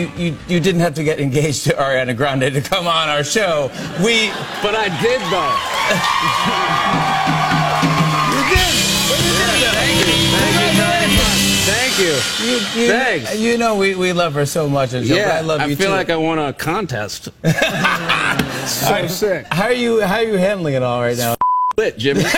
you, 0.00 0.10
you, 0.16 0.36
you 0.48 0.60
didn't 0.60 0.80
have 0.80 0.94
to 0.94 1.04
get 1.04 1.20
engaged 1.20 1.64
to 1.64 1.70
Ariana 1.74 2.16
Grande 2.16 2.52
to 2.52 2.60
come 2.60 2.86
on 2.86 3.08
our 3.08 3.24
show. 3.24 3.70
We. 4.02 4.30
But 4.62 4.74
I 4.74 4.88
did, 5.02 5.20
though. 5.28 5.56
You 8.34 8.42
did. 8.48 8.70
Did. 8.70 9.70
Thank 9.74 9.98
you. 9.98 10.14
Thank 10.32 10.54
you 10.60 10.72
very 10.80 11.08
much. 11.16 11.40
Thank 11.66 11.98
you. 11.98 12.14
You, 12.46 12.82
you, 12.82 12.88
Thanks. 12.90 13.38
You 13.38 13.58
know 13.58 13.76
we, 13.76 13.94
we 13.94 14.12
love 14.12 14.34
her 14.34 14.46
so 14.46 14.68
much, 14.68 14.92
and 14.94 15.04
Yeah, 15.04 15.38
I 15.38 15.40
love 15.40 15.60
you 15.68 15.76
too. 15.76 15.82
I 15.82 15.86
feel 15.86 15.90
like 15.90 16.10
I 16.10 16.16
won 16.16 16.38
a 16.38 16.52
contest. 16.52 17.24
so 18.66 19.06
sick. 19.06 19.46
How 19.50 19.64
are 19.64 19.72
you? 19.72 20.00
How 20.00 20.16
are 20.16 20.22
you 20.22 20.34
handling 20.34 20.74
it 20.74 20.82
all 20.82 21.00
right 21.00 21.16
now? 21.16 21.36
Lit, 21.76 21.96
Jimmy. 21.98 22.24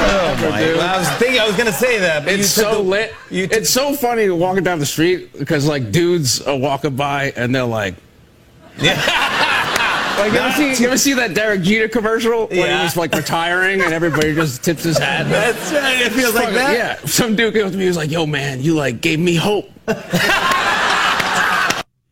Oh 0.00 0.34
my! 0.50 0.60
Well, 0.60 0.80
I 0.80 0.98
was 0.98 1.08
thinking 1.18 1.40
I 1.40 1.46
was 1.46 1.56
gonna 1.56 1.72
say 1.72 1.98
that, 1.98 2.24
but 2.24 2.32
It's 2.34 2.56
you 2.56 2.62
so 2.62 2.74
the- 2.74 2.78
lit. 2.88 3.14
You 3.30 3.46
took, 3.48 3.58
It's 3.58 3.70
so 3.70 3.94
funny 3.94 4.28
walking 4.30 4.62
down 4.62 4.78
the 4.78 4.86
street 4.86 5.36
because 5.36 5.66
like 5.66 5.90
dudes 5.90 6.40
are 6.42 6.56
walking 6.56 6.94
by 6.96 7.32
and 7.36 7.52
they're 7.54 7.64
like, 7.64 7.94
yeah. 8.80 8.94
like 10.18 10.32
you 10.32 10.38
ever, 10.38 10.52
see, 10.74 10.82
you 10.82 10.88
ever 10.88 10.98
see 10.98 11.14
that 11.14 11.34
Derek 11.34 11.62
Jeter 11.62 11.88
commercial 11.88 12.46
when 12.46 12.76
he 12.78 12.82
was 12.84 12.96
like 12.96 13.12
retiring 13.12 13.80
and 13.82 13.92
everybody 13.92 14.34
just 14.34 14.62
tips 14.64 14.84
his 14.84 14.98
hat? 14.98 15.28
That's 15.28 15.72
right. 15.72 16.00
It 16.00 16.12
feels 16.12 16.34
like 16.34 16.44
Fucking- 16.44 16.58
that. 16.58 16.76
Yeah. 16.76 16.96
Some 17.06 17.34
dude 17.34 17.54
came 17.54 17.66
up 17.66 17.72
to 17.72 17.76
me. 17.76 17.82
He 17.84 17.88
was 17.88 17.96
like, 17.96 18.10
"Yo, 18.10 18.24
man, 18.26 18.62
you 18.62 18.74
like 18.74 19.00
gave 19.00 19.18
me 19.18 19.34
hope." 19.34 19.68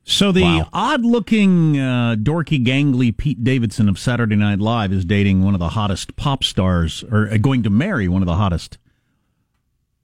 So 0.08 0.30
the 0.30 0.64
odd-looking, 0.72 1.80
uh, 1.80 2.14
dorky, 2.16 2.64
gangly 2.64 3.14
Pete 3.14 3.42
Davidson 3.42 3.88
of 3.88 3.98
Saturday 3.98 4.36
Night 4.36 4.60
Live 4.60 4.92
is 4.92 5.04
dating 5.04 5.42
one 5.42 5.52
of 5.52 5.58
the 5.58 5.70
hottest 5.70 6.14
pop 6.14 6.44
stars, 6.44 7.04
or 7.10 7.28
uh, 7.28 7.38
going 7.38 7.64
to 7.64 7.70
marry 7.70 8.06
one 8.06 8.22
of 8.22 8.26
the 8.26 8.36
hottest, 8.36 8.78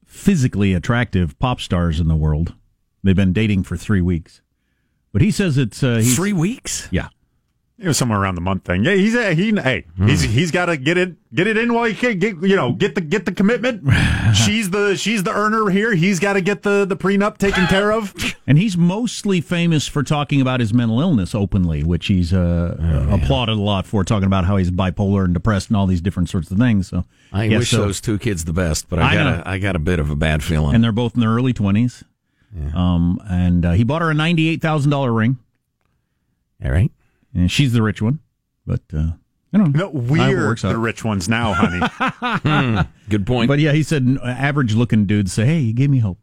physically 0.04 0.74
attractive 0.74 1.38
pop 1.38 1.60
stars 1.60 2.00
in 2.00 2.08
the 2.08 2.16
world. 2.16 2.52
They've 3.04 3.14
been 3.14 3.32
dating 3.32 3.62
for 3.62 3.76
three 3.76 4.00
weeks, 4.00 4.42
but 5.12 5.22
he 5.22 5.30
says 5.30 5.56
it's 5.56 5.84
uh, 5.84 5.98
he's, 5.98 6.16
Three 6.16 6.32
weeks? 6.32 6.88
Yeah, 6.90 7.08
It 7.82 7.88
was 7.88 7.98
somewhere 7.98 8.20
around 8.20 8.36
the 8.36 8.40
month 8.40 8.64
thing. 8.64 8.84
Yeah, 8.84 8.94
he's 8.94 9.14
a, 9.16 9.34
he. 9.34 9.52
Hey, 9.60 9.86
he's 9.98 10.22
he's 10.22 10.50
got 10.52 10.66
to 10.66 10.76
get 10.76 10.96
it 10.96 11.16
get 11.34 11.48
it 11.48 11.56
in 11.56 11.74
while 11.74 11.84
he 11.86 11.94
can 11.94 12.18
get 12.20 12.36
you 12.40 12.54
know 12.54 12.72
get 12.72 12.94
the 12.94 13.00
get 13.00 13.24
the 13.24 13.32
commitment. 13.32 13.82
she's 14.34 14.70
the 14.70 14.94
she's 14.96 15.24
the 15.24 15.32
earner 15.32 15.68
here. 15.68 15.92
He's 15.94 16.20
got 16.20 16.34
to 16.34 16.40
get 16.40 16.62
the 16.62 16.84
the 16.84 16.96
prenup 16.96 17.38
taken 17.38 17.66
care 17.66 17.90
of. 17.92 18.14
and 18.46 18.56
he's 18.56 18.76
mostly 18.76 19.40
famous 19.40 19.88
for 19.88 20.04
talking 20.04 20.40
about 20.40 20.60
his 20.60 20.72
mental 20.72 21.00
illness 21.00 21.34
openly, 21.34 21.82
which 21.82 22.06
he's 22.06 22.32
uh, 22.32 22.76
uh, 23.10 23.14
applauded 23.16 23.52
a 23.58 23.60
lot 23.60 23.84
for, 23.84 24.04
talking 24.04 24.26
about 24.26 24.44
how 24.44 24.56
he's 24.56 24.70
bipolar 24.70 25.24
and 25.24 25.34
depressed 25.34 25.68
and 25.68 25.76
all 25.76 25.86
these 25.88 26.00
different 26.00 26.28
sorts 26.30 26.52
of 26.52 26.58
things. 26.58 26.86
So 26.88 27.04
I 27.32 27.44
yeah, 27.44 27.58
wish 27.58 27.70
so- 27.70 27.78
those 27.78 28.00
two 28.00 28.18
kids 28.18 28.44
the 28.44 28.52
best, 28.52 28.88
but 28.88 29.00
I, 29.00 29.10
I 29.10 29.14
got 29.14 29.24
know. 29.24 29.42
a, 29.44 29.48
I 29.50 29.58
got 29.58 29.74
a 29.74 29.80
bit 29.80 29.98
of 29.98 30.08
a 30.08 30.16
bad 30.16 30.44
feeling. 30.44 30.74
and 30.76 30.84
they're 30.84 30.92
both 30.92 31.14
in 31.14 31.20
their 31.20 31.30
early 31.30 31.52
twenties. 31.52 32.04
Um, 32.74 33.18
and 33.28 33.64
uh, 33.66 33.72
he 33.72 33.82
bought 33.82 34.02
her 34.02 34.10
a 34.10 34.14
ninety-eight 34.14 34.60
thousand 34.62 34.90
dollar 34.90 35.12
ring, 35.12 35.38
All 36.64 36.70
right. 36.70 36.92
And 37.34 37.50
she's 37.50 37.72
the 37.72 37.82
rich 37.82 38.02
one. 38.02 38.20
But 38.66 38.82
uh, 38.94 39.12
I 39.52 39.58
don't 39.58 39.72
know. 39.76 39.86
No, 39.86 39.90
we're 39.90 40.46
works 40.46 40.64
out. 40.64 40.72
the 40.72 40.78
rich 40.78 41.04
ones 41.04 41.28
now, 41.28 41.52
honey. 41.54 42.86
Good 43.08 43.26
point. 43.26 43.48
But 43.48 43.58
yeah, 43.58 43.72
he 43.72 43.82
said 43.82 44.18
average-looking 44.22 45.06
dudes 45.06 45.32
say, 45.32 45.44
"Hey, 45.44 45.60
you 45.60 45.72
gave 45.72 45.90
me 45.90 45.98
hope. 45.98 46.18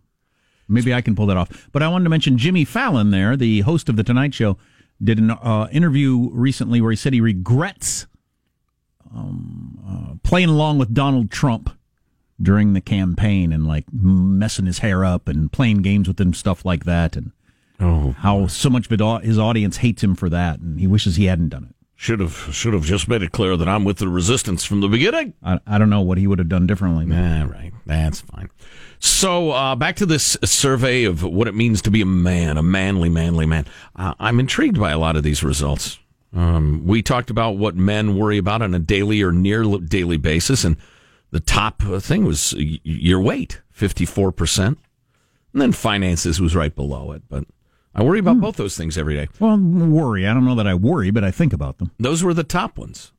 Maybe 0.67 0.93
I 0.93 1.01
can 1.01 1.15
pull 1.15 1.27
that 1.27 1.37
off." 1.37 1.69
But 1.71 1.83
I 1.83 1.89
wanted 1.89 2.05
to 2.05 2.09
mention 2.09 2.37
Jimmy 2.37 2.65
Fallon, 2.65 3.11
there, 3.11 3.35
the 3.35 3.61
host 3.61 3.89
of 3.89 3.97
the 3.97 4.03
Tonight 4.03 4.33
Show, 4.33 4.57
did 5.03 5.19
an 5.19 5.31
uh, 5.31 5.67
interview 5.71 6.29
recently 6.31 6.81
where 6.81 6.91
he 6.91 6.95
said 6.95 7.13
he 7.13 7.21
regrets 7.21 8.07
um, 9.13 9.79
uh, 9.87 10.15
playing 10.23 10.49
along 10.49 10.77
with 10.77 10.93
Donald 10.93 11.31
Trump 11.31 11.69
during 12.41 12.73
the 12.73 12.81
campaign 12.81 13.51
and 13.51 13.67
like 13.67 13.85
messing 13.91 14.65
his 14.65 14.79
hair 14.79 15.03
up 15.03 15.27
and 15.27 15.51
playing 15.51 15.81
games 15.81 16.07
with 16.07 16.19
him, 16.19 16.33
stuff 16.33 16.65
like 16.65 16.85
that, 16.85 17.15
and 17.15 17.31
oh, 17.79 18.11
how 18.19 18.47
so 18.47 18.69
much 18.69 18.91
of 18.91 19.21
his 19.23 19.39
audience 19.39 19.77
hates 19.77 20.03
him 20.03 20.15
for 20.15 20.29
that, 20.29 20.59
and 20.59 20.79
he 20.79 20.87
wishes 20.87 21.15
he 21.15 21.25
hadn't 21.25 21.49
done 21.49 21.65
it. 21.69 21.75
should 21.95 22.19
have 22.19 22.49
should 22.51 22.73
have 22.73 22.83
just 22.83 23.07
made 23.07 23.21
it 23.23 23.31
clear 23.31 23.57
that 23.57 23.67
I'm 23.67 23.83
with 23.85 23.97
the 23.97 24.07
resistance 24.07 24.65
from 24.65 24.81
the 24.81 24.87
beginning. 24.87 25.33
I, 25.43 25.59
I 25.65 25.77
don't 25.77 25.89
know 25.89 26.01
what 26.01 26.17
he 26.17 26.27
would 26.27 26.39
have 26.39 26.49
done 26.49 26.67
differently. 26.67 27.05
All 27.05 27.45
right, 27.47 27.71
that's 27.85 28.21
fine. 28.21 28.49
So 28.99 29.51
uh, 29.51 29.75
back 29.75 29.95
to 29.97 30.05
this 30.05 30.37
survey 30.43 31.05
of 31.05 31.23
what 31.23 31.47
it 31.47 31.55
means 31.55 31.81
to 31.83 31.91
be 31.91 32.01
a 32.01 32.05
man, 32.05 32.57
a 32.57 32.63
manly, 32.63 33.07
manly 33.09 33.45
man. 33.45 33.65
Uh, 33.95 34.13
I'm 34.19 34.39
intrigued 34.39 34.77
by 34.79 34.91
a 34.91 34.97
lot 34.99 35.15
of 35.15 35.23
these 35.23 35.41
results. 35.41 35.99
Um, 36.35 36.85
we 36.85 37.01
talked 37.01 37.29
about 37.29 37.57
what 37.57 37.75
men 37.75 38.15
worry 38.17 38.37
about 38.37 38.61
on 38.61 38.73
a 38.75 38.79
daily 38.79 39.21
or 39.23 39.31
near 39.31 39.63
daily 39.79 40.17
basis, 40.17 40.63
and 40.63 40.75
the 41.31 41.39
top 41.39 41.81
uh, 41.85 41.99
thing 41.99 42.25
was 42.25 42.53
your 42.57 43.21
weight, 43.21 43.61
54 43.71 44.31
percent, 44.31 44.77
and 45.53 45.61
then 45.61 45.71
finances 45.71 46.39
was 46.39 46.55
right 46.55 46.75
below 46.75 47.13
it. 47.13 47.23
But 47.29 47.45
I 47.95 48.03
worry 48.03 48.19
about 48.19 48.39
both 48.39 48.55
those 48.55 48.77
things 48.77 48.97
every 48.97 49.15
day. 49.15 49.27
Well, 49.39 49.57
worry. 49.57 50.27
I 50.27 50.33
don't 50.33 50.45
know 50.45 50.55
that 50.55 50.67
I 50.67 50.75
worry, 50.75 51.11
but 51.11 51.23
I 51.23 51.31
think 51.31 51.53
about 51.53 51.79
them. 51.79 51.91
Those 51.99 52.23
were 52.23 52.33
the 52.33 52.43
top 52.43 52.77
ones. 52.77 53.11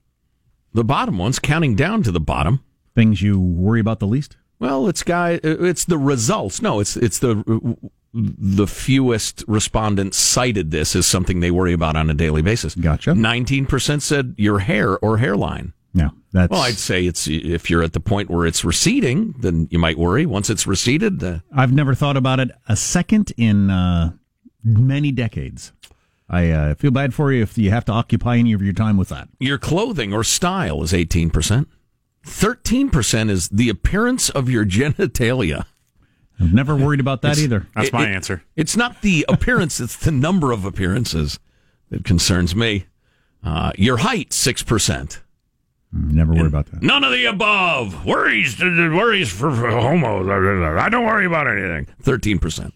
The 0.73 0.85
bottom 0.85 1.19
ones, 1.19 1.39
counting 1.39 1.75
down 1.75 2.03
to 2.05 2.13
the 2.13 2.21
bottom. 2.21 2.63
Things 2.95 3.21
you 3.21 3.41
worry 3.41 3.81
about 3.81 3.99
the 3.99 4.07
least. 4.07 4.37
Well, 4.59 4.89
it's 4.89 5.03
guy. 5.03 5.41
It's 5.43 5.85
the 5.85 5.99
results. 5.99 6.61
No, 6.63 6.81
it's 6.81 6.97
it's 6.97 7.19
the 7.19 7.77
the 8.13 8.67
fewest 8.67 9.45
respondents 9.47 10.19
cited 10.19 10.71
this 10.71 10.95
as 10.97 11.07
something 11.07 11.41
they 11.41 11.51
worry 11.51 11.73
about 11.73 11.97
on 11.97 12.11
a 12.11 12.15
daily 12.15 12.43
basis. 12.43 12.75
Gotcha. 12.75 13.15
Nineteen 13.15 13.67
percent 13.67 14.03
said 14.03 14.35
your 14.37 14.61
hair 14.61 14.99
or 14.99 15.19
hairline. 15.19 15.73
Yeah, 15.93 16.11
that's. 16.33 16.51
Well, 16.51 16.63
I'd 16.63 16.79
say 16.79 17.07
it's 17.07 17.27
if 17.27 17.71
you're 17.71 17.83
at 17.83 17.95
the 17.95 18.01
point 18.01 18.31
where 18.31 18.47
it's 18.47 18.65
receding, 18.65 19.35
then 19.39 19.67
you 19.71 19.79
might 19.79 19.99
worry. 19.99 20.27
Once 20.27 20.51
it's 20.51 20.67
receded, 20.67 21.23
uh, 21.23 21.39
I've 21.55 21.73
never 21.73 21.95
thought 21.95 22.17
about 22.17 22.39
it 22.39 22.51
a 22.69 22.77
second 22.77 23.33
in 23.37 23.71
uh, 23.71 24.13
many 24.65 25.13
decades. 25.13 25.73
I 26.29 26.51
uh, 26.51 26.75
feel 26.77 26.91
bad 26.93 27.13
for 27.13 27.33
you 27.33 27.43
if 27.43 27.59
you 27.59 27.71
have 27.71 27.85
to 27.87 27.93
occupy 27.93 28.37
any 28.37 28.53
of 28.53 28.63
your 28.63 28.73
time 28.73 28.97
with 28.97 29.09
that. 29.09 29.29
your 29.41 29.59
clothing 29.59 30.13
or 30.13 30.23
style 30.23 30.83
is 30.83 30.95
eighteen 30.95 31.31
percent. 31.31 31.69
Thirteen 32.25 32.91
percent 32.91 33.31
is 33.31 33.49
the 33.49 33.69
appearance 33.69 34.29
of 34.31 34.49
your 34.49 34.65
genitalia. 34.67 35.65
I've 36.39 36.55
never 36.55 36.75
worried 36.77 37.01
about 37.01 37.23
that 37.23 37.37
either. 37.39 37.67
That's 37.75 37.89
It- 37.89 37.93
my 37.95 38.09
it- 38.09 38.15
answer. 38.15 38.43
It's 38.57 38.77
not 38.77 39.03
the 39.03 39.25
appearance; 39.29 39.81
it's 39.81 39.97
the 39.97 40.13
number 40.13 40.53
of 40.53 40.65
appearances 40.65 41.39
that 41.91 42.05
concerns 42.05 42.55
me. 42.55 42.87
Uh, 43.43 43.73
your 43.77 43.97
height, 43.99 44.33
six 44.33 44.63
percent. 44.63 45.23
Never 45.93 46.33
worry 46.33 46.47
about 46.47 46.67
that. 46.67 46.83
None 46.83 47.03
of 47.03 47.11
the 47.11 47.25
above. 47.25 48.07
Worries, 48.07 48.61
worries 48.61 49.29
for, 49.33 49.51
for 49.51 49.69
homos. 49.71 50.29
I 50.29 50.89
don't 50.89 51.05
worry 51.05 51.27
about 51.27 51.49
anything. 51.49 51.89
Thirteen 52.01 52.39
percent. 52.39 52.73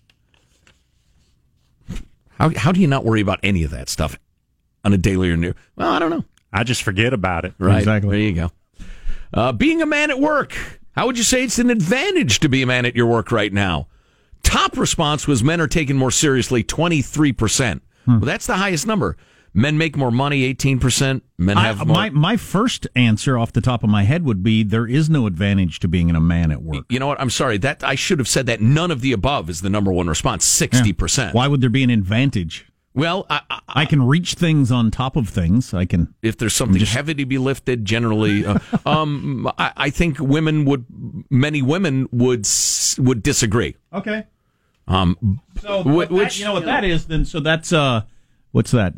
How 2.44 2.58
how 2.58 2.72
do 2.72 2.80
you 2.80 2.86
not 2.86 3.04
worry 3.04 3.22
about 3.22 3.40
any 3.42 3.64
of 3.64 3.70
that 3.70 3.88
stuff 3.88 4.18
on 4.84 4.92
a 4.92 4.98
daily 4.98 5.30
or 5.30 5.36
new? 5.36 5.54
Well, 5.76 5.90
I 5.90 5.98
don't 5.98 6.10
know. 6.10 6.24
I 6.52 6.62
just 6.62 6.82
forget 6.82 7.14
about 7.14 7.44
it. 7.46 7.54
Right. 7.58 7.78
Exactly. 7.78 8.10
There 8.10 8.18
you 8.28 8.34
go. 8.34 8.50
Uh, 9.32 9.52
being 9.52 9.80
a 9.80 9.86
man 9.86 10.10
at 10.10 10.20
work. 10.20 10.54
How 10.92 11.06
would 11.06 11.16
you 11.18 11.24
say 11.24 11.42
it's 11.42 11.58
an 11.58 11.70
advantage 11.70 12.38
to 12.40 12.48
be 12.48 12.62
a 12.62 12.66
man 12.66 12.84
at 12.86 12.94
your 12.94 13.06
work 13.06 13.32
right 13.32 13.52
now? 13.52 13.88
Top 14.42 14.76
response 14.76 15.26
was 15.26 15.42
men 15.42 15.60
are 15.60 15.66
taken 15.66 15.96
more 15.96 16.10
seriously, 16.10 16.62
23%. 16.62 17.80
Well, 18.06 18.20
that's 18.20 18.46
the 18.46 18.54
highest 18.56 18.86
number. 18.86 19.16
Men 19.56 19.78
make 19.78 19.96
more 19.96 20.10
money, 20.10 20.52
18%. 20.52 21.22
Men 21.38 21.56
I, 21.56 21.62
have 21.68 21.78
more. 21.86 21.94
my 21.94 22.10
my 22.10 22.36
first 22.36 22.88
answer 22.96 23.38
off 23.38 23.52
the 23.52 23.60
top 23.60 23.84
of 23.84 23.88
my 23.90 24.02
head 24.02 24.24
would 24.24 24.42
be 24.42 24.64
there 24.64 24.86
is 24.86 25.08
no 25.08 25.28
advantage 25.28 25.78
to 25.80 25.88
being 25.88 26.10
a 26.10 26.20
man 26.20 26.50
at 26.50 26.60
work. 26.62 26.86
you 26.88 26.98
know 26.98 27.06
what? 27.06 27.20
I'm 27.20 27.30
sorry. 27.30 27.56
That 27.58 27.84
I 27.84 27.94
should 27.94 28.18
have 28.18 28.26
said 28.28 28.46
that. 28.46 28.60
None 28.60 28.90
of 28.90 29.00
the 29.00 29.12
above 29.12 29.48
is 29.48 29.60
the 29.60 29.70
number 29.70 29.92
one 29.92 30.08
response, 30.08 30.44
60%. 30.60 31.34
Why 31.34 31.46
would 31.46 31.60
there 31.60 31.70
be 31.70 31.84
an 31.84 31.90
advantage? 31.90 32.66
Well, 32.94 33.26
I, 33.30 33.40
I, 33.50 33.60
I 33.68 33.84
can 33.86 34.02
reach 34.06 34.34
things 34.34 34.70
on 34.72 34.90
top 34.90 35.16
of 35.16 35.28
things. 35.28 35.72
I 35.74 35.84
can. 35.84 36.14
if 36.22 36.36
there's 36.38 36.54
something 36.54 36.80
heavy 36.84 37.14
to 37.14 37.24
be 37.26 37.38
lifted, 37.38 37.84
generally, 37.84 38.44
uh, 38.46 38.58
um, 38.86 39.48
I, 39.58 39.72
I 39.76 39.90
think 39.90 40.18
women 40.20 40.64
would, 40.64 40.84
many 41.30 41.60
women 41.62 42.08
would 42.12 42.46
would 42.98 43.22
disagree. 43.22 43.76
Okay. 43.92 44.24
Um, 44.88 45.40
So 45.60 45.82
Wh- 45.82 45.86
what 45.86 46.08
that- 46.08 46.14
which- 46.14 46.38
you 46.38 46.44
know 46.44 46.52
what 46.54 46.64
that 46.66 46.84
is? 46.84 47.06
Then 47.06 47.24
so 47.24 47.40
that's 47.40 47.72
uh, 47.72 48.02
what's 48.52 48.70
that? 48.72 48.94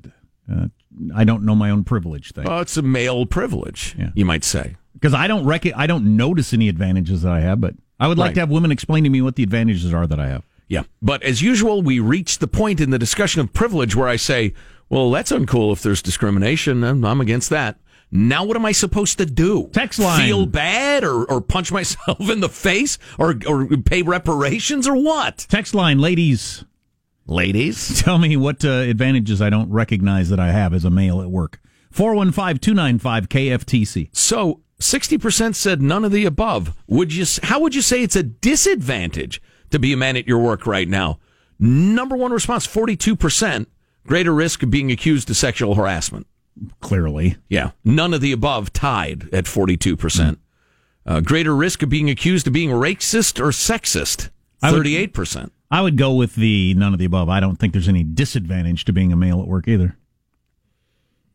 Uh, 0.50 0.66
I 1.14 1.25
don't 1.25 1.43
know 1.44 1.54
my 1.54 1.70
own 1.70 1.84
privilege 1.84 2.32
thing 2.32 2.44
Well, 2.44 2.60
it's 2.60 2.76
a 2.76 2.82
male 2.82 3.26
privilege, 3.26 3.94
Yeah. 3.98 4.10
you 4.14 4.25
might 4.25 4.44
say. 4.44 4.76
because 4.94 5.12
I 5.14 5.26
don't 5.26 5.44
rec- 5.44 5.76
I 5.76 5.87
don't 5.87 6.16
notice 6.16 6.52
any 6.54 6.69
advantages 6.69 7.22
that 7.22 7.32
I 7.32 7.40
have, 7.40 7.60
but 7.60 7.75
I 8.00 8.08
would 8.08 8.19
like 8.19 8.28
Right. 8.28 8.34
to 8.37 8.40
have 8.40 8.50
women 8.50 8.70
explain 8.70 9.04
to 9.04 9.10
me 9.10 9.20
what 9.22 9.37
the 9.37 9.43
advantages 9.43 9.93
are 9.93 10.06
that 10.06 10.20
I 10.20 10.28
have. 10.28 10.43
Yeah. 10.69 10.82
But 11.02 11.22
as 11.22 11.43
usual, 11.43 11.82
we 11.82 11.98
reach 12.00 12.38
the 12.38 12.46
point 12.48 12.81
in 12.81 12.90
the 12.90 12.98
discussion 12.98 13.40
of 13.40 13.52
privilege 13.52 13.94
where 13.96 14.08
I 14.08 14.16
say, 14.16 14.52
well, 14.88 15.10
that's 15.10 15.32
uncool 15.32 15.72
if 15.72 15.82
there's 15.82 16.02
discrimination. 16.02 16.82
and 16.84 17.06
I'm 17.06 17.20
against 17.20 17.50
that. 17.50 17.78
Now, 18.12 18.44
what 18.44 18.56
am 18.56 18.64
I 18.64 18.72
supposed 18.72 19.19
to 19.19 19.26
do? 19.26 19.69
Text 19.72 19.99
line. 19.99 20.25
Feel 20.26 20.46
bad 20.46 21.02
or, 21.04 21.25
or 21.31 21.40
punch 21.40 21.72
myself 21.78 22.31
in 22.31 22.40
the 22.40 22.49
face 22.49 22.99
or, 23.19 23.34
or 23.46 23.66
pay 23.78 24.02
reparations 24.02 24.87
or 24.88 24.94
what? 24.96 25.46
Text 25.49 25.75
line, 25.75 25.99
ladies, 25.99 26.64
Ladies? 27.26 28.00
tell 28.02 28.19
me 28.19 28.37
what 28.37 28.64
uh, 28.64 28.69
advantages 28.69 29.43
I 29.43 29.50
don't 29.50 29.70
recognize 29.70 30.28
that 30.31 30.40
I 30.40 30.52
have 30.52 30.73
as 30.73 30.84
a 30.84 30.90
male 30.90 31.20
at 31.20 31.31
work. 31.31 31.61
415 31.90 32.58
295 32.58 33.28
KFTC. 33.28 34.08
So 34.12 34.61
60% 34.81 35.55
said 35.55 35.81
none 35.82 36.05
of 36.05 36.12
the 36.12 36.25
above. 36.26 36.76
Would 36.87 37.14
you, 37.14 37.25
how 37.43 37.61
would 37.61 37.75
you 37.75 37.82
say 37.82 38.02
it's 38.02 38.17
a 38.17 38.23
disadvantage 38.23 39.40
to 39.70 39.78
be 39.78 39.93
a 39.93 39.96
man 39.96 40.17
at 40.17 40.28
your 40.28 40.38
work 40.38 40.67
right 40.67 40.88
now? 40.88 41.19
Number 41.58 42.17
one 42.17 42.32
response, 42.32 42.67
42%, 42.67 43.67
greater 44.06 44.34
risk 44.34 44.62
of 44.62 44.70
being 44.70 44.93
accused 44.93 45.31
of 45.31 45.37
sexual 45.37 45.75
harassment. 45.75 46.26
Clearly. 46.81 47.37
Yeah. 47.49 47.70
None 47.84 48.14
of 48.14 48.20
the 48.20 48.32
above 48.32 48.73
tied 48.73 49.28
at 49.32 49.44
42%. 49.44 50.38
Uh, 51.06 51.20
greater 51.20 51.55
risk 51.55 51.82
of 51.82 51.88
being 51.88 52.11
accused 52.11 52.46
of 52.46 52.52
being 52.52 52.70
racist 52.70 53.40
or 53.40 53.49
sexist, 53.49 54.31
I 54.62 54.73
would- 54.73 54.84
38%. 54.87 55.50
I 55.70 55.80
would 55.82 55.96
go 55.96 56.14
with 56.14 56.36
the 56.36 56.74
none 56.74 56.92
of 56.92 56.98
the 56.98 57.04
above. 57.04 57.28
I 57.28 57.40
don't 57.40 57.56
think 57.56 57.72
there's 57.72 57.88
any 57.88 58.04
disadvantage 58.04 58.84
to 58.84 58.92
being 58.92 59.12
a 59.12 59.16
male 59.16 59.40
at 59.40 59.48
work 59.48 59.66
either. 59.68 59.96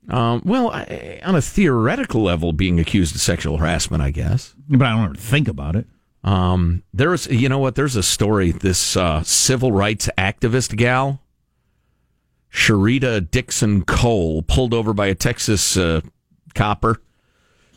Um, 0.09 0.41
well, 0.45 0.71
I, 0.71 1.21
on 1.23 1.35
a 1.35 1.41
theoretical 1.41 2.23
level, 2.23 2.53
being 2.53 2.79
accused 2.79 3.15
of 3.15 3.21
sexual 3.21 3.57
harassment, 3.57 4.01
I 4.01 4.11
guess. 4.11 4.55
But 4.67 4.85
I 4.85 4.95
don't 4.95 5.05
ever 5.05 5.15
think 5.15 5.47
about 5.47 5.75
it. 5.75 5.87
Um, 6.23 6.83
there's, 6.93 7.27
you 7.27 7.49
know 7.49 7.59
what? 7.59 7.75
There's 7.75 7.95
a 7.95 8.03
story. 8.03 8.51
This 8.51 8.95
uh, 8.95 9.23
civil 9.23 9.71
rights 9.71 10.09
activist 10.17 10.75
gal, 10.75 11.21
Sherita 12.51 13.29
Dixon 13.29 13.83
Cole, 13.83 14.41
pulled 14.43 14.73
over 14.73 14.93
by 14.93 15.07
a 15.07 15.15
Texas 15.15 15.77
uh, 15.77 16.01
copper 16.53 17.01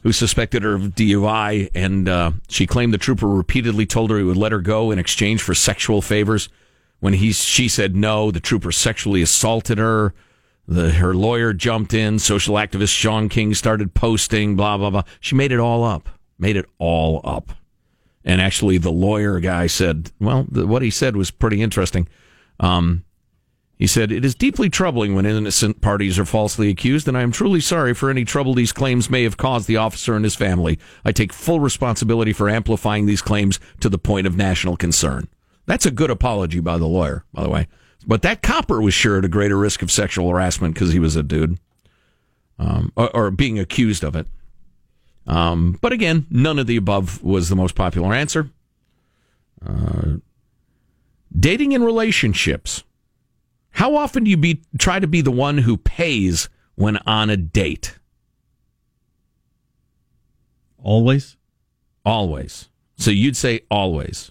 who 0.05 0.13
suspected 0.13 0.63
her 0.63 0.75
of 0.75 0.95
DUI, 0.95 1.71
and 1.75 2.09
uh, 2.09 2.33
she 2.49 2.67
claimed 2.67 2.93
the 2.93 2.99
trooper 2.99 3.27
repeatedly 3.27 3.87
told 3.87 4.11
her 4.11 4.19
he 4.19 4.23
would 4.23 4.37
let 4.37 4.53
her 4.53 4.61
go 4.61 4.91
in 4.91 4.99
exchange 4.99 5.43
for 5.43 5.55
sexual 5.55 6.03
favors. 6.03 6.51
When 7.01 7.15
he 7.15 7.33
she 7.33 7.69
said 7.69 7.97
no, 7.97 8.31
the 8.31 8.39
trooper 8.39 8.71
sexually 8.71 9.23
assaulted 9.23 9.79
her. 9.79 10.15
The, 10.69 10.93
her 10.93 11.15
lawyer 11.15 11.53
jumped 11.53 11.93
in. 11.93 12.19
Social 12.19 12.55
activist 12.55 12.95
Shaun 12.95 13.29
King 13.29 13.55
started 13.55 13.95
posting. 13.95 14.57
Blah 14.57 14.77
blah 14.77 14.91
blah. 14.91 15.03
She 15.21 15.35
made 15.35 15.53
it 15.53 15.59
all 15.59 15.83
up. 15.83 16.11
Made 16.39 16.57
it 16.57 16.67
all 16.79 17.21
up. 17.25 17.53
And 18.27 18.41
actually, 18.41 18.79
the 18.79 18.93
lawyer 18.93 19.41
guy 19.41 19.67
said, 19.67 20.11
well, 20.19 20.47
the, 20.51 20.67
what 20.67 20.83
he 20.83 20.91
said 20.91 21.17
was 21.17 21.31
pretty 21.31 21.61
interesting. 21.61 22.09
Um, 22.59 23.05
he 23.77 23.87
said, 23.87 24.13
It 24.13 24.25
is 24.25 24.35
deeply 24.35 24.71
troubling 24.71 25.15
when 25.15 25.27
innocent 25.27 25.81
parties 25.81 26.19
are 26.19 26.25
falsely 26.25 26.69
accused, 26.71 27.09
and 27.09 27.19
I 27.19 27.23
am 27.23 27.33
truly 27.33 27.61
sorry 27.61 27.93
for 27.93 28.09
any 28.09 28.25
trouble 28.25 28.55
these 28.55 28.73
claims 28.73 29.11
may 29.11 29.25
have 29.25 29.37
caused 29.37 29.67
the 29.67 29.77
officer 29.77 30.15
and 30.15 30.25
his 30.25 30.37
family. 30.37 30.79
I 31.05 31.13
take 31.13 31.33
full 31.33 31.61
responsibility 31.61 32.33
for 32.33 32.49
amplifying 32.49 33.07
these 33.07 33.23
claims 33.23 33.59
to 33.81 33.89
the 33.89 33.99
point 33.99 34.27
of 34.27 34.37
national 34.37 34.77
concern. 34.77 35.29
That's 35.67 35.87
a 35.87 35.91
good 35.91 36.11
apology 36.11 36.61
by 36.61 36.79
the 36.79 36.87
lawyer, 36.87 37.25
by 37.33 37.43
the 37.43 37.49
way. 37.49 37.67
But 38.07 38.23
that 38.23 38.43
copper 38.43 38.81
was 38.81 38.95
sure 38.95 39.19
at 39.19 39.25
a 39.25 39.29
greater 39.29 39.57
risk 39.57 39.83
of 39.83 39.91
sexual 39.91 40.31
harassment 40.31 40.75
because 40.75 40.93
he 40.93 40.99
was 40.99 41.17
a 41.17 41.23
dude, 41.23 41.59
um, 42.59 42.93
or, 42.97 43.17
or 43.17 43.31
being 43.31 43.59
accused 43.59 44.05
of 44.05 44.15
it. 44.15 44.27
Um, 45.27 45.79
but 45.81 45.93
again, 45.93 46.27
none 46.31 46.59
of 46.59 46.67
the 46.67 46.77
above 46.77 47.25
was 47.25 47.49
the 47.49 47.57
most 47.57 47.75
popular 47.75 48.15
answer. 48.15 48.51
Uh, 49.67 50.17
dating 51.37 51.73
in 51.73 51.83
relationships. 51.83 52.85
How 53.75 53.97
often 53.97 54.25
do 54.25 54.31
you 54.31 54.37
be 54.37 54.63
try 54.79 54.99
to 55.01 55.07
be 55.07 55.21
the 55.21 55.31
one 55.33 55.59
who 55.59 55.77
pays 55.77 56.49
when 56.77 56.97
on 57.07 57.29
a 57.31 57.37
date? 57.37 57.99
Always. 60.83 61.37
Always. 62.05 62.69
So 62.97 63.11
you'd 63.11 63.37
say 63.37 63.61
always. 63.71 64.31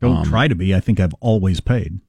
Don't 0.00 0.18
Um, 0.18 0.24
try 0.24 0.48
to 0.48 0.54
be. 0.54 0.74
I 0.74 0.80
think 0.80 1.00
I've 1.00 1.14
always 1.20 1.60
paid. 1.60 2.00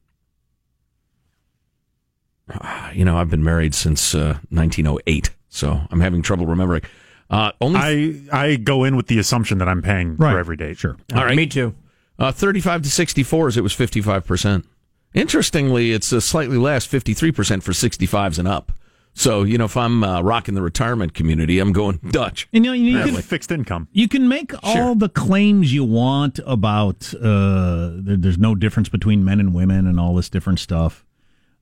You 2.94 3.06
know, 3.06 3.18
I've 3.18 3.30
been 3.30 3.44
married 3.44 3.76
since 3.76 4.16
uh, 4.16 4.40
1908, 4.50 5.30
so 5.50 5.82
I'm 5.92 6.00
having 6.00 6.24
trouble 6.24 6.48
remembering. 6.48 6.82
Uh, 7.30 7.52
only 7.62 7.80
I 7.80 8.22
I 8.32 8.56
go 8.56 8.84
in 8.84 8.96
with 8.96 9.06
the 9.06 9.20
assumption 9.20 9.60
that 9.60 9.70
I'm 9.70 9.84
paying 9.84 10.18
Right. 10.18 10.32
for 10.34 10.40
every 10.40 10.58
date. 10.58 10.78
Sure. 10.80 10.98
all 11.14 11.26
right. 11.26 11.36
Me 11.38 11.46
too. 11.46 11.76
Uh, 12.18 12.32
35 12.32 12.82
to 12.82 12.90
64s, 12.90 13.56
it 13.56 13.62
was 13.62 13.74
55%. 13.74 14.66
Interestingly, 15.14 15.92
it's 15.92 16.14
uh, 16.14 16.20
slightly 16.20 16.58
less, 16.58 16.88
53% 16.88 17.64
for 17.64 17.72
65s 17.72 18.40
and 18.40 18.48
up. 18.48 18.72
So, 19.14 19.44
you 19.44 19.58
know, 19.58 19.66
if 19.66 19.76
I'm 19.76 20.04
uh, 20.04 20.22
rocking 20.22 20.56
the 20.56 20.62
retirement 20.62 21.14
community, 21.14 21.60
I'm 21.60 21.74
going 21.74 22.00
Dutch. 22.12 22.48
And 22.54 22.64
you 22.64 22.72
know, 22.72 22.76
you 22.76 22.98
That's 22.98 23.12
can, 23.12 23.22
fixed 23.22 23.52
income. 23.52 23.88
you 23.92 24.08
can 24.08 24.28
make 24.28 24.54
all 24.64 24.96
the 24.96 25.10
claims 25.10 25.74
you 25.74 25.84
want 25.84 26.40
about 26.46 27.14
uh, 27.16 27.92
there's 27.96 28.38
no 28.38 28.56
difference 28.56 28.88
between 28.88 29.26
men 29.26 29.40
and 29.40 29.54
women 29.54 29.88
and 29.88 30.00
all 30.00 30.16
this 30.16 30.30
different 30.30 30.60
stuff. 30.60 31.06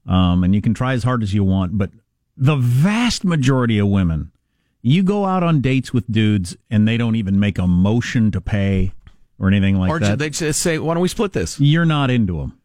Um, 0.05 0.43
and 0.43 0.53
you 0.53 0.61
can 0.61 0.73
try 0.73 0.93
as 0.93 1.03
hard 1.03 1.23
as 1.23 1.33
you 1.33 1.43
want, 1.43 1.77
but 1.77 1.91
the 2.35 2.55
vast 2.55 3.25
majority 3.25 3.79
of 3.79 3.87
women, 3.87 4.31
you 4.81 5.03
go 5.03 5.25
out 5.25 5.43
on 5.43 5.59
dates 5.59 5.91
with 5.91 6.09
dudes 6.11 6.55
and 6.69 6.87
they 6.87 6.97
don't 6.97 7.15
even 7.15 7.39
make 7.39 7.57
a 7.57 7.67
motion 7.67 8.31
to 8.31 8.39
pay 8.39 8.93
or 9.39 9.47
anything 9.47 9.77
like 9.77 9.89
or 9.89 9.99
that. 9.99 10.19
they 10.19 10.29
just 10.29 10.61
say, 10.61 10.77
why 10.79 10.93
don't 10.93 11.01
we 11.01 11.09
split 11.09 11.33
this? 11.33 11.59
You're 11.59 11.85
not 11.85 12.09
into 12.09 12.37
them. 12.37 12.56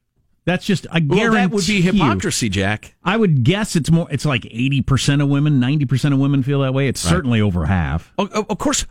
That's 0.44 0.66
just 0.66 0.86
I 0.90 0.98
guarantee 1.00 1.22
Well, 1.24 1.32
that 1.34 1.50
would 1.52 1.66
be 1.66 1.80
hypocrisy, 1.82 2.48
Jack. 2.48 2.94
I 3.04 3.16
would 3.16 3.44
guess 3.44 3.76
it's 3.76 3.90
more. 3.90 4.08
It's 4.10 4.24
like 4.24 4.44
eighty 4.46 4.82
percent 4.82 5.22
of 5.22 5.28
women, 5.28 5.60
ninety 5.60 5.84
percent 5.84 6.14
of 6.14 6.20
women 6.20 6.42
feel 6.42 6.60
that 6.62 6.74
way. 6.74 6.88
It's 6.88 7.00
certainly 7.00 7.40
over 7.40 7.66
half. 7.66 8.12
O- 8.18 8.28
o- 8.34 8.46
Of 8.50 8.58
course, 8.58 8.84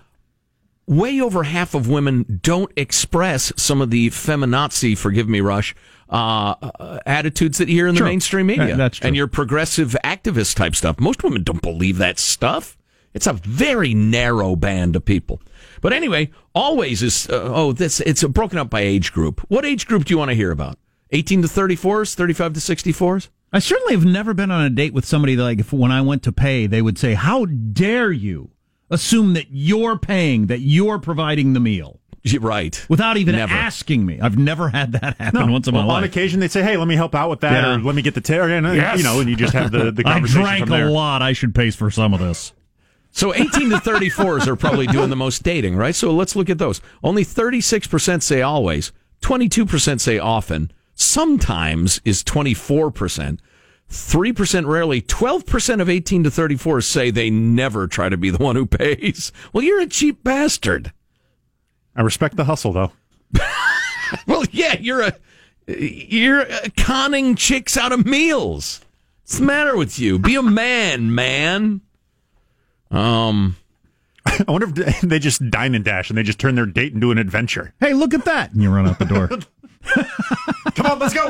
way 0.87 1.19
over 1.19 1.43
half 1.43 1.73
of 1.73 1.89
women 1.89 2.39
don't 2.41 2.71
express 2.77 3.51
some 3.57 3.81
of 3.81 3.91
the 3.91 4.09
feminazi, 4.09 4.97
forgive 4.97 5.27
me, 5.27 5.41
Rush, 5.41 5.75
uh, 6.09 6.55
uh, 6.61 6.99
attitudes 7.05 7.57
that 7.57 7.67
you 7.67 7.75
hear 7.75 7.87
in 7.87 7.95
the 7.95 8.03
mainstream 8.03 8.47
media. 8.47 8.75
That's 8.77 8.97
true. 8.99 9.07
And 9.07 9.15
your 9.15 9.27
progressive 9.27 9.95
activist 10.03 10.55
type 10.55 10.75
stuff. 10.75 10.99
Most 10.99 11.23
women 11.23 11.43
don't 11.43 11.61
believe 11.61 11.97
that 11.97 12.17
stuff. 12.19 12.77
It's 13.13 13.27
a 13.27 13.33
very 13.33 13.93
narrow 13.93 14.55
band 14.55 14.95
of 14.95 15.03
people. 15.03 15.41
But 15.81 15.91
anyway, 15.91 16.31
always 16.55 17.03
is, 17.03 17.27
uh, 17.29 17.41
oh, 17.43 17.73
this, 17.73 17.99
it's 17.99 18.23
broken 18.23 18.57
up 18.57 18.69
by 18.69 18.81
age 18.81 19.11
group. 19.11 19.41
What 19.49 19.65
age 19.65 19.85
group 19.85 20.05
do 20.05 20.13
you 20.13 20.17
want 20.17 20.29
to 20.29 20.35
hear 20.35 20.51
about? 20.51 20.77
18 21.11 21.41
to 21.43 21.47
34s, 21.47 22.13
35 22.15 22.53
to 22.53 22.59
64s? 22.59 23.27
I 23.53 23.59
certainly 23.59 23.93
have 23.93 24.05
never 24.05 24.33
been 24.33 24.49
on 24.51 24.63
a 24.63 24.69
date 24.69 24.93
with 24.93 25.05
somebody 25.05 25.35
that, 25.35 25.43
like 25.43 25.59
if 25.59 25.73
when 25.73 25.91
I 25.91 26.01
went 26.01 26.23
to 26.23 26.31
pay, 26.31 26.67
they 26.67 26.81
would 26.81 26.97
say, 26.97 27.15
"How 27.15 27.45
dare 27.45 28.11
you 28.11 28.51
assume 28.89 29.33
that 29.33 29.47
you're 29.51 29.97
paying, 29.97 30.47
that 30.47 30.59
you're 30.61 30.99
providing 30.99 31.51
the 31.53 31.59
meal 31.59 31.99
Right. 32.39 32.85
without 32.87 33.17
even 33.17 33.35
Never. 33.35 33.53
asking 33.53 34.05
me?" 34.05 34.21
I've 34.21 34.37
never 34.37 34.69
had 34.69 34.93
that 34.93 35.17
happen 35.17 35.51
once 35.51 35.67
in 35.67 35.73
my 35.73 35.81
Well, 35.85 35.91
on 35.97 36.05
occasion 36.05 36.39
they 36.39 36.47
say, 36.47 36.63
"Hey, 36.63 36.77
let 36.77 36.87
me 36.87 36.95
help 36.95 37.13
out 37.13 37.29
with 37.29 37.41
that," 37.41 37.51
Yeah. 37.63 37.75
or 37.75 37.79
"Let 37.79 37.93
me 37.95 38.01
get 38.01 38.13
the 38.13 38.21
tear," 38.21 38.47
and 38.49 38.65
uh, 38.65 38.71
Yes. 38.71 38.97
you 38.99 39.03
know, 39.03 39.19
and 39.19 39.29
you 39.29 39.35
just 39.35 39.51
have 39.53 39.71
the 39.71 39.91
the 39.91 40.03
I 40.05 40.13
conversation 40.13 40.41
drank 40.43 40.59
from 40.67 40.69
there. 40.69 40.87
a 40.87 40.91
lot. 40.91 41.21
I 41.21 41.33
should 41.33 41.53
pay 41.53 41.71
for 41.71 41.91
some 41.91 42.13
of 42.13 42.21
this. 42.21 42.53
So 43.13 43.33
18 43.35 43.69
to 43.71 43.77
34s 43.81 44.47
are 44.47 44.55
probably 44.55 44.87
doing 44.87 45.09
the 45.09 45.17
most 45.17 45.43
dating, 45.43 45.75
right? 45.75 45.93
So 45.93 46.13
let's 46.13 46.37
look 46.37 46.49
at 46.49 46.57
those. 46.59 46.79
Only 47.03 47.25
36% 47.25 48.23
say 48.23 48.41
always, 48.41 48.93
22% 49.21 49.99
say 49.99 50.17
often, 50.17 50.71
sometimes 50.95 52.01
is 52.05 52.23
24%, 52.23 53.39
3% 53.89 54.65
rarely, 54.67 55.01
12% 55.01 55.81
of 55.81 55.89
18 55.89 56.23
to 56.23 56.31
34 56.31 56.81
say 56.81 57.11
they 57.11 57.29
never 57.29 57.87
try 57.87 58.09
to 58.09 58.17
be 58.17 58.29
the 58.29 58.43
one 58.43 58.55
who 58.55 58.65
pays. 58.65 59.31
Well, 59.53 59.63
you're 59.63 59.81
a 59.81 59.87
cheap 59.87 60.23
bastard. 60.23 60.93
I 61.95 62.01
respect 62.01 62.37
the 62.37 62.45
hustle, 62.45 62.73
though. 62.73 62.91
Well, 64.27 64.43
yeah, 64.51 64.77
you're 64.79 65.01
a 65.01 65.13
you're 65.67 66.45
conning 66.75 67.35
chicks 67.35 67.77
out 67.77 67.91
of 67.91 68.05
meals. 68.05 68.81
What's 69.23 69.39
the 69.39 69.45
matter 69.45 69.77
with 69.77 69.99
you? 69.99 70.19
Be 70.19 70.35
a 70.35 70.43
man, 70.43 71.15
man. 71.15 71.81
Um 72.89 73.55
I 74.25 74.43
wonder 74.47 74.67
if 74.75 75.01
they 75.01 75.19
just 75.19 75.49
dine 75.49 75.75
and 75.75 75.85
dash 75.85 76.09
and 76.09 76.17
they 76.17 76.23
just 76.23 76.39
turn 76.39 76.55
their 76.55 76.65
date 76.65 76.93
into 76.93 77.11
an 77.11 77.17
adventure. 77.17 77.73
Hey, 77.79 77.93
look 77.93 78.13
at 78.13 78.25
that! 78.25 78.51
And 78.51 78.61
you 78.61 78.69
run 78.69 78.87
out 78.87 78.99
the 78.99 79.05
door. 79.05 79.29
Come 80.75 80.85
on, 80.85 80.99
let's 80.99 81.13
go. 81.13 81.29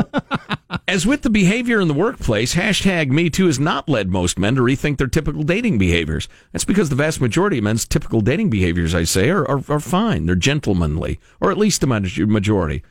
As 0.88 1.06
with 1.06 1.22
the 1.22 1.30
behavior 1.30 1.80
in 1.80 1.88
the 1.88 1.94
workplace, 1.94 2.56
hashtag 2.56 3.10
Me 3.10 3.30
Too 3.30 3.48
has 3.48 3.60
not 3.60 3.90
led 3.90 4.10
most 4.10 4.40
men 4.40 4.56
to 4.56 4.62
rethink 4.62 4.98
their 4.98 5.08
typical 5.08 5.44
dating 5.44 5.78
behaviors. 5.78 6.28
That's 6.52 6.66
because 6.66 6.90
the 6.90 6.96
vast 6.96 7.22
majority 7.22 7.58
of 7.58 7.64
men's 7.64 7.86
typical 7.86 8.22
dating 8.22 8.50
behaviors, 8.50 8.96
I 8.96 9.04
say, 9.04 9.30
are, 9.30 9.48
are, 9.48 9.64
are 9.70 9.80
fine. 9.80 10.26
They're 10.26 10.36
gentlemanly, 10.36 11.20
or 11.40 11.52
at 11.52 11.58
least 11.58 11.82
the 11.82 11.88
majority. 11.88 12.84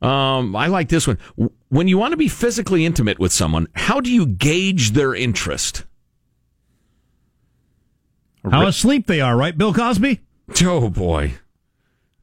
Um, 0.00 0.54
I 0.54 0.68
like 0.68 0.88
this 0.88 1.06
one. 1.06 1.18
When 1.68 1.88
you 1.88 1.98
want 1.98 2.12
to 2.12 2.16
be 2.16 2.28
physically 2.28 2.86
intimate 2.86 3.18
with 3.18 3.32
someone, 3.32 3.66
how 3.74 4.00
do 4.00 4.12
you 4.12 4.26
gauge 4.26 4.92
their 4.92 5.14
interest? 5.14 5.84
How 8.48 8.66
asleep 8.66 9.06
they 9.06 9.20
are, 9.20 9.36
right, 9.36 9.56
Bill 9.56 9.74
Cosby? 9.74 10.20
Oh 10.62 10.88
boy. 10.88 11.34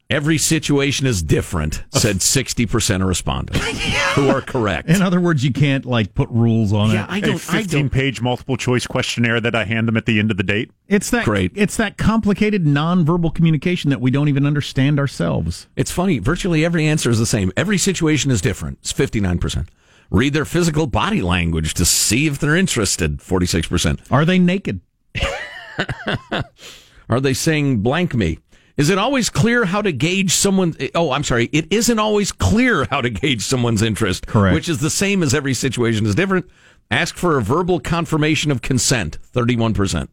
Every 0.08 0.38
situation 0.38 1.04
is 1.04 1.20
different, 1.20 1.82
said 1.90 2.18
60% 2.18 3.02
of 3.02 3.08
respondents 3.08 3.58
who 4.14 4.28
are 4.28 4.40
correct. 4.40 4.88
In 4.88 5.02
other 5.02 5.20
words, 5.20 5.44
you 5.44 5.52
can't 5.52 5.84
like 5.84 6.14
put 6.14 6.28
rules 6.30 6.72
on 6.72 6.90
Yeah, 6.92 7.02
it. 7.04 7.10
I 7.10 7.18
A 7.18 7.20
don't, 7.22 7.34
I 7.34 7.62
15 7.62 7.66
don't. 7.66 7.90
page 7.90 8.20
multiple 8.20 8.56
choice 8.56 8.86
questionnaire 8.86 9.40
that 9.40 9.56
I 9.56 9.64
hand 9.64 9.88
them 9.88 9.96
at 9.96 10.06
the 10.06 10.20
end 10.20 10.30
of 10.30 10.36
the 10.36 10.44
date. 10.44 10.70
It's 10.86 11.10
that 11.10 11.24
Great. 11.24 11.50
It's 11.56 11.76
that 11.78 11.96
complicated 11.96 12.64
nonverbal 12.64 13.34
communication 13.34 13.90
that 13.90 14.00
we 14.00 14.12
don't 14.12 14.28
even 14.28 14.46
understand 14.46 15.00
ourselves. 15.00 15.66
It's 15.74 15.90
funny. 15.90 16.20
Virtually 16.20 16.64
every 16.64 16.86
answer 16.86 17.10
is 17.10 17.18
the 17.18 17.26
same. 17.26 17.50
Every 17.56 17.76
situation 17.76 18.30
is 18.30 18.40
different. 18.40 18.78
It's 18.82 18.92
59%. 18.92 19.66
Read 20.10 20.34
their 20.34 20.44
physical 20.44 20.86
body 20.86 21.20
language 21.20 21.74
to 21.74 21.84
see 21.84 22.28
if 22.28 22.38
they're 22.38 22.54
interested. 22.54 23.18
46%. 23.18 24.12
Are 24.12 24.24
they 24.24 24.38
naked? 24.38 24.82
Are 27.08 27.20
they 27.20 27.34
saying 27.34 27.78
blank 27.82 28.14
me? 28.14 28.38
Is 28.76 28.90
it 28.90 28.98
always 28.98 29.30
clear 29.30 29.64
how 29.64 29.80
to 29.80 29.90
gauge 29.92 30.32
someone? 30.32 30.74
Oh, 30.94 31.10
I'm 31.12 31.24
sorry. 31.24 31.48
It 31.52 31.72
isn't 31.72 31.98
always 31.98 32.30
clear 32.30 32.84
how 32.90 33.00
to 33.00 33.08
gauge 33.08 33.40
someone's 33.42 33.80
interest. 33.82 34.26
Correct. 34.26 34.54
Which 34.54 34.68
is 34.68 34.80
the 34.80 34.90
same 34.90 35.22
as 35.22 35.32
every 35.34 35.54
situation 35.54 36.04
is 36.04 36.14
different. 36.14 36.46
Ask 36.90 37.16
for 37.16 37.38
a 37.38 37.42
verbal 37.42 37.80
confirmation 37.80 38.50
of 38.50 38.60
consent. 38.62 39.18
31%. 39.32 40.08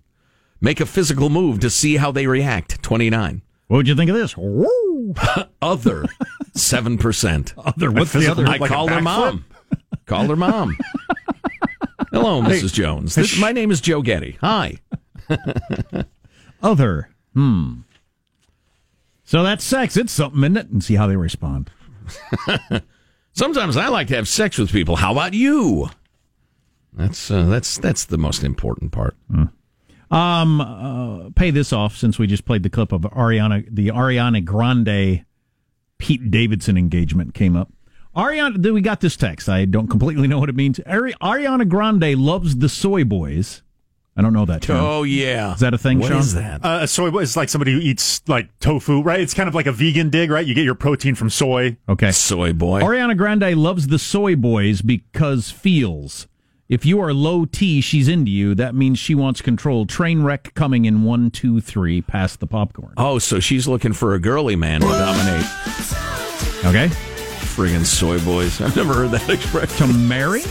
Make 0.62 0.80
a 0.80 0.86
physical 0.86 1.30
move 1.30 1.60
to 1.60 1.70
see 1.70 1.98
how 1.98 2.12
they 2.14 2.26
react. 2.26 2.82
29. 2.82 3.42
What 3.68 3.78
would 3.78 3.88
you 3.88 3.96
think 3.96 4.10
of 4.10 4.16
this? 4.16 4.34
Other. 5.62 6.06
7%. 6.56 7.54
Other, 7.58 7.92
what's 7.92 8.14
the 8.14 8.28
other? 8.32 8.46
I 8.46 8.58
Like 8.58 8.62
a 8.62 8.68
called 8.68 8.92
her 8.92 9.02
mom. 9.02 9.46
call 10.06 10.28
her 10.28 10.36
mom. 10.36 10.78
Hello, 12.12 12.42
Mrs. 12.42 12.74
Jones. 12.74 13.16
This, 13.16 13.38
my 13.40 13.52
name 13.52 13.72
is 13.72 13.82
Joe 13.82 14.02
Getty. 14.02 14.38
Hi. 14.42 14.76
Other. 16.62 17.10
Hmm. 17.34 17.82
So 19.34 19.42
that's 19.42 19.64
sex. 19.64 19.98
It's 19.98 20.14
something, 20.14 20.44
isn't 20.44 20.58
it? 20.58 20.70
And 20.70 20.84
see 20.84 20.94
how 20.94 21.08
they 21.08 21.16
respond. 21.16 21.72
Sometimes 23.34 23.76
I 23.78 23.88
like 23.88 24.06
to 24.10 24.16
have 24.16 24.28
sex 24.28 24.60
with 24.60 24.72
people. 24.72 24.96
How 24.98 25.12
about 25.12 25.34
you? 25.34 25.90
That's 26.94 27.32
uh, 27.32 27.46
that's 27.46 27.80
that's 27.80 28.06
the 28.06 28.20
most 28.20 28.44
important 28.44 28.92
part. 28.92 29.18
Um, 30.12 30.62
uh, 30.62 31.32
pay 31.32 31.50
this 31.50 31.74
off 31.74 31.98
since 31.98 32.20
we 32.20 32.28
just 32.28 32.46
played 32.46 32.62
the 32.62 32.70
clip 32.70 32.92
of 32.92 33.02
Ariana, 33.02 33.68
the 33.72 33.88
Ariana 33.88 34.46
Grande 34.46 35.26
Pete 35.98 36.30
Davidson 36.30 36.78
engagement 36.78 37.34
came 37.34 37.56
up. 37.56 37.72
Ariana, 38.16 38.72
we 38.72 38.82
got 38.82 39.02
this 39.02 39.18
text. 39.18 39.50
I 39.50 39.66
don't 39.66 39.88
completely 39.88 40.28
know 40.28 40.38
what 40.38 40.50
it 40.50 40.56
means. 40.56 40.80
Ari- 40.82 41.16
Ariana 41.16 41.68
Grande 41.68 42.20
loves 42.20 42.58
the 42.58 42.70
soy 42.70 43.04
boys. 43.04 43.63
I 44.16 44.22
don't 44.22 44.34
know 44.34 44.46
that 44.46 44.62
term. 44.62 44.78
Oh 44.80 45.02
yeah, 45.04 45.54
Is 45.56 45.62
that 45.62 45.74
a 45.74 45.78
thing, 45.78 45.98
What 46.00 46.10
Sean? 46.10 46.20
is 46.20 46.34
that? 46.36 46.64
Uh, 46.64 46.86
soy 46.86 47.10
boy 47.10 47.20
is 47.22 47.36
like 47.36 47.50
somebody 47.50 47.74
who 47.74 47.80
eats 47.80 48.22
like 48.28 48.48
tofu, 48.60 49.02
right? 49.02 49.20
It's 49.20 49.34
kind 49.34 49.50
of 49.50 49.56
like 49.56 49.66
a 49.66 49.72
vegan 49.72 50.10
dig, 50.12 50.30
right? 50.30 50.46
You 50.46 50.54
get 50.54 50.66
your 50.66 50.76
protein 50.76 51.16
from 51.16 51.32
soy. 51.32 51.78
Okay. 51.90 52.12
Soy 52.12 52.54
boy. 52.54 52.82
Ariana 52.82 53.18
Grande 53.18 53.58
loves 53.58 53.88
the 53.88 53.98
soy 53.98 54.36
boys 54.36 54.82
because 54.84 55.50
feels. 55.50 56.28
If 56.70 56.86
you 56.86 57.00
are 57.02 57.12
low 57.14 57.46
T, 57.46 57.82
she's 57.82 58.08
into 58.08 58.32
you. 58.32 58.54
That 58.56 58.74
means 58.76 58.98
she 59.00 59.16
wants 59.16 59.42
control. 59.42 59.86
Train 59.86 60.24
wreck 60.24 60.54
coming 60.54 60.86
in 60.86 61.04
one, 61.04 61.30
two, 61.32 61.60
three, 61.60 62.02
past 62.02 62.40
the 62.40 62.48
popcorn. 62.48 62.94
Oh, 62.98 63.18
so 63.20 63.40
she's 63.40 63.68
looking 63.68 63.94
for 63.94 64.14
a 64.14 64.20
girly 64.20 64.56
man 64.56 64.82
to 64.82 64.88
dominate. 64.88 65.46
Okay. 66.66 66.88
Friggin' 67.56 67.86
soy 67.86 68.20
boys. 68.24 68.62
I've 68.62 68.76
never 68.76 68.94
heard 68.94 69.12
that 69.12 69.30
expression. 69.30 69.88
To 69.88 69.94
marry? 69.94 70.42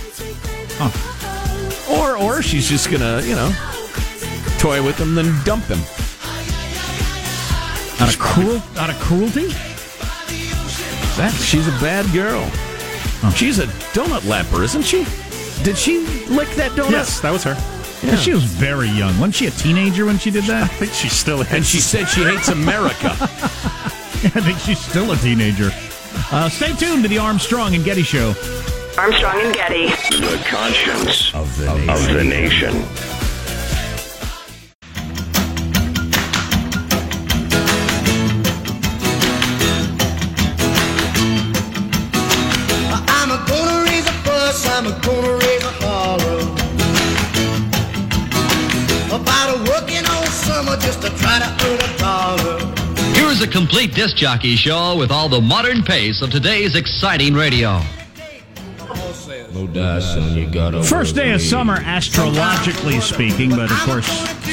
Or 1.92 2.16
or 2.16 2.42
she's 2.42 2.68
just 2.68 2.90
gonna, 2.90 3.22
you 3.22 3.34
know, 3.34 3.50
toy 4.58 4.82
with 4.82 4.98
him, 4.98 5.14
then 5.14 5.32
dump 5.44 5.64
him. 5.64 5.80
Out 8.00 8.12
of 8.12 8.18
cruel, 8.18 8.62
out 8.76 8.90
of 8.90 8.96
cruelty? 9.00 9.48
That 11.16 11.32
she's 11.32 11.68
a 11.68 11.72
bad 11.72 12.10
girl. 12.12 12.48
She's 13.34 13.58
a 13.58 13.66
donut 13.94 14.22
lapper, 14.22 14.64
isn't 14.64 14.82
she? 14.82 15.04
Did 15.62 15.76
she 15.76 16.00
lick 16.28 16.48
that 16.56 16.72
donut? 16.72 16.90
Yes, 16.90 17.20
that 17.20 17.30
was 17.30 17.44
her. 17.44 17.56
Yeah. 18.02 18.16
She 18.16 18.32
was 18.32 18.42
very 18.42 18.88
young. 18.88 19.12
Wasn't 19.18 19.34
she 19.34 19.46
a 19.46 19.50
teenager 19.52 20.06
when 20.06 20.18
she 20.18 20.30
did 20.32 20.44
that? 20.44 20.64
I 20.70 20.74
think 20.74 20.92
she 20.92 21.08
still 21.08 21.42
is. 21.42 21.52
And 21.52 21.64
she 21.64 21.78
said 21.78 22.06
she 22.06 22.24
hates 22.24 22.48
America. 22.48 23.16
I 24.24 24.40
think 24.40 24.58
she's 24.60 24.78
still 24.80 25.10
a 25.10 25.16
teenager. 25.16 25.70
Uh, 26.30 26.48
stay 26.48 26.72
tuned 26.74 27.02
to 27.02 27.08
the 27.08 27.18
Armstrong 27.18 27.74
and 27.74 27.84
Getty 27.84 28.02
Show. 28.04 28.34
Armstrong 29.02 29.40
and 29.40 29.52
Getty. 29.52 29.86
The 30.20 30.40
conscience 30.48 31.34
of 31.34 31.58
the 31.58 31.74
nation. 31.74 31.90
Of 31.90 32.06
the 32.14 32.22
nation. 32.22 32.72
I'm 43.08 43.32
a 43.32 43.44
gonna 43.48 43.90
raise 43.90 44.06
a 44.06 44.12
fuss, 44.22 44.68
I'm 44.68 44.86
a 44.86 44.90
gonna 45.00 45.32
raise 45.32 45.64
a 45.64 45.72
holler 45.82 46.38
about 49.08 49.68
working 49.68 50.06
all 50.06 50.26
summer 50.26 50.76
just 50.76 51.02
to 51.02 51.10
try 51.18 51.40
to 51.40 51.48
earn 51.66 51.80
a 51.80 51.98
dollar. 51.98 52.58
Here's 53.16 53.42
a 53.42 53.48
complete 53.48 53.96
disc 53.96 54.14
jockey 54.14 54.54
show 54.54 54.96
with 54.96 55.10
all 55.10 55.28
the 55.28 55.40
modern 55.40 55.82
pace 55.82 56.22
of 56.22 56.30
today's 56.30 56.76
exciting 56.76 57.34
radio. 57.34 57.82
First 60.84 61.14
day 61.14 61.32
of 61.32 61.40
summer, 61.40 61.74
astrologically 61.84 63.00
speaking, 63.00 63.50
but 63.50 63.70
of 63.70 63.78
course, 63.80 64.06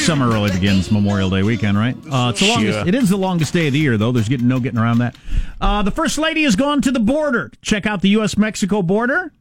summer 0.06 0.28
really 0.28 0.52
begins 0.52 0.92
Memorial 0.92 1.30
Day 1.30 1.44
weekend, 1.44 1.78
right? 1.78 1.96
Uh, 2.12 2.30
it's 2.32 2.40
the 2.40 2.50
longest, 2.50 2.88
It 2.88 2.96
is 2.96 3.10
the 3.10 3.18
longest 3.18 3.54
day 3.54 3.68
of 3.68 3.74
the 3.74 3.80
year, 3.80 3.98
though. 3.98 4.12
There's 4.12 4.30
getting 4.30 4.48
no 4.48 4.60
getting 4.60 4.80
around 4.80 5.00
that. 5.00 5.16
Uh, 5.60 5.82
the 5.82 5.92
first 5.92 6.18
lady 6.18 6.44
has 6.44 6.56
gone 6.56 6.82
to 6.82 6.92
the 6.92 7.00
border. 7.00 7.52
Check 7.62 7.86
out 7.86 8.02
the 8.02 8.10
U.S. 8.10 8.38
Mexico 8.38 8.82
border. 8.82 9.34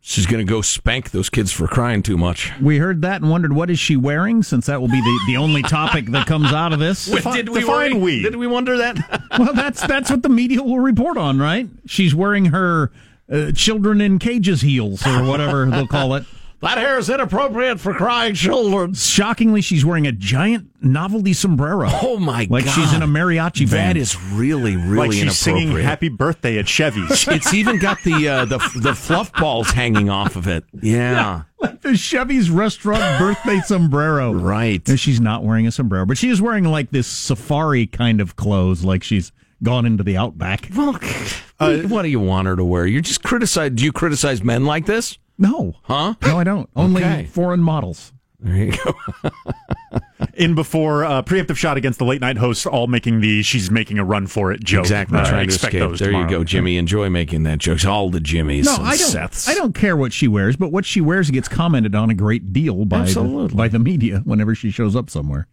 She's 0.00 0.26
gonna 0.26 0.44
go 0.44 0.62
spank 0.62 1.10
those 1.10 1.28
kids 1.28 1.50
for 1.52 1.66
crying 1.66 2.02
too 2.02 2.16
much. 2.16 2.52
We 2.60 2.78
heard 2.78 3.02
that 3.02 3.20
and 3.20 3.30
wondered 3.30 3.52
what 3.52 3.68
is 3.68 3.78
she 3.78 3.96
wearing, 3.96 4.42
since 4.42 4.66
that 4.66 4.80
will 4.80 4.88
be 4.88 5.00
the, 5.00 5.20
the 5.26 5.36
only 5.36 5.62
topic 5.62 6.06
that 6.12 6.26
comes 6.26 6.52
out 6.52 6.72
of 6.72 6.78
this. 6.78 7.04
Did 7.24 7.48
we 7.48 7.60
define 7.60 7.94
worry? 7.94 7.94
we. 7.94 8.22
Did 8.22 8.36
we 8.36 8.46
wonder 8.46 8.76
that? 8.78 9.24
Well, 9.38 9.52
that's 9.52 9.86
that's 9.86 10.10
what 10.10 10.22
the 10.22 10.28
media 10.28 10.62
will 10.62 10.80
report 10.80 11.16
on, 11.16 11.38
right? 11.38 11.68
She's 11.86 12.12
wearing 12.14 12.46
her 12.46 12.90
uh, 13.30 13.52
children 13.52 14.00
in 14.00 14.18
cages 14.18 14.60
heels 14.62 15.06
or 15.06 15.24
whatever 15.24 15.64
they'll 15.66 15.86
call 15.86 16.14
it. 16.14 16.24
that 16.60 16.78
hair 16.78 16.98
is 16.98 17.08
inappropriate 17.08 17.78
for 17.78 17.94
crying 17.94 18.34
children. 18.34 18.94
Shockingly, 18.94 19.60
she's 19.60 19.84
wearing 19.84 20.06
a 20.06 20.12
giant 20.12 20.70
novelty 20.82 21.32
sombrero. 21.32 21.88
Oh 22.02 22.18
my 22.18 22.46
like 22.48 22.48
god! 22.48 22.54
Like 22.66 22.66
she's 22.74 22.92
in 22.92 23.02
a 23.02 23.06
mariachi 23.06 23.70
band. 23.70 23.96
That 23.96 23.96
is 23.96 24.20
really, 24.32 24.76
really 24.76 25.08
like 25.08 25.12
she's 25.12 25.36
singing 25.38 25.70
"Happy 25.76 26.08
Birthday" 26.08 26.58
at 26.58 26.66
Chevy's. 26.68 27.28
It's 27.28 27.54
even 27.54 27.78
got 27.78 28.02
the 28.02 28.28
uh, 28.28 28.44
the 28.44 28.58
the 28.76 28.94
fluff 28.94 29.32
balls 29.34 29.70
hanging 29.70 30.10
off 30.10 30.34
of 30.34 30.48
it. 30.48 30.64
Yeah, 30.82 31.42
like 31.60 31.82
the 31.82 31.96
Chevy's 31.96 32.50
restaurant 32.50 33.18
birthday 33.18 33.60
sombrero. 33.60 34.32
right. 34.32 34.86
No, 34.88 34.96
She's 34.96 35.20
not 35.20 35.44
wearing 35.44 35.66
a 35.66 35.70
sombrero, 35.70 36.06
but 36.06 36.18
she 36.18 36.28
is 36.30 36.40
wearing 36.42 36.64
like 36.64 36.90
this 36.90 37.06
safari 37.06 37.86
kind 37.86 38.20
of 38.20 38.34
clothes, 38.36 38.84
like 38.84 39.04
she's 39.04 39.30
gone 39.62 39.86
into 39.86 40.02
the 40.04 40.16
outback. 40.16 40.68
Well, 41.60 41.88
what 41.88 42.02
do 42.02 42.08
you 42.08 42.20
want 42.20 42.46
her 42.46 42.54
to 42.54 42.64
wear? 42.64 42.86
You're 42.86 43.00
just 43.00 43.24
criticize. 43.24 43.72
Do 43.72 43.82
you 43.82 43.90
criticize 43.90 44.44
men 44.44 44.64
like 44.64 44.86
this? 44.86 45.18
No, 45.38 45.74
Huh? 45.82 46.14
no, 46.22 46.38
I 46.38 46.44
don't. 46.44 46.70
Only 46.76 47.02
Okay. 47.02 47.24
foreign 47.24 47.60
models. 47.60 48.12
There 48.38 48.54
you 48.56 48.72
go. 48.76 48.94
In 50.34 50.54
before 50.54 51.04
uh, 51.04 51.22
preemptive 51.22 51.56
shot 51.56 51.76
against 51.76 51.98
the 51.98 52.04
late 52.04 52.20
night 52.20 52.36
hosts, 52.36 52.64
all 52.66 52.86
making 52.86 53.20
the 53.20 53.42
"she's 53.42 53.68
making 53.72 53.98
a 53.98 54.04
run 54.04 54.28
for 54.28 54.52
it" 54.52 54.62
joke. 54.62 54.82
Exactly. 54.82 55.18
Uh, 55.18 55.24
trying 55.24 55.48
to 55.48 55.52
expect 55.54 55.74
escape. 55.74 55.90
those 55.90 55.98
There 55.98 56.12
you 56.12 56.28
go, 56.28 56.44
Jimmy. 56.44 56.76
Enjoy 56.76 57.10
making 57.10 57.42
that 57.42 57.58
joke. 57.58 57.84
All 57.84 58.08
the 58.10 58.20
Jimmys. 58.20 58.64
No, 58.66 58.76
and 58.76 58.84
I 58.86 58.96
don't. 58.96 59.10
Seths. 59.12 59.48
I 59.48 59.54
don't 59.54 59.74
care 59.74 59.96
what 59.96 60.12
she 60.12 60.28
wears, 60.28 60.56
but 60.56 60.70
what 60.70 60.84
she 60.86 61.00
wears 61.00 61.28
gets 61.32 61.48
commented 61.48 61.96
on 61.96 62.10
a 62.10 62.14
great 62.14 62.52
deal 62.52 62.84
by 62.84 63.02
the, 63.02 63.50
by 63.52 63.66
the 63.66 63.80
media 63.80 64.20
whenever 64.24 64.54
she 64.54 64.70
shows 64.70 64.94
up 64.94 65.10
somewhere. 65.10 65.48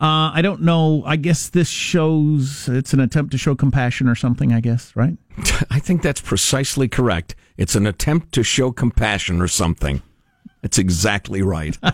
Uh, 0.00 0.30
I 0.32 0.42
don't 0.42 0.62
know. 0.62 1.02
I 1.04 1.16
guess 1.16 1.48
this 1.48 1.68
shows 1.68 2.68
it's 2.68 2.92
an 2.92 3.00
attempt 3.00 3.32
to 3.32 3.38
show 3.38 3.56
compassion 3.56 4.06
or 4.08 4.14
something. 4.14 4.52
I 4.52 4.60
guess 4.60 4.94
right. 4.94 5.16
I 5.70 5.80
think 5.80 6.02
that's 6.02 6.20
precisely 6.20 6.86
correct. 6.88 7.34
It's 7.56 7.74
an 7.74 7.84
attempt 7.86 8.32
to 8.34 8.44
show 8.44 8.70
compassion 8.70 9.40
or 9.40 9.48
something. 9.48 10.02
It's 10.62 10.78
exactly 10.78 11.42
right. 11.42 11.76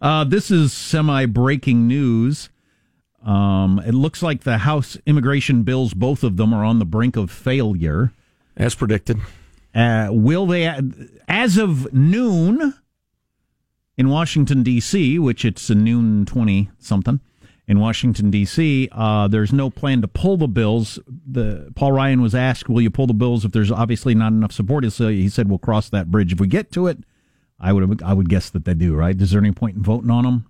Uh, 0.00 0.22
this 0.22 0.52
is 0.52 0.72
semi 0.72 1.26
breaking 1.26 1.88
news. 1.88 2.48
Um, 3.24 3.82
it 3.84 3.92
looks 3.92 4.22
like 4.22 4.44
the 4.44 4.58
House 4.58 4.96
immigration 5.04 5.64
bills, 5.64 5.94
both 5.94 6.22
of 6.22 6.36
them, 6.36 6.54
are 6.54 6.64
on 6.64 6.78
the 6.78 6.84
brink 6.84 7.16
of 7.16 7.28
failure. 7.28 8.12
As 8.56 8.76
predicted. 8.76 9.18
Uh, 9.74 10.10
will 10.12 10.46
they, 10.46 10.72
as 11.26 11.58
of 11.58 11.92
noon 11.92 12.72
in 13.98 14.08
Washington, 14.08 14.62
D.C., 14.62 15.18
which 15.18 15.44
it's 15.44 15.68
a 15.68 15.74
noon 15.74 16.24
20 16.24 16.70
something 16.78 17.20
in 17.68 17.80
Washington, 17.80 18.30
D.C., 18.30 18.88
uh, 18.92 19.28
there's 19.28 19.52
no 19.52 19.68
plan 19.68 20.00
to 20.00 20.08
pull 20.08 20.38
the 20.38 20.48
bills. 20.48 20.98
The 21.06 21.70
Paul 21.76 21.92
Ryan 21.92 22.22
was 22.22 22.34
asked, 22.34 22.68
Will 22.70 22.80
you 22.80 22.90
pull 22.90 23.06
the 23.06 23.12
bills 23.12 23.44
if 23.44 23.52
there's 23.52 23.70
obviously 23.70 24.14
not 24.14 24.32
enough 24.32 24.52
support? 24.52 24.84
He 24.84 24.90
said, 24.90 25.12
he 25.12 25.28
said 25.28 25.50
We'll 25.50 25.58
cross 25.58 25.90
that 25.90 26.10
bridge 26.10 26.32
if 26.32 26.40
we 26.40 26.46
get 26.46 26.72
to 26.72 26.86
it. 26.86 26.98
I 27.60 27.74
would 27.74 28.02
I 28.02 28.14
would 28.14 28.30
guess 28.30 28.48
that 28.50 28.64
they 28.64 28.72
do, 28.72 28.94
right? 28.94 29.20
Is 29.20 29.32
there 29.32 29.40
any 29.40 29.52
point 29.52 29.76
in 29.76 29.82
voting 29.82 30.10
on 30.10 30.24
them 30.24 30.46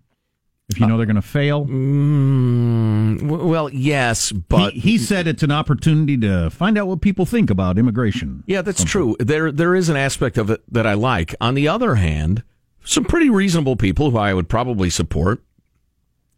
if 0.68 0.78
you 0.78 0.86
know 0.86 0.96
they're 0.96 1.06
going 1.06 1.16
to 1.16 1.22
fail? 1.22 1.66
Mm, 1.66 3.22
well, 3.22 3.68
yes, 3.70 4.30
but 4.30 4.74
he, 4.74 4.80
he 4.80 4.98
said 4.98 5.26
it's 5.26 5.42
an 5.42 5.50
opportunity 5.50 6.16
to 6.18 6.50
find 6.50 6.78
out 6.78 6.86
what 6.86 7.00
people 7.00 7.26
think 7.26 7.50
about 7.50 7.78
immigration. 7.78 8.44
Yeah, 8.46 8.62
that's 8.62 8.84
true. 8.84 9.16
There, 9.18 9.50
there 9.50 9.74
is 9.74 9.88
an 9.88 9.96
aspect 9.96 10.36
of 10.38 10.50
it 10.50 10.62
that 10.70 10.86
I 10.86 10.94
like. 10.94 11.34
On 11.40 11.54
the 11.54 11.66
other 11.66 11.94
hand, 11.96 12.44
some 12.88 13.04
pretty 13.04 13.28
reasonable 13.28 13.76
people 13.76 14.10
who 14.10 14.16
I 14.16 14.32
would 14.32 14.48
probably 14.48 14.88
support 14.88 15.42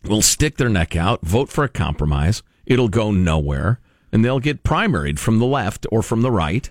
will 0.05 0.21
stick 0.21 0.57
their 0.57 0.69
neck 0.69 0.97
out, 0.97 1.23
vote 1.23 1.49
for 1.49 1.63
a 1.63 1.69
compromise. 1.69 2.43
It'll 2.67 2.89
go 2.89 3.13
nowhere, 3.13 3.79
and 4.11 4.25
they'll 4.25 4.41
get 4.41 4.65
primaried 4.65 5.19
from 5.21 5.39
the 5.39 5.47
left 5.47 5.87
or 5.93 6.03
from 6.03 6.23
the 6.23 6.31
right. 6.31 6.71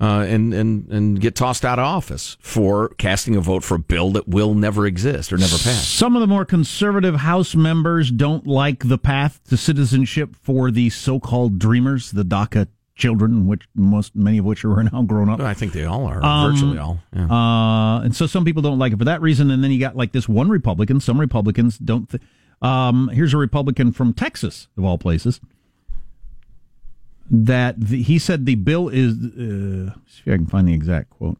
uh, 0.00 0.24
and 0.26 0.54
and 0.54 0.88
and 0.90 1.20
get 1.20 1.34
tossed 1.34 1.64
out 1.64 1.78
of 1.78 1.84
office 1.84 2.38
for 2.40 2.88
casting 2.96 3.36
a 3.36 3.40
vote 3.40 3.62
for 3.62 3.74
a 3.74 3.78
bill 3.78 4.10
that 4.12 4.26
will 4.26 4.54
never 4.54 4.86
exist 4.86 5.32
or 5.32 5.36
never 5.36 5.58
pass. 5.58 5.86
Some 5.86 6.16
of 6.16 6.20
the 6.20 6.26
more 6.26 6.46
conservative 6.46 7.16
House 7.16 7.54
members 7.54 8.10
don't 8.10 8.46
like 8.46 8.88
the 8.88 8.98
path 8.98 9.40
to 9.50 9.56
citizenship 9.56 10.34
for 10.40 10.70
the 10.70 10.88
so-called 10.88 11.58
dreamers, 11.58 12.12
the 12.12 12.24
DACA 12.24 12.68
children, 13.00 13.46
which 13.48 13.62
most 13.74 14.14
many 14.14 14.38
of 14.38 14.44
which 14.44 14.64
are 14.64 14.82
now 14.92 15.02
grown 15.02 15.28
up. 15.28 15.40
I 15.40 15.54
think 15.54 15.72
they 15.72 15.84
all 15.84 16.06
are, 16.06 16.22
Um, 16.24 16.52
virtually 16.52 16.78
all. 16.78 17.00
Yeah. 17.12 17.24
Uh, 17.28 18.00
and 18.02 18.14
so 18.14 18.26
some 18.26 18.44
people 18.44 18.62
don't 18.62 18.78
like 18.78 18.92
it 18.92 18.98
for 18.98 19.04
that 19.06 19.20
reason. 19.20 19.50
And 19.50 19.64
then 19.64 19.72
you 19.72 19.80
got 19.80 19.96
like 19.96 20.12
this 20.12 20.28
one 20.28 20.48
Republican. 20.48 21.00
Some 21.00 21.18
Republicans 21.18 21.76
don't. 21.78 22.08
Th- 22.08 22.22
um, 22.62 23.08
here's 23.12 23.32
a 23.34 23.38
Republican 23.38 23.90
from 23.90 24.12
Texas, 24.12 24.68
of 24.76 24.84
all 24.84 24.98
places, 24.98 25.40
that 27.30 27.80
the, 27.80 28.02
he 28.02 28.18
said 28.18 28.46
the 28.46 28.54
bill 28.56 28.88
is. 28.88 29.14
Uh, 29.14 29.94
see 30.06 30.22
if 30.26 30.34
I 30.34 30.36
can 30.36 30.46
find 30.46 30.68
the 30.68 30.74
exact 30.74 31.10
quote. 31.10 31.38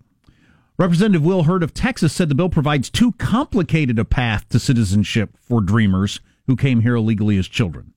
Representative 0.78 1.22
Will 1.22 1.42
Hurd 1.42 1.62
of 1.62 1.74
Texas 1.74 2.12
said 2.14 2.30
the 2.30 2.34
bill 2.34 2.48
provides 2.48 2.88
too 2.88 3.12
complicated 3.12 3.98
a 3.98 4.04
path 4.04 4.48
to 4.48 4.58
citizenship 4.58 5.36
for 5.38 5.60
dreamers 5.60 6.20
who 6.46 6.56
came 6.56 6.80
here 6.80 6.94
illegally 6.96 7.36
as 7.36 7.46
children. 7.48 7.92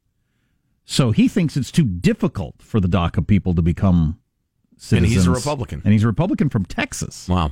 So 0.86 1.12
he 1.12 1.28
thinks 1.28 1.56
it's 1.58 1.72
too 1.72 1.86
difficult 1.86 2.56
for 2.62 2.80
the 2.80 2.88
DACA 2.88 3.25
people 3.25 3.54
to 3.56 3.62
become 3.62 4.20
citizens. 4.78 4.98
And 5.04 5.06
he's 5.06 5.28
a 5.28 5.32
Republican. 5.32 5.82
And 5.84 5.94
he's 5.94 6.04
a 6.04 6.08
Republican 6.08 6.50
from 6.50 6.66
Texas, 6.66 7.28
wow. 7.30 7.52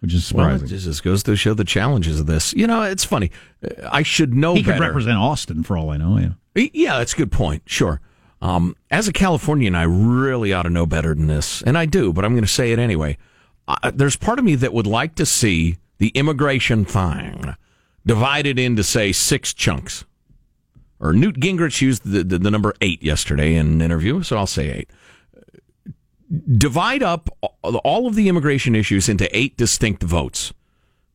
which 0.00 0.12
is 0.12 0.32
Well, 0.32 0.44
surprising. 0.44 0.76
it 0.76 0.80
just 0.80 1.02
goes 1.02 1.22
to 1.24 1.34
show 1.36 1.54
the 1.54 1.64
challenges 1.64 2.20
of 2.20 2.26
this. 2.26 2.52
You 2.52 2.66
know, 2.66 2.82
it's 2.82 3.04
funny. 3.04 3.30
Uh, 3.64 3.88
I 3.90 4.02
should 4.02 4.34
know 4.34 4.54
he 4.54 4.62
could 4.62 4.78
represent 4.80 5.16
Austin 5.16 5.62
for 5.62 5.76
all 5.76 5.90
I 5.90 5.96
know. 5.96 6.18
Yeah. 6.18 6.68
Yeah, 6.74 6.98
that's 6.98 7.14
a 7.14 7.16
good 7.16 7.32
point. 7.32 7.62
Sure. 7.66 8.00
Um, 8.42 8.76
as 8.90 9.08
a 9.08 9.12
Californian, 9.12 9.74
I 9.74 9.84
really 9.84 10.52
ought 10.52 10.64
to 10.64 10.70
know 10.70 10.84
better 10.84 11.14
than 11.14 11.28
this, 11.28 11.62
and 11.62 11.78
I 11.78 11.86
do, 11.86 12.12
but 12.12 12.24
I'm 12.24 12.32
going 12.32 12.44
to 12.44 12.50
say 12.50 12.72
it 12.72 12.78
anyway. 12.78 13.16
Uh, 13.68 13.90
there's 13.94 14.16
part 14.16 14.38
of 14.40 14.44
me 14.44 14.56
that 14.56 14.72
would 14.74 14.86
like 14.86 15.14
to 15.14 15.24
see 15.24 15.78
the 15.98 16.08
immigration 16.08 16.84
thing 16.84 17.54
divided 18.04 18.58
into, 18.58 18.82
say, 18.82 19.12
six 19.12 19.54
chunks. 19.54 20.04
Or 21.02 21.12
Newt 21.12 21.40
Gingrich 21.40 21.82
used 21.82 22.04
the, 22.04 22.22
the, 22.22 22.38
the 22.38 22.50
number 22.50 22.74
eight 22.80 23.02
yesterday 23.02 23.56
in 23.56 23.66
an 23.66 23.82
interview, 23.82 24.22
so 24.22 24.36
I'll 24.36 24.46
say 24.46 24.70
eight. 24.70 24.90
Divide 26.56 27.02
up 27.02 27.28
all 27.62 28.06
of 28.06 28.14
the 28.14 28.28
immigration 28.28 28.76
issues 28.76 29.08
into 29.08 29.28
eight 29.36 29.56
distinct 29.56 30.02
votes. 30.04 30.54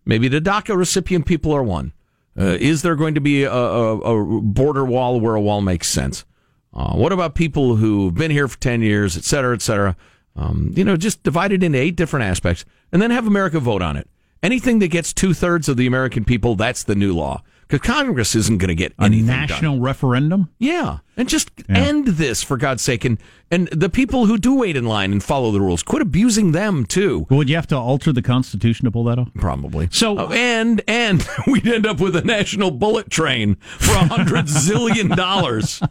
Maybe 0.06 0.27
the 0.27 0.41
DACA 0.41 0.77
recipient 0.77 1.25
people 1.25 1.53
are 1.53 1.63
one. 1.63 1.94
Uh, 2.38 2.58
is 2.60 2.82
there 2.82 2.96
going 2.96 3.15
to 3.15 3.22
be 3.22 3.44
a, 3.44 3.51
a, 3.51 3.98
a 3.98 4.41
border 4.41 4.86
wall 4.86 5.20
where 5.20 5.36
a 5.36 5.41
wall 5.41 5.62
makes 5.62 5.88
sense? 5.88 6.25
Uh, 6.74 6.94
what 6.94 7.13
about 7.13 7.34
people 7.34 7.77
who've 7.77 8.13
been 8.13 8.29
here 8.29 8.48
for 8.48 8.60
10 8.60 8.82
years, 8.82 9.17
et 9.17 9.24
cetera, 9.24 9.56
et 9.56 9.62
cetera? 9.62 9.96
Um, 10.36 10.72
you 10.75 10.84
know, 10.84 10.98
just 10.98 11.24
divide 11.24 11.51
it 11.51 11.63
into 11.63 11.79
eight 11.79 11.96
different 11.96 12.25
aspects 12.25 12.65
and 12.91 13.01
then 13.01 13.10
have 13.10 13.25
America 13.25 13.60
vote 13.60 13.82
on 13.82 13.96
it. 13.98 14.08
Anything 14.44 14.79
that 14.79 14.89
gets 14.89 15.13
two 15.13 15.34
thirds 15.34 15.67
of 15.67 15.77
the 15.77 15.88
American 15.88 16.25
people, 16.25 16.56
that's 16.56 16.84
the 16.84 16.94
new 16.94 17.15
law. 17.15 17.41
Because 17.67 17.86
Congress 17.86 18.33
isn't 18.36 18.59
going 18.59 18.69
to 18.69 18.75
get 18.75 18.93
A 18.97 19.03
anything 19.03 19.27
done. 19.27 19.39
national 19.41 19.79
referendum? 19.81 20.50
Yeah, 20.57 21.00
and 21.17 21.27
just 21.27 21.51
end 21.67 22.07
this 22.07 22.41
for 22.41 22.55
God's 22.55 22.81
sake, 22.81 23.03
and 23.03 23.17
and 23.51 23.67
the 23.69 23.89
people 23.89 24.25
who 24.25 24.38
do 24.38 24.55
wait 24.55 24.77
in 24.77 24.86
line 24.86 25.12
and 25.12 25.21
follow 25.24 25.51
the 25.51 25.59
rules, 25.59 25.83
quit 25.83 26.01
abusing 26.01 26.53
them 26.53 26.86
too. 26.86 27.25
Would 27.29 27.50
you 27.50 27.55
have 27.55 27.67
to 27.67 27.75
alter 27.77 28.13
the 28.13 28.21
Constitution 28.21 28.86
to 28.86 28.91
pull 28.91 29.03
that 29.05 29.19
off? 29.19 29.29
Probably. 29.36 29.89
So- 29.91 30.17
Oh, 30.17 30.31
and 30.31 30.81
and 30.88 31.27
we'd 31.47 31.67
end 31.67 31.86
up 31.86 32.00
with 32.00 32.15
a 32.15 32.21
national 32.24 32.71
bullet 32.71 33.09
train 33.09 33.55
for 33.55 33.91
a 33.95 34.05
hundred 34.07 34.46
zillion 34.48 35.13
dollars. 35.15 35.81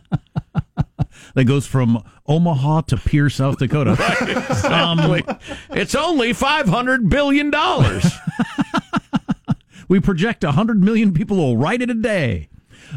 That 1.34 1.44
goes 1.44 1.66
from 1.66 2.02
Omaha 2.26 2.82
to 2.82 2.96
Pierre, 2.96 3.28
South 3.30 3.58
Dakota. 3.58 3.96
Um, 4.66 5.20
it's 5.70 5.94
only 5.94 6.32
five 6.32 6.68
hundred 6.68 7.08
billion 7.10 7.50
dollars. 7.50 8.04
We 9.88 10.00
project 10.00 10.44
100 10.44 10.82
million 10.82 11.12
people 11.12 11.36
will 11.36 11.56
write 11.56 11.82
it 11.82 11.90
a 11.90 11.94
day. 11.94 12.48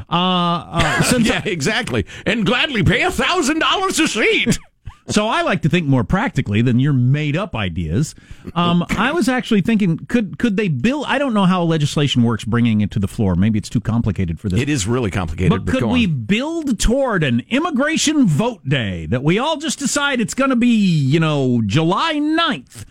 Uh, 0.10 0.14
uh, 0.14 1.18
yeah, 1.20 1.42
exactly. 1.46 2.06
And 2.26 2.46
gladly 2.46 2.84
pay 2.84 3.04
a 3.04 3.12
thousand 3.12 3.60
dollars 3.60 4.00
a 4.00 4.08
seat. 4.08 4.58
So 5.10 5.28
I 5.28 5.42
like 5.42 5.64
to 5.64 5.70
think 5.70 5.88
more 5.88 6.04
practically 6.04 6.62
than 6.62 6.80
your 6.80 6.94
made 6.94 7.36
up 7.36 7.56
ideas. 7.56 8.14
Um, 8.54 8.86
I 8.92 9.12
was 9.12 9.28
actually 9.28 9.62
thinking, 9.62 9.98
could 10.06 10.38
could 10.38 10.56
they 10.56 10.68
build? 10.68 11.06
I 11.08 11.18
don't 11.18 11.34
know 11.34 11.46
how 11.46 11.64
legislation 11.64 12.22
works, 12.22 12.46
bringing 12.46 12.82
it 12.82 12.92
to 12.92 13.00
the 13.00 13.08
floor. 13.08 13.34
Maybe 13.34 13.58
it's 13.58 13.70
too 13.70 13.82
complicated 13.82 14.40
for 14.40 14.50
this. 14.50 14.62
It 14.62 14.70
is 14.70 14.86
really 14.86 15.10
complicated. 15.10 15.50
But 15.50 15.66
But, 15.66 15.72
could 15.72 15.84
we 15.86 16.06
build 16.06 16.80
toward 16.80 17.24
an 17.24 17.42
immigration 17.50 18.28
vote 18.28 18.68
day 18.70 19.08
that 19.08 19.24
we 19.24 19.40
all 19.40 19.58
just 19.58 19.80
decide 19.80 20.22
it's 20.22 20.36
going 20.36 20.52
to 20.52 20.56
be, 20.56 20.68
you 20.68 21.20
know, 21.20 21.64
July 21.66 22.14
9th? 22.16 22.86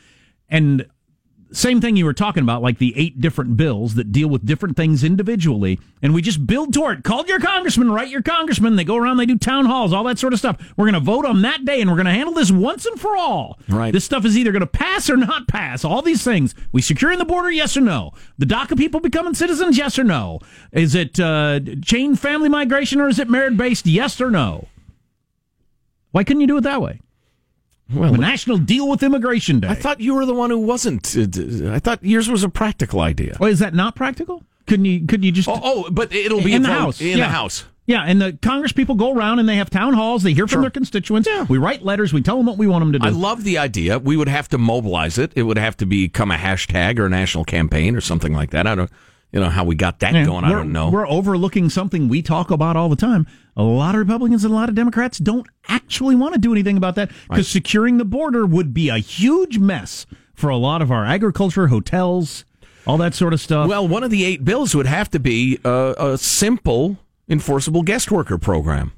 And 0.48 0.86
same 1.52 1.80
thing 1.80 1.96
you 1.96 2.04
were 2.04 2.12
talking 2.12 2.42
about, 2.42 2.62
like 2.62 2.78
the 2.78 2.92
eight 2.96 3.20
different 3.20 3.56
bills 3.56 3.94
that 3.94 4.12
deal 4.12 4.28
with 4.28 4.44
different 4.44 4.76
things 4.76 5.02
individually. 5.02 5.80
And 6.02 6.14
we 6.14 6.22
just 6.22 6.46
build 6.46 6.74
toward. 6.74 7.04
Call 7.04 7.26
your 7.26 7.40
congressman, 7.40 7.90
write 7.90 8.08
your 8.08 8.22
congressman. 8.22 8.76
They 8.76 8.84
go 8.84 8.96
around, 8.96 9.16
they 9.16 9.26
do 9.26 9.38
town 9.38 9.64
halls, 9.64 9.92
all 9.92 10.04
that 10.04 10.18
sort 10.18 10.32
of 10.32 10.38
stuff. 10.38 10.74
We're 10.76 10.84
going 10.84 10.94
to 10.94 11.00
vote 11.00 11.24
on 11.24 11.42
that 11.42 11.64
day 11.64 11.80
and 11.80 11.90
we're 11.90 11.96
going 11.96 12.06
to 12.06 12.12
handle 12.12 12.34
this 12.34 12.50
once 12.50 12.86
and 12.86 13.00
for 13.00 13.16
all. 13.16 13.58
Right. 13.68 13.92
This 13.92 14.04
stuff 14.04 14.24
is 14.24 14.36
either 14.36 14.52
going 14.52 14.60
to 14.60 14.66
pass 14.66 15.08
or 15.08 15.16
not 15.16 15.48
pass. 15.48 15.84
All 15.84 16.02
these 16.02 16.22
things. 16.22 16.54
We 16.72 16.82
securing 16.82 17.18
the 17.18 17.24
border, 17.24 17.50
yes 17.50 17.76
or 17.76 17.80
no? 17.80 18.12
The 18.36 18.46
DACA 18.46 18.76
people 18.76 19.00
becoming 19.00 19.34
citizens, 19.34 19.78
yes 19.78 19.98
or 19.98 20.04
no? 20.04 20.40
Is 20.72 20.94
it 20.94 21.18
uh, 21.18 21.60
chain 21.82 22.14
family 22.14 22.48
migration 22.48 23.00
or 23.00 23.08
is 23.08 23.18
it 23.18 23.28
merit 23.30 23.56
based, 23.56 23.86
yes 23.86 24.20
or 24.20 24.30
no? 24.30 24.68
Why 26.12 26.24
couldn't 26.24 26.40
you 26.40 26.46
do 26.46 26.56
it 26.58 26.62
that 26.62 26.82
way? 26.82 27.00
Well, 27.92 28.14
national 28.14 28.58
deal 28.58 28.88
with 28.88 29.02
immigration 29.02 29.60
day. 29.60 29.68
I 29.68 29.74
thought 29.74 30.00
you 30.00 30.14
were 30.14 30.26
the 30.26 30.34
one 30.34 30.50
who 30.50 30.58
wasn't. 30.58 31.16
uh, 31.16 31.26
d- 31.26 31.68
I 31.68 31.78
thought 31.78 32.04
yours 32.04 32.28
was 32.28 32.44
a 32.44 32.48
practical 32.48 33.00
idea. 33.00 33.36
Well, 33.40 33.50
is 33.50 33.60
that 33.60 33.74
not 33.74 33.96
practical? 33.96 34.44
Couldn't 34.66 34.84
you? 34.84 35.06
Could 35.06 35.24
you 35.24 35.32
just? 35.32 35.48
Oh, 35.48 35.58
oh 35.62 35.90
but 35.90 36.12
it'll 36.12 36.42
be 36.42 36.52
in 36.52 36.62
the 36.62 36.68
house. 36.68 37.00
In 37.00 37.18
yeah. 37.18 37.26
the 37.26 37.32
house. 37.32 37.64
Yeah, 37.86 38.02
and 38.02 38.20
the 38.20 38.34
Congress 38.42 38.72
people 38.72 38.96
go 38.96 39.14
around 39.14 39.38
and 39.38 39.48
they 39.48 39.56
have 39.56 39.70
town 39.70 39.94
halls. 39.94 40.22
They 40.22 40.34
hear 40.34 40.46
from 40.46 40.60
their 40.60 40.70
constituents. 40.70 41.26
Yeah. 41.26 41.46
We 41.48 41.56
write 41.56 41.82
letters. 41.82 42.12
We 42.12 42.20
tell 42.20 42.36
them 42.36 42.44
what 42.44 42.58
we 42.58 42.66
want 42.66 42.82
them 42.82 42.92
to 42.92 42.98
do. 42.98 43.06
I 43.06 43.10
love 43.10 43.44
the 43.44 43.56
idea. 43.56 43.98
We 43.98 44.14
would 44.18 44.28
have 44.28 44.46
to 44.50 44.58
mobilize 44.58 45.16
it. 45.16 45.32
It 45.34 45.44
would 45.44 45.56
have 45.56 45.74
to 45.78 45.86
become 45.86 46.30
a 46.30 46.36
hashtag 46.36 46.98
or 46.98 47.06
a 47.06 47.08
national 47.08 47.46
campaign 47.46 47.96
or 47.96 48.02
something 48.02 48.34
like 48.34 48.50
that. 48.50 48.66
I 48.66 48.74
don't, 48.74 48.90
you 49.32 49.40
know, 49.40 49.48
how 49.48 49.64
we 49.64 49.74
got 49.74 50.00
that 50.00 50.14
Yeah, 50.14 50.24
going. 50.24 50.44
I 50.44 50.50
don't 50.50 50.72
know. 50.72 50.90
We're 50.90 51.08
overlooking 51.08 51.68
something 51.68 52.08
we 52.08 52.22
talk 52.22 52.50
about 52.50 52.76
all 52.76 52.88
the 52.88 52.96
time. 52.96 53.26
A 53.56 53.62
lot 53.62 53.94
of 53.94 53.98
Republicans 53.98 54.44
and 54.44 54.52
a 54.52 54.56
lot 54.56 54.68
of 54.68 54.74
Democrats 54.74 55.18
don't 55.18 55.46
actually 55.68 56.14
want 56.14 56.34
to 56.34 56.40
do 56.40 56.52
anything 56.52 56.76
about 56.76 56.94
that 56.94 57.10
because 57.28 57.48
securing 57.48 57.98
the 57.98 58.04
border 58.04 58.46
would 58.46 58.72
be 58.72 58.88
a 58.88 58.98
huge 58.98 59.58
mess 59.58 60.06
for 60.34 60.48
a 60.48 60.56
lot 60.56 60.80
of 60.80 60.90
our 60.90 61.04
agriculture, 61.04 61.66
hotels, 61.66 62.44
all 62.86 62.96
that 62.98 63.14
sort 63.14 63.32
of 63.32 63.40
stuff. 63.40 63.68
Well, 63.68 63.86
one 63.86 64.02
of 64.02 64.10
the 64.10 64.24
eight 64.24 64.44
bills 64.44 64.74
would 64.74 64.86
have 64.86 65.10
to 65.10 65.18
be 65.18 65.58
a, 65.64 65.94
a 65.98 66.18
simple 66.18 66.96
enforceable 67.28 67.82
guest 67.82 68.10
worker 68.10 68.38
program. 68.38 68.92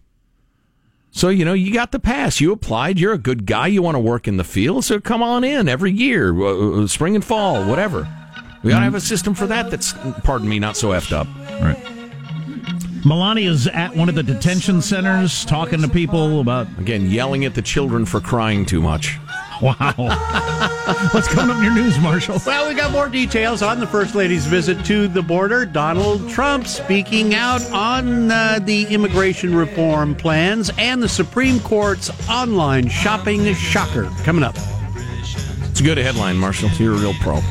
So, 1.11 1.29
you 1.29 1.45
know, 1.45 1.55
you 1.55 1.73
got 1.73 1.91
the 1.91 1.99
pass. 1.99 2.41
You 2.41 2.53
applied. 2.53 3.01
You're 3.01 3.15
a 3.15 3.19
good 3.19 3.45
guy. 3.47 3.67
You 3.67 3.83
want 3.83 3.97
to 3.97 4.01
work 4.01 4.29
in 4.29 4.37
the 4.37 4.45
field. 4.45 4.85
So 4.85 5.01
come 5.01 5.25
on 5.25 5.43
in 5.43 5.69
every 5.69 5.91
year, 5.91 6.33
uh, 6.41 6.83
uh, 6.83 6.87
spring 6.87 7.17
and 7.17 7.25
fall, 7.25 7.65
whatever. 7.65 8.09
We 8.63 8.71
got 8.71 8.81
to 8.81 8.85
have 8.85 8.95
a 8.95 9.01
system 9.01 9.35
for 9.35 9.47
that 9.47 9.71
that's, 9.71 9.95
pardon 10.23 10.49
me, 10.49 10.59
not 10.59 10.77
so 10.77 10.91
effed 10.91 11.13
up. 11.13 11.27
Right. 11.63 11.79
Melania's 13.05 13.67
at 13.67 13.97
one 13.97 14.11
of 14.11 14.15
the 14.15 14.23
detention 14.23 14.83
centers 14.83 15.47
talking 15.47 15.81
to 15.81 15.89
people 15.89 16.41
about. 16.41 16.67
Again, 16.79 17.11
yelling 17.11 17.47
at 17.47 17.55
the 17.55 17.63
children 17.63 18.05
for 18.05 18.21
crying 18.21 18.67
too 18.67 18.81
much. 18.81 19.19
Wow. 19.61 19.77
What's 21.13 21.29
coming 21.29 21.51
up 21.51 21.59
in 21.59 21.65
your 21.65 21.75
news, 21.75 21.99
Marshall? 21.99 22.41
Well, 22.47 22.67
we 22.71 22.75
got 22.75 22.93
more 22.93 23.11
details 23.11 23.61
on 23.61 23.79
the 23.79 23.87
First 23.87 24.15
Lady's 24.15 24.47
visit 24.47 24.83
to 24.87 25.07
the 25.07 25.21
border. 25.21 25.67
Donald 25.67 26.31
Trump 26.31 26.67
speaking 26.67 27.35
out 27.35 27.61
on 27.71 28.31
uh, 28.31 28.59
the 28.63 28.87
immigration 28.87 29.55
reform 29.55 30.15
plans 30.15 30.71
and 30.79 31.03
the 31.03 31.11
Supreme 31.11 31.61
Court's 31.61 32.09
online 32.31 32.89
shopping 32.89 33.53
shocker. 33.53 34.09
Coming 34.25 34.45
up. 34.45 34.57
It's 35.65 35.81
a 35.81 35.85
good 35.85 35.99
headline, 35.99 36.39
Marshall. 36.39 36.71
You're 36.79 36.95
a 36.95 36.99
real 36.99 37.15
pro. 37.21 37.43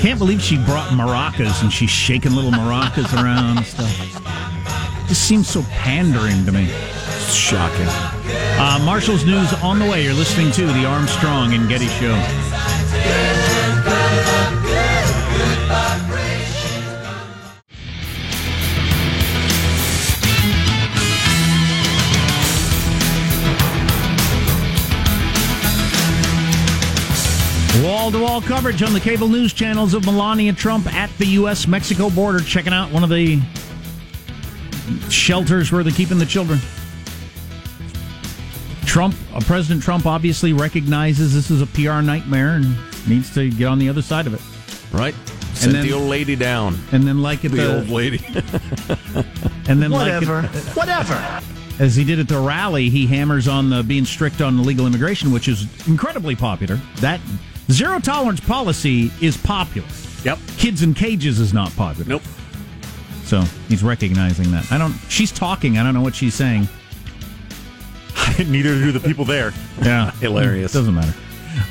Can't 0.00 0.18
believe 0.18 0.42
she 0.42 0.56
brought 0.56 0.90
maracas 0.90 1.62
and 1.62 1.72
she's 1.72 1.90
shaking 1.90 2.32
little 2.32 2.50
maracas 2.50 3.12
around 3.22 3.58
and 3.58 3.66
stuff. 3.66 5.08
Just 5.08 5.26
seems 5.28 5.48
so 5.48 5.62
pandering 5.70 6.44
to 6.46 6.52
me. 6.52 6.66
Shocking. 7.28 7.86
Uh, 8.58 8.80
Marshall's 8.84 9.24
news 9.24 9.52
on 9.62 9.78
the 9.78 9.84
way. 9.84 10.04
You're 10.04 10.14
listening 10.14 10.52
to 10.52 10.66
the 10.66 10.84
Armstrong 10.84 11.54
and 11.54 11.68
Getty 11.68 11.88
Show. 11.88 13.51
Wall 27.80 28.10
to 28.12 28.18
wall 28.18 28.42
coverage 28.42 28.82
on 28.82 28.92
the 28.92 29.00
cable 29.00 29.28
news 29.28 29.52
channels 29.54 29.94
of 29.94 30.04
Melania 30.04 30.52
Trump 30.52 30.86
at 30.92 31.08
the 31.16 31.24
U.S. 31.28 31.66
Mexico 31.66 32.10
border, 32.10 32.38
checking 32.40 32.72
out 32.72 32.92
one 32.92 33.02
of 33.02 33.08
the 33.08 33.40
shelters 35.08 35.72
where 35.72 35.82
they're 35.82 35.92
keeping 35.92 36.18
the 36.18 36.26
children. 36.26 36.58
Trump, 38.84 39.14
uh, 39.34 39.40
President 39.40 39.82
Trump, 39.82 40.04
obviously 40.04 40.52
recognizes 40.52 41.32
this 41.34 41.50
is 41.50 41.62
a 41.62 41.66
PR 41.68 42.02
nightmare 42.02 42.56
and 42.56 42.76
needs 43.08 43.32
to 43.34 43.50
get 43.50 43.66
on 43.68 43.78
the 43.78 43.88
other 43.88 44.02
side 44.02 44.26
of 44.26 44.34
it. 44.34 44.94
Right. 44.94 45.14
Sent 45.54 45.72
then- 45.72 45.86
the 45.86 45.94
old 45.94 46.10
lady 46.10 46.36
down. 46.36 46.78
And 46.92 47.04
then, 47.04 47.22
like 47.22 47.42
at 47.46 47.52
The, 47.52 47.56
the, 47.56 47.76
old 47.78 47.88
lady. 47.88 48.18
and 49.66 49.82
then 49.82 49.90
Whatever. 49.90 50.42
like 50.42 50.54
at, 50.54 50.76
Whatever. 50.76 51.40
as 51.82 51.96
he 51.96 52.04
did 52.04 52.18
at 52.20 52.28
the 52.28 52.38
rally, 52.38 52.90
he 52.90 53.06
hammers 53.06 53.48
on 53.48 53.70
the 53.70 53.82
being 53.82 54.04
strict 54.04 54.42
on 54.42 54.58
illegal 54.58 54.86
immigration, 54.86 55.32
which 55.32 55.48
is 55.48 55.66
incredibly 55.88 56.36
popular. 56.36 56.76
That 56.96 57.18
zero 57.70 57.98
tolerance 57.98 58.40
policy 58.40 59.10
is 59.20 59.36
popular. 59.36 59.88
Yep. 60.24 60.38
Kids 60.56 60.82
in 60.82 60.94
cages 60.94 61.40
is 61.40 61.52
not 61.52 61.74
popular. 61.76 62.08
Nope. 62.08 62.22
So 63.24 63.40
he's 63.68 63.82
recognizing 63.82 64.50
that. 64.52 64.70
I 64.70 64.78
don't. 64.78 64.94
She's 65.08 65.32
talking. 65.32 65.78
I 65.78 65.82
don't 65.82 65.94
know 65.94 66.02
what 66.02 66.14
she's 66.14 66.34
saying. 66.34 66.68
Neither 68.38 68.74
do 68.74 68.92
the 68.92 69.00
people 69.00 69.24
there. 69.24 69.52
Yeah, 69.82 70.10
Hilarious. 70.20 70.72
Doesn't 70.72 70.94
matter. 70.94 71.14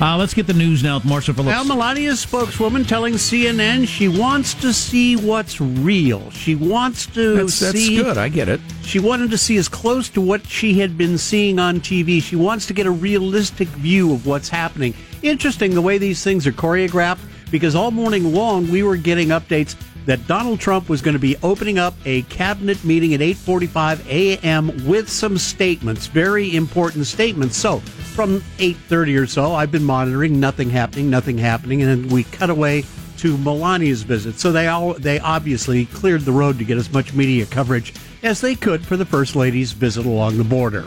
Uh, 0.00 0.16
let's 0.16 0.32
get 0.32 0.46
the 0.46 0.52
news 0.54 0.82
now 0.82 0.96
with 0.96 1.04
Marshall 1.04 1.34
Phillips. 1.34 1.48
Well, 1.56 1.64
Melania's 1.64 2.20
spokeswoman 2.20 2.84
telling 2.84 3.14
CNN 3.14 3.86
she 3.88 4.06
wants 4.06 4.54
to 4.54 4.72
see 4.72 5.16
what's 5.16 5.60
real. 5.60 6.30
She 6.30 6.54
wants 6.54 7.06
to 7.06 7.34
That's, 7.34 7.58
that's 7.58 7.72
see. 7.78 7.96
good. 7.96 8.16
I 8.16 8.28
get 8.28 8.48
it. 8.48 8.60
She 8.82 9.00
wanted 9.00 9.32
to 9.32 9.38
see 9.38 9.56
as 9.56 9.68
close 9.68 10.08
to 10.10 10.20
what 10.20 10.46
she 10.46 10.78
had 10.78 10.96
been 10.96 11.18
seeing 11.18 11.58
on 11.58 11.80
TV. 11.80 12.22
She 12.22 12.36
wants 12.36 12.66
to 12.66 12.74
get 12.74 12.86
a 12.86 12.92
realistic 12.92 13.66
view 13.68 14.12
of 14.12 14.24
what's 14.24 14.48
happening. 14.48 14.94
Interesting 15.22 15.74
the 15.74 15.82
way 15.82 15.98
these 15.98 16.24
things 16.24 16.48
are 16.48 16.52
choreographed 16.52 17.20
because 17.52 17.76
all 17.76 17.92
morning 17.92 18.34
long 18.34 18.68
we 18.70 18.82
were 18.82 18.96
getting 18.96 19.28
updates 19.28 19.76
that 20.04 20.26
Donald 20.26 20.58
Trump 20.58 20.88
was 20.88 21.00
going 21.00 21.14
to 21.14 21.20
be 21.20 21.36
opening 21.44 21.78
up 21.78 21.94
a 22.04 22.22
cabinet 22.22 22.82
meeting 22.82 23.14
at 23.14 23.20
8:45 23.20 24.04
a.m. 24.08 24.84
with 24.84 25.08
some 25.08 25.38
statements, 25.38 26.08
very 26.08 26.56
important 26.56 27.06
statements. 27.06 27.56
So, 27.56 27.78
from 28.14 28.42
8:30 28.58 29.16
or 29.22 29.26
so, 29.28 29.54
I've 29.54 29.70
been 29.70 29.84
monitoring 29.84 30.40
nothing 30.40 30.70
happening, 30.70 31.08
nothing 31.08 31.38
happening, 31.38 31.82
and 31.82 32.04
then 32.04 32.12
we 32.12 32.24
cut 32.24 32.50
away 32.50 32.84
to 33.18 33.36
Melania's 33.36 34.02
visit. 34.02 34.40
So 34.40 34.50
they 34.50 34.66
all 34.66 34.94
they 34.94 35.20
obviously 35.20 35.86
cleared 35.86 36.22
the 36.22 36.32
road 36.32 36.58
to 36.58 36.64
get 36.64 36.78
as 36.78 36.92
much 36.92 37.14
media 37.14 37.46
coverage 37.46 37.94
as 38.24 38.40
they 38.40 38.56
could 38.56 38.84
for 38.84 38.96
the 38.96 39.06
first 39.06 39.36
lady's 39.36 39.70
visit 39.70 40.04
along 40.04 40.38
the 40.38 40.44
border. 40.44 40.84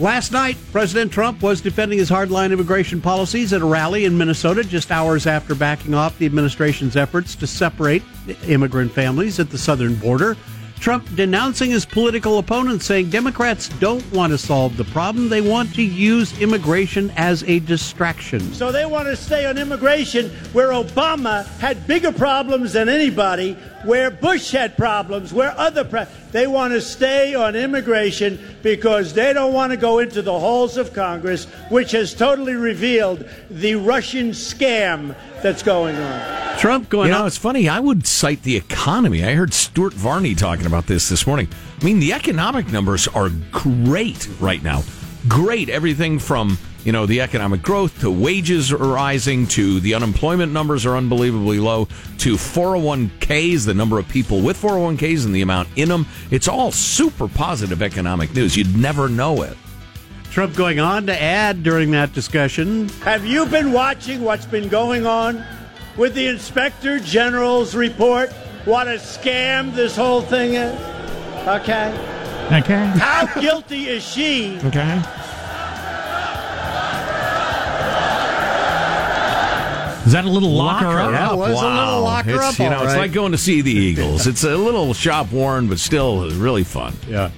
Last 0.00 0.32
night, 0.32 0.56
President 0.72 1.12
Trump 1.12 1.42
was 1.42 1.60
defending 1.60 1.98
his 1.98 2.08
hardline 2.08 2.52
immigration 2.52 3.02
policies 3.02 3.52
at 3.52 3.60
a 3.60 3.66
rally 3.66 4.06
in 4.06 4.16
Minnesota 4.16 4.64
just 4.64 4.90
hours 4.90 5.26
after 5.26 5.54
backing 5.54 5.92
off 5.92 6.16
the 6.16 6.24
administration's 6.24 6.96
efforts 6.96 7.34
to 7.36 7.46
separate 7.46 8.02
immigrant 8.48 8.92
families 8.92 9.38
at 9.38 9.50
the 9.50 9.58
southern 9.58 9.94
border. 9.96 10.38
Trump 10.80 11.06
denouncing 11.14 11.70
his 11.70 11.84
political 11.84 12.38
opponents, 12.38 12.86
saying 12.86 13.10
Democrats 13.10 13.68
don't 13.78 14.10
want 14.12 14.32
to 14.32 14.38
solve 14.38 14.78
the 14.78 14.84
problem. 14.84 15.28
They 15.28 15.42
want 15.42 15.74
to 15.74 15.82
use 15.82 16.40
immigration 16.40 17.12
as 17.16 17.42
a 17.42 17.58
distraction. 17.60 18.40
So 18.54 18.72
they 18.72 18.86
want 18.86 19.06
to 19.06 19.14
stay 19.14 19.44
on 19.44 19.58
immigration 19.58 20.30
where 20.54 20.70
Obama 20.70 21.46
had 21.58 21.86
bigger 21.86 22.10
problems 22.10 22.72
than 22.72 22.88
anybody, 22.88 23.52
where 23.84 24.10
Bush 24.10 24.52
had 24.52 24.78
problems, 24.78 25.34
where 25.34 25.52
other 25.58 25.84
pre- 25.84 26.06
they 26.32 26.46
want 26.46 26.72
to 26.72 26.80
stay 26.80 27.34
on 27.34 27.56
immigration 27.56 28.38
because 28.62 29.12
they 29.14 29.32
don't 29.32 29.52
want 29.52 29.72
to 29.72 29.76
go 29.76 29.98
into 29.98 30.22
the 30.22 30.38
halls 30.38 30.76
of 30.76 30.92
Congress, 30.92 31.44
which 31.70 31.92
has 31.92 32.14
totally 32.14 32.54
revealed 32.54 33.24
the 33.50 33.74
Russian 33.74 34.30
scam 34.30 35.14
that's 35.42 35.62
going 35.62 35.96
on. 35.96 36.58
Trump 36.58 36.88
going 36.90 37.08
You 37.08 37.14
know, 37.14 37.20
up. 37.22 37.26
it's 37.28 37.36
funny. 37.38 37.68
I 37.68 37.80
would 37.80 38.06
cite 38.06 38.42
the 38.42 38.56
economy. 38.56 39.24
I 39.24 39.34
heard 39.34 39.54
Stuart 39.54 39.94
Varney 39.94 40.34
talking 40.34 40.66
about 40.66 40.86
this 40.86 41.08
this 41.08 41.26
morning. 41.26 41.48
I 41.80 41.84
mean, 41.84 42.00
the 42.00 42.12
economic 42.12 42.70
numbers 42.70 43.08
are 43.08 43.30
great 43.50 44.28
right 44.40 44.62
now. 44.62 44.82
Great. 45.28 45.68
Everything 45.68 46.18
from, 46.18 46.58
you 46.84 46.92
know, 46.92 47.06
the 47.06 47.20
economic 47.20 47.62
growth 47.62 48.00
to 48.00 48.10
wages 48.10 48.72
are 48.72 48.76
rising 48.76 49.46
to 49.48 49.80
the 49.80 49.94
unemployment 49.94 50.52
numbers 50.52 50.86
are 50.86 50.96
unbelievably 50.96 51.58
low 51.58 51.86
to 52.18 52.34
401ks, 52.34 53.66
the 53.66 53.74
number 53.74 53.98
of 53.98 54.08
people 54.08 54.40
with 54.40 54.60
401ks 54.60 55.26
and 55.26 55.34
the 55.34 55.42
amount 55.42 55.68
in 55.76 55.88
them. 55.88 56.06
It's 56.30 56.48
all 56.48 56.72
super 56.72 57.28
positive 57.28 57.82
economic 57.82 58.34
news. 58.34 58.56
You'd 58.56 58.76
never 58.76 59.08
know 59.08 59.42
it. 59.42 59.56
Trump 60.30 60.54
going 60.54 60.78
on 60.78 61.06
to 61.06 61.20
add 61.20 61.62
during 61.64 61.90
that 61.90 62.12
discussion 62.12 62.88
Have 63.00 63.26
you 63.26 63.46
been 63.46 63.72
watching 63.72 64.22
what's 64.22 64.46
been 64.46 64.68
going 64.68 65.04
on 65.04 65.44
with 65.96 66.14
the 66.14 66.28
Inspector 66.28 67.00
General's 67.00 67.74
report? 67.74 68.30
What 68.64 68.86
a 68.86 68.92
scam 68.92 69.74
this 69.74 69.96
whole 69.96 70.22
thing 70.22 70.54
is. 70.54 70.72
Okay. 71.48 71.90
Okay. 72.52 72.86
How 72.98 73.26
guilty 73.40 73.88
is 73.88 74.04
she? 74.04 74.58
Okay. 74.64 75.02
Is 80.10 80.14
that 80.14 80.24
a 80.24 80.28
little 80.28 80.50
locker, 80.50 80.86
up? 80.86 81.12
Yeah, 81.12 81.32
it 81.32 81.36
was 81.36 81.52
a 81.52 81.68
little 81.68 82.00
locker 82.00 82.30
it's, 82.30 82.42
up, 82.42 82.58
You 82.58 82.68
know, 82.68 82.78
all 82.78 82.84
it's 82.84 82.96
like 82.96 83.12
going 83.12 83.30
to 83.30 83.38
see 83.38 83.60
the 83.60 83.70
Eagles. 83.70 84.26
it's 84.26 84.42
a 84.42 84.56
little 84.56 84.92
shop 84.92 85.30
worn, 85.30 85.68
but 85.68 85.78
still 85.78 86.28
really 86.32 86.64
fun. 86.64 86.96
Yeah. 87.06 87.30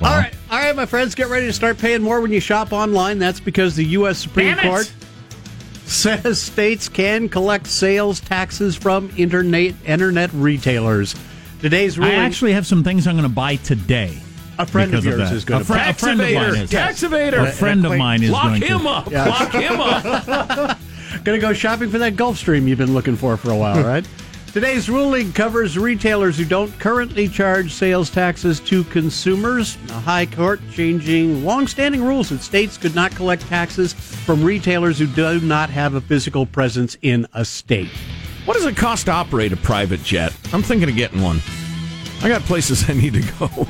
All 0.00 0.16
right, 0.16 0.34
all 0.50 0.58
right, 0.58 0.74
my 0.74 0.86
friends, 0.86 1.14
get 1.14 1.28
ready 1.28 1.44
to 1.44 1.52
start 1.52 1.76
paying 1.76 2.00
more 2.00 2.22
when 2.22 2.32
you 2.32 2.40
shop 2.40 2.72
online. 2.72 3.18
That's 3.18 3.40
because 3.40 3.76
the 3.76 3.84
U.S. 3.84 4.20
Supreme 4.20 4.54
Damn 4.54 4.58
it. 4.60 4.68
Court 4.70 4.90
says 5.84 6.40
states 6.40 6.88
can 6.88 7.28
collect 7.28 7.66
sales 7.66 8.20
taxes 8.20 8.74
from 8.74 9.12
internet 9.18 9.74
internet 9.84 10.32
retailers. 10.32 11.14
Today's 11.60 12.00
I 12.00 12.14
actually 12.14 12.54
have 12.54 12.66
some 12.66 12.82
things 12.82 13.06
I'm 13.06 13.16
going 13.16 13.28
to 13.28 13.34
buy 13.34 13.56
today. 13.56 14.18
a 14.58 14.64
friend 14.64 14.94
of 14.94 15.02
because 15.02 15.18
yours 15.18 15.28
that. 15.28 15.36
is 15.36 15.44
going 15.44 15.60
a, 15.60 15.64
to. 15.64 15.72
fri- 15.74 15.90
a 15.90 15.92
friend 15.92 16.20
of 16.22 16.32
mine 16.32 16.54
is. 16.54 16.70
Tax 16.70 17.02
evader. 17.02 17.46
A 17.46 17.52
friend 17.52 17.84
of 17.84 17.98
mine 17.98 18.22
is 18.22 18.30
gonna. 18.30 18.52
Lock 18.52 18.60
going 18.62 18.72
him 18.72 18.80
to. 18.80 18.88
up. 18.88 19.10
Lock 19.12 19.52
him 19.52 19.78
up. 19.78 20.78
Going 21.24 21.38
to 21.38 21.46
go 21.46 21.52
shopping 21.52 21.90
for 21.90 21.98
that 21.98 22.14
Gulfstream 22.14 22.66
you've 22.68 22.78
been 22.78 22.94
looking 22.94 23.16
for 23.16 23.36
for 23.36 23.50
a 23.50 23.56
while, 23.56 23.82
right? 23.86 24.06
Today's 24.52 24.88
ruling 24.88 25.32
covers 25.32 25.76
retailers 25.76 26.38
who 26.38 26.44
don't 26.44 26.76
currently 26.80 27.28
charge 27.28 27.72
sales 27.72 28.08
taxes 28.08 28.60
to 28.60 28.82
consumers. 28.84 29.76
The 29.86 29.92
High 29.92 30.24
Court 30.24 30.60
changing 30.72 31.44
long-standing 31.44 32.02
rules 32.02 32.30
that 32.30 32.40
states 32.40 32.78
could 32.78 32.94
not 32.94 33.14
collect 33.14 33.42
taxes 33.42 33.92
from 33.92 34.42
retailers 34.42 34.98
who 34.98 35.06
do 35.06 35.38
not 35.40 35.68
have 35.68 35.94
a 35.94 36.00
physical 36.00 36.46
presence 36.46 36.96
in 37.02 37.26
a 37.34 37.44
state. 37.44 37.90
What 38.46 38.54
does 38.54 38.64
it 38.64 38.76
cost 38.76 39.06
to 39.06 39.12
operate 39.12 39.52
a 39.52 39.56
private 39.58 40.02
jet? 40.02 40.34
I'm 40.54 40.62
thinking 40.62 40.88
of 40.88 40.96
getting 40.96 41.20
one. 41.20 41.40
I 42.22 42.28
got 42.28 42.40
places 42.42 42.88
I 42.90 42.94
need 42.94 43.12
to 43.14 43.32
go. 43.38 43.68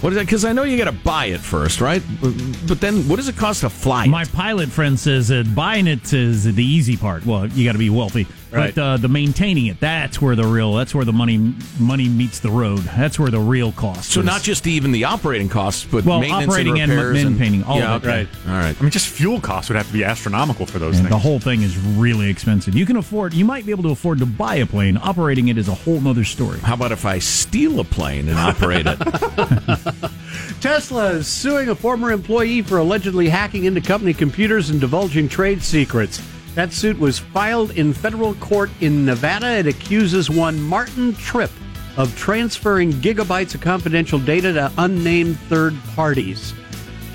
What 0.00 0.12
is 0.12 0.16
that? 0.18 0.26
Because 0.26 0.44
I 0.44 0.52
know 0.52 0.62
you 0.62 0.78
got 0.78 0.84
to 0.84 0.92
buy 0.92 1.26
it 1.26 1.40
first, 1.40 1.80
right? 1.80 2.00
But 2.20 2.80
then, 2.80 3.08
what 3.08 3.16
does 3.16 3.26
it 3.28 3.36
cost 3.36 3.62
to 3.62 3.70
fly? 3.70 4.04
it? 4.04 4.08
My 4.08 4.24
pilot 4.26 4.68
friend 4.68 4.98
says 4.98 5.28
that 5.28 5.52
buying 5.56 5.88
it 5.88 6.12
is 6.12 6.44
the 6.44 6.64
easy 6.64 6.96
part. 6.96 7.26
Well, 7.26 7.48
you 7.48 7.64
got 7.64 7.72
to 7.72 7.78
be 7.78 7.90
wealthy, 7.90 8.26
Right. 8.50 8.74
but 8.74 8.80
uh, 8.82 8.96
the 8.96 9.08
maintaining 9.08 9.66
it 9.66 9.78
that's 9.78 10.22
where 10.22 10.34
the 10.34 10.46
real 10.46 10.72
that's 10.74 10.94
where 10.94 11.04
the 11.04 11.12
money 11.12 11.54
money 11.78 12.08
meets 12.08 12.40
the 12.40 12.50
road. 12.50 12.78
That's 12.78 13.18
where 13.18 13.30
the 13.30 13.40
real 13.40 13.72
cost. 13.72 14.10
so 14.10 14.20
is. 14.20 14.26
not 14.26 14.42
just 14.42 14.66
even 14.66 14.90
the 14.92 15.04
operating 15.04 15.48
costs, 15.48 15.84
but 15.84 16.04
Well, 16.04 16.20
maintenance 16.20 16.48
operating 16.50 16.80
and 16.80 16.90
and 16.90 17.00
repairs 17.00 17.24
maintaining, 17.24 17.62
all 17.64 17.78
yeah, 17.78 17.94
of 17.94 18.04
it. 18.04 18.08
okay. 18.08 18.16
Right. 18.18 18.28
All 18.54 18.60
right. 18.60 18.76
I 18.78 18.82
mean, 18.82 18.90
just 18.90 19.08
fuel 19.08 19.40
costs 19.40 19.68
would 19.68 19.76
have 19.76 19.86
to 19.88 19.92
be 19.92 20.02
astronomical 20.04 20.64
for 20.66 20.78
those 20.78 20.98
And 20.98 21.08
things. 21.08 21.10
the 21.10 21.18
whole 21.18 21.38
thing 21.38 21.62
is 21.62 21.76
really 21.76 22.30
expensive. 22.30 22.74
You 22.74 22.86
can 22.86 22.96
afford. 22.96 23.34
You 23.34 23.44
might 23.44 23.66
be 23.66 23.72
able 23.72 23.82
to 23.84 23.90
afford 23.90 24.18
to 24.20 24.26
buy 24.26 24.56
a 24.56 24.66
plane. 24.66 24.96
Operating 24.96 25.48
it 25.48 25.58
is 25.58 25.68
a 25.68 25.74
whole 25.74 26.06
other 26.08 26.24
story. 26.24 26.58
How 26.60 26.74
about 26.74 26.92
if 26.92 27.04
I 27.04 27.18
steal 27.18 27.80
a 27.80 27.84
plane 27.84 28.28
and 28.28 28.38
operate 28.38 28.86
it? 28.86 28.98
Tesla 30.60 31.10
is 31.12 31.26
suing 31.26 31.68
a 31.68 31.74
former 31.74 32.10
employee 32.12 32.62
for 32.62 32.78
allegedly 32.78 33.28
hacking 33.28 33.64
into 33.64 33.80
company 33.80 34.14
computers 34.14 34.70
and 34.70 34.80
divulging 34.80 35.28
trade 35.28 35.62
secrets. 35.62 36.20
That 36.54 36.72
suit 36.72 36.98
was 36.98 37.18
filed 37.18 37.72
in 37.72 37.92
federal 37.92 38.34
court 38.34 38.70
in 38.80 39.04
Nevada. 39.04 39.58
It 39.58 39.66
accuses 39.66 40.28
one 40.28 40.60
Martin 40.60 41.14
Tripp 41.14 41.50
of 41.96 42.16
transferring 42.16 42.92
gigabytes 42.92 43.54
of 43.54 43.60
confidential 43.60 44.18
data 44.18 44.52
to 44.52 44.72
unnamed 44.78 45.38
third 45.40 45.76
parties. 45.94 46.54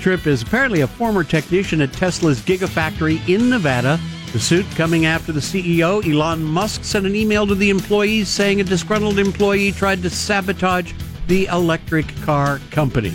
Tripp 0.00 0.26
is 0.26 0.42
apparently 0.42 0.82
a 0.82 0.86
former 0.86 1.24
technician 1.24 1.80
at 1.80 1.92
Tesla's 1.92 2.40
Gigafactory 2.40 3.26
in 3.28 3.48
Nevada. 3.48 3.98
The 4.32 4.40
suit 4.40 4.66
coming 4.74 5.06
after 5.06 5.32
the 5.32 5.40
CEO, 5.40 6.04
Elon 6.04 6.42
Musk, 6.42 6.84
sent 6.84 7.06
an 7.06 7.14
email 7.14 7.46
to 7.46 7.54
the 7.54 7.70
employees 7.70 8.28
saying 8.28 8.60
a 8.60 8.64
disgruntled 8.64 9.18
employee 9.18 9.72
tried 9.72 10.02
to 10.02 10.10
sabotage 10.10 10.92
the 11.28 11.46
electric 11.46 12.06
car 12.22 12.60
company. 12.70 13.14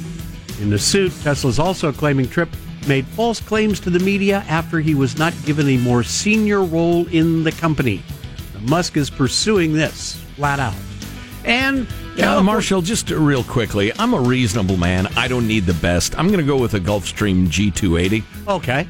In 0.60 0.70
the 0.70 0.80
suit, 0.80 1.14
Tesla 1.22 1.50
is 1.50 1.60
also 1.60 1.92
claiming 1.92 2.28
Tripp 2.28 2.50
made 2.88 3.06
false 3.06 3.40
claims 3.40 3.80
to 3.82 3.90
the 3.90 4.00
media 4.00 4.44
after 4.48 4.80
he 4.80 4.96
was 4.96 5.18
not 5.18 5.34
given 5.46 5.68
a 5.70 5.78
more 5.78 6.04
senior 6.04 6.64
role 6.64 7.08
in 7.08 7.44
the 7.44 7.52
company. 7.52 8.02
Musk 8.62 8.98
is 8.98 9.10
pursuing 9.10 9.74
this 9.74 10.16
flat 10.36 10.60
out. 10.60 10.74
And 11.46 11.88
Yeah, 12.16 12.42
Marshall, 12.42 12.82
just 12.82 13.10
real 13.10 13.44
quickly, 13.44 13.92
I'm 13.98 14.14
a 14.14 14.20
reasonable 14.20 14.76
man. 14.78 15.08
I 15.16 15.28
don't 15.30 15.48
need 15.48 15.66
the 15.66 15.74
best. 15.76 16.18
I'm 16.20 16.28
going 16.28 16.40
to 16.40 16.46
go 16.46 16.58
with 16.58 16.74
a 16.74 16.80
Gulfstream 16.80 17.48
G280. 17.48 18.24
okay. 18.48 18.88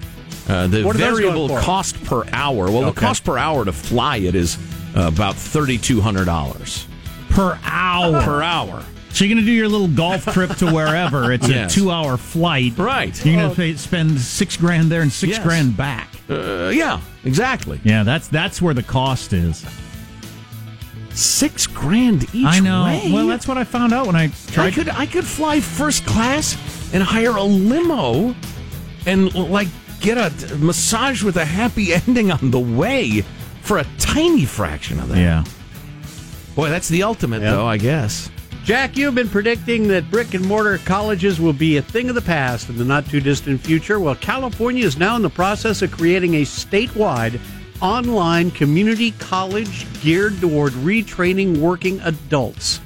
Uh, 0.48 0.66
the 0.66 0.84
What 0.84 0.96
are 0.96 1.00
those 1.00 1.20
variable 1.20 1.50
cost 1.60 2.04
per 2.06 2.24
hour. 2.32 2.72
Well, 2.72 2.92
the 2.92 3.00
cost 3.00 3.24
per 3.24 3.38
hour 3.38 3.66
to 3.66 3.72
fly 3.72 4.18
it 4.18 4.34
is 4.34 4.58
uh, 4.98 5.02
about 5.08 5.36
thirty 5.36 5.78
two 5.78 6.02
hundred 6.02 6.26
dollars 6.26 6.88
Per 7.30 7.60
hour. 7.64 8.20
per 8.24 8.42
hour. 8.42 8.84
So 9.20 9.26
you're 9.26 9.36
going 9.36 9.46
to 9.46 9.52
do 9.52 9.54
your 9.54 9.68
little 9.68 9.90
golf 9.90 10.24
trip 10.32 10.56
to 10.60 10.72
wherever. 10.72 11.34
It's 11.34 11.46
Yes. 11.46 11.76
a 11.76 11.76
two-hour 11.78 12.16
flight. 12.16 12.78
Right. 12.78 13.26
You're 13.26 13.36
going 13.36 13.50
to 13.50 13.54
pay, 13.54 13.76
spend 13.76 14.18
six 14.18 14.56
grand 14.56 14.90
there 14.90 15.02
and 15.02 15.12
six 15.12 15.34
Yes. 15.34 15.44
grand 15.44 15.76
back. 15.76 16.08
Uh, 16.30 16.70
yeah, 16.74 17.02
exactly. 17.26 17.82
Yeah, 17.84 18.04
that's 18.04 18.30
that's 18.30 18.62
where 18.62 18.74
the 18.74 18.82
cost 18.82 19.34
is. 19.34 19.66
Six 21.14 21.68
grand 21.68 22.34
each 22.34 22.46
I 22.46 22.62
know. 22.62 22.86
way. 22.86 23.12
Well, 23.12 23.28
that's 23.28 23.46
what 23.46 23.58
I 23.58 23.66
found 23.66 23.92
out 23.92 24.08
when 24.08 24.16
I 24.16 24.32
I 24.56 24.72
could 24.72 24.88
I 24.88 25.06
could 25.06 25.26
fly 25.26 25.60
first 25.60 26.06
class 26.06 26.56
and 26.94 27.04
hire 27.04 27.36
a 27.36 27.44
limo 27.44 28.34
and 29.06 29.36
like 29.36 29.68
get 30.00 30.18
a 30.18 30.32
massage 30.60 31.24
with 31.24 31.36
a 31.36 31.44
happy 31.44 31.94
ending 32.08 32.32
on 32.32 32.52
the 32.52 32.60
way 32.62 33.26
for 33.64 33.80
a 33.80 33.86
tiny 33.98 34.46
fraction 34.46 34.98
of 34.98 35.10
that. 35.10 35.18
yeah. 35.18 35.44
Boy, 36.56 36.70
that's 36.70 36.88
the 36.88 37.04
ultimate 37.04 37.42
though, 37.42 37.68
I 37.68 37.76
guess. 37.76 38.30
Jack, 38.70 38.96
you've 38.96 39.16
been 39.16 39.28
predicting 39.28 39.88
that 39.88 40.12
brick 40.12 40.36
and 40.36 40.48
mortar 40.48 40.78
colleges 40.78 41.42
will 41.42 41.54
be 41.54 41.78
a 41.78 41.82
thing 41.82 42.08
of 42.08 42.14
the 42.14 42.22
past 42.22 42.70
in 42.70 42.78
the 42.78 42.86
not 42.86 43.04
too 43.08 43.20
distant 43.20 43.60
future. 43.60 44.00
Well, 44.00 44.14
California 44.14 44.86
is 44.86 44.96
now 44.96 45.16
in 45.16 45.24
the 45.24 45.30
process 45.32 45.82
of 45.82 45.90
creating 45.90 46.36
a 46.36 46.44
statewide 46.44 47.40
online 47.82 48.52
community 48.52 49.10
college 49.14 49.88
geared 50.04 50.40
toward 50.40 50.74
retraining 50.74 51.58
working 51.58 52.00
adults. 52.02 52.80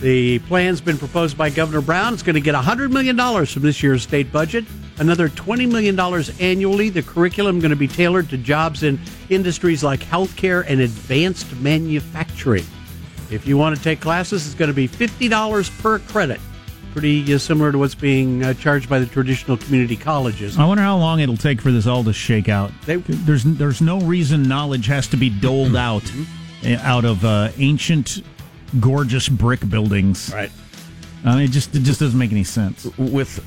The 0.00 0.40
plan's 0.40 0.80
been 0.80 0.98
proposed 0.98 1.38
by 1.38 1.50
Governor 1.50 1.82
Brown. 1.82 2.14
It's 2.14 2.24
going 2.24 2.34
to 2.34 2.40
get 2.40 2.56
$100 2.56 2.90
million 2.90 3.46
from 3.46 3.62
this 3.62 3.80
year's 3.80 4.02
state 4.02 4.32
budget, 4.32 4.64
another 4.98 5.28
$20 5.28 5.70
million 5.70 5.96
annually. 6.40 6.90
The 6.90 7.04
curriculum 7.04 7.60
going 7.60 7.70
to 7.70 7.76
be 7.76 7.86
tailored 7.86 8.28
to 8.30 8.38
jobs 8.38 8.82
in 8.82 8.98
industries 9.28 9.84
like 9.84 10.00
healthcare 10.00 10.64
and 10.66 10.80
advanced 10.80 11.54
manufacturing. 11.60 12.64
If 13.30 13.46
you 13.46 13.56
want 13.58 13.76
to 13.76 13.82
take 13.82 14.00
classes, 14.00 14.46
it's 14.46 14.54
going 14.54 14.68
to 14.70 14.74
be 14.74 14.88
$50 14.88 15.82
per 15.82 15.98
credit. 16.00 16.40
Pretty 16.92 17.32
uh, 17.34 17.38
similar 17.38 17.70
to 17.70 17.78
what's 17.78 17.94
being 17.94 18.42
uh, 18.42 18.54
charged 18.54 18.88
by 18.88 18.98
the 18.98 19.06
traditional 19.06 19.56
community 19.58 19.96
colleges. 19.96 20.58
I 20.58 20.64
wonder 20.66 20.82
how 20.82 20.96
long 20.96 21.20
it'll 21.20 21.36
take 21.36 21.60
for 21.60 21.70
this 21.70 21.86
all 21.86 22.02
to 22.04 22.12
shake 22.12 22.48
out. 22.48 22.72
They- 22.86 22.96
there's 22.96 23.44
there's 23.44 23.80
no 23.82 24.00
reason 24.00 24.42
knowledge 24.48 24.86
has 24.86 25.06
to 25.08 25.16
be 25.16 25.28
doled 25.30 25.76
out 25.76 26.02
Mm-hmm. 26.04 26.74
uh, 26.74 26.78
out 26.82 27.04
of 27.04 27.24
uh, 27.24 27.50
ancient, 27.58 28.22
gorgeous 28.80 29.28
brick 29.28 29.68
buildings. 29.68 30.32
Right. 30.34 30.50
I 31.24 31.34
mean, 31.36 31.44
it 31.44 31.50
just 31.50 31.74
it 31.74 31.82
just 31.82 32.00
doesn't 32.00 32.18
make 32.18 32.32
any 32.32 32.44
sense. 32.44 32.86
With 32.96 33.38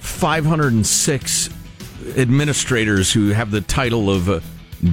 506 0.00 1.48
administrators 2.16 3.12
who 3.12 3.30
have 3.30 3.50
the 3.50 3.60
title 3.60 4.10
of 4.10 4.28
uh, 4.28 4.40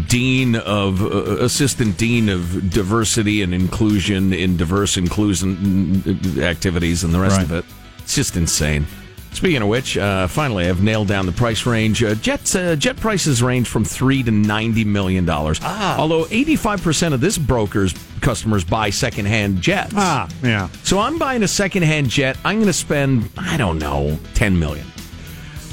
dean 0.07 0.55
of 0.55 1.01
uh, 1.03 1.43
assistant 1.43 1.97
dean 1.97 2.29
of 2.29 2.69
diversity 2.71 3.41
and 3.43 3.53
inclusion 3.53 4.33
in 4.33 4.57
diverse 4.57 4.97
inclusion 4.97 6.03
uh, 6.37 6.41
activities 6.41 7.03
and 7.03 7.13
the 7.13 7.19
rest 7.19 7.37
Right. 7.37 7.43
of 7.45 7.51
it. 7.51 7.65
It's 7.99 8.15
just 8.15 8.35
insane. 8.35 8.85
Speaking 9.33 9.61
of 9.61 9.67
which, 9.67 9.97
uh, 9.97 10.27
finally, 10.27 10.69
I've 10.69 10.81
nailed 10.81 11.09
down 11.09 11.25
the 11.25 11.33
price 11.33 11.65
range. 11.65 12.01
Uh, 12.01 12.15
jet 12.15 12.55
uh, 12.55 12.77
jet 12.77 12.95
prices 12.95 13.43
range 13.43 13.67
from 13.67 13.83
three 13.83 14.23
to 14.23 14.31
ninety 14.31 14.85
million 14.85 15.25
dollars. 15.25 15.59
Ah. 15.61 15.97
Although 15.99 16.25
eighty-five 16.31 16.81
percent 16.81 17.13
of 17.13 17.19
this 17.19 17.37
broker's 17.37 17.93
customers 18.21 18.63
buy 18.63 18.91
secondhand 18.91 19.61
jets. 19.61 19.91
Ah, 19.95 20.29
yeah. 20.41 20.69
So 20.83 20.99
I'm 20.99 21.19
buying 21.19 21.43
a 21.43 21.49
secondhand 21.49 22.09
jet. 22.09 22.37
I'm 22.45 22.55
going 22.55 22.67
to 22.67 22.73
spend 22.73 23.29
I 23.37 23.57
don't 23.57 23.77
know 23.77 24.17
ten 24.35 24.57
million. 24.57 24.87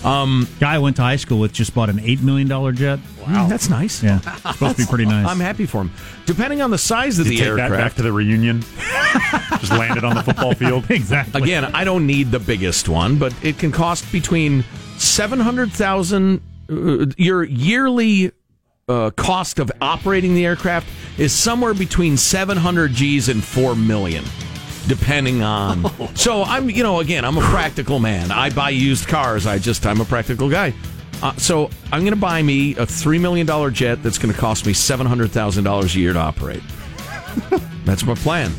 Guy 0.03 0.47
I 0.75 0.79
went 0.79 0.97
to 0.97 1.03
high 1.03 1.17
school 1.17 1.39
with 1.39 1.53
just 1.53 1.75
bought 1.75 1.89
an 1.91 2.01
eight 2.01 2.21
million 2.23 2.49
dollar 2.49 2.73
jet. 2.73 2.99
Wow, 3.27 3.47
that's 3.49 3.69
nice. 3.69 4.03
Yeah, 4.03 4.19
supposed 4.19 4.77
to 4.77 4.83
be 4.83 4.89
pretty 4.89 5.05
nice. 5.07 5.27
I'm 5.27 5.41
happy 5.41 5.67
for 5.67 5.83
him. 5.83 5.93
Depending 6.27 6.61
on 6.61 6.71
the 6.71 6.79
size 6.79 7.19
of 7.19 7.27
You 7.27 7.33
the 7.33 7.39
take 7.39 7.49
that 7.51 7.57
back 7.57 7.71
aircraft, 7.71 7.97
to 7.99 8.03
the 8.03 8.13
reunion. 8.13 8.61
Just 9.61 9.73
landed 9.73 10.05
on 10.05 10.15
the 10.17 10.23
football 10.23 10.55
field. 10.55 10.85
exactly. 10.91 11.41
again, 11.43 11.65
I 11.67 11.85
don't 11.85 12.07
need 12.07 12.31
the 12.31 12.41
biggest 12.41 12.89
one, 12.89 13.17
but 13.19 13.33
it 13.45 13.59
can 13.59 13.71
cost 13.71 14.11
between 14.11 14.65
seven 14.99 15.39
hundred 15.39 15.73
thousand. 15.73 16.41
Uh, 16.71 17.07
your 17.17 17.45
yearly 17.45 18.33
uh, 18.89 19.11
cost 19.11 19.59
of 19.59 19.71
operating 19.81 20.35
the 20.35 20.45
aircraft 20.47 20.89
is 21.19 21.33
somewhere 21.33 21.75
between 21.75 22.17
seven 22.17 22.57
hundred 22.59 22.93
G's 22.93 23.29
and 23.29 23.43
four 23.43 23.77
million. 23.77 24.25
Depending 24.89 25.43
on, 25.43 25.85
so 26.17 26.43
I'm, 26.43 26.69
you 26.69 26.83
know, 26.83 27.01
again, 27.01 27.25
I'm 27.25 27.39
a 27.39 27.43
practical 27.43 27.99
man. 27.99 28.31
I 28.31 28.51
buy 28.51 28.71
used 28.71 29.07
cars. 29.09 29.47
I 29.47 29.59
just, 29.59 29.87
I'm 29.87 30.01
a 30.01 30.05
practical 30.05 30.49
guy. 30.51 30.75
Uh, 31.23 31.35
so 31.37 31.71
I'm 31.93 32.01
going 32.01 32.15
to 32.15 32.21
buy 32.21 32.43
me 32.43 32.75
a 32.77 32.85
three 32.85 33.19
million 33.19 33.47
dollar 33.47 33.71
jet 33.71 34.03
that's 34.03 34.19
going 34.19 34.35
to 34.35 34.41
cost 34.41 34.67
me 34.67 34.73
seven 34.73 35.07
hundred 35.07 35.31
thousand 35.31 35.65
dollars 35.65 35.95
a 35.95 36.01
year 36.01 36.13
to 36.13 36.19
operate. 36.19 36.63
that's 37.85 38.05
my 38.05 38.15
plan. 38.17 38.53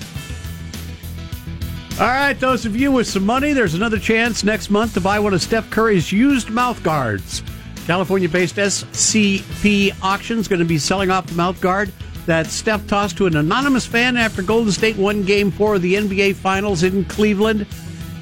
All 2.00 2.08
right, 2.08 2.34
those 2.40 2.66
of 2.66 2.76
you 2.76 2.92
with 2.92 3.06
some 3.06 3.26
money, 3.26 3.54
there's 3.54 3.76
another 3.76 4.00
chance 4.00 4.44
next 4.44 4.72
month 4.72 4.96
to 4.96 5.02
buy 5.02 5.20
one 5.20 5.34
of 5.34 5.42
Steph 5.44 5.70
Curry's 5.70 6.12
used 6.12 6.50
mouth 6.50 6.82
guards. 6.84 7.44
California 7.86 8.30
based 8.30 8.56
SCP 8.56 9.94
Auctions 10.02 10.48
going 10.48 10.60
to 10.60 10.66
be 10.66 10.78
selling 10.78 11.12
off 11.12 11.28
the 11.28 11.36
mouth 11.36 11.60
guard 11.60 11.92
that 12.26 12.48
Steph 12.48 12.86
tossed 12.88 13.18
to 13.18 13.26
an 13.26 13.36
anonymous 13.36 13.86
fan 13.86 14.18
after 14.18 14.42
Golden 14.42 14.72
State 14.72 14.96
won 14.98 15.24
game 15.24 15.52
four 15.52 15.76
of 15.76 15.82
the 15.82 15.96
NBA 15.96 16.36
Finals 16.36 16.84
in 16.84 17.06
Cleveland. 17.06 17.66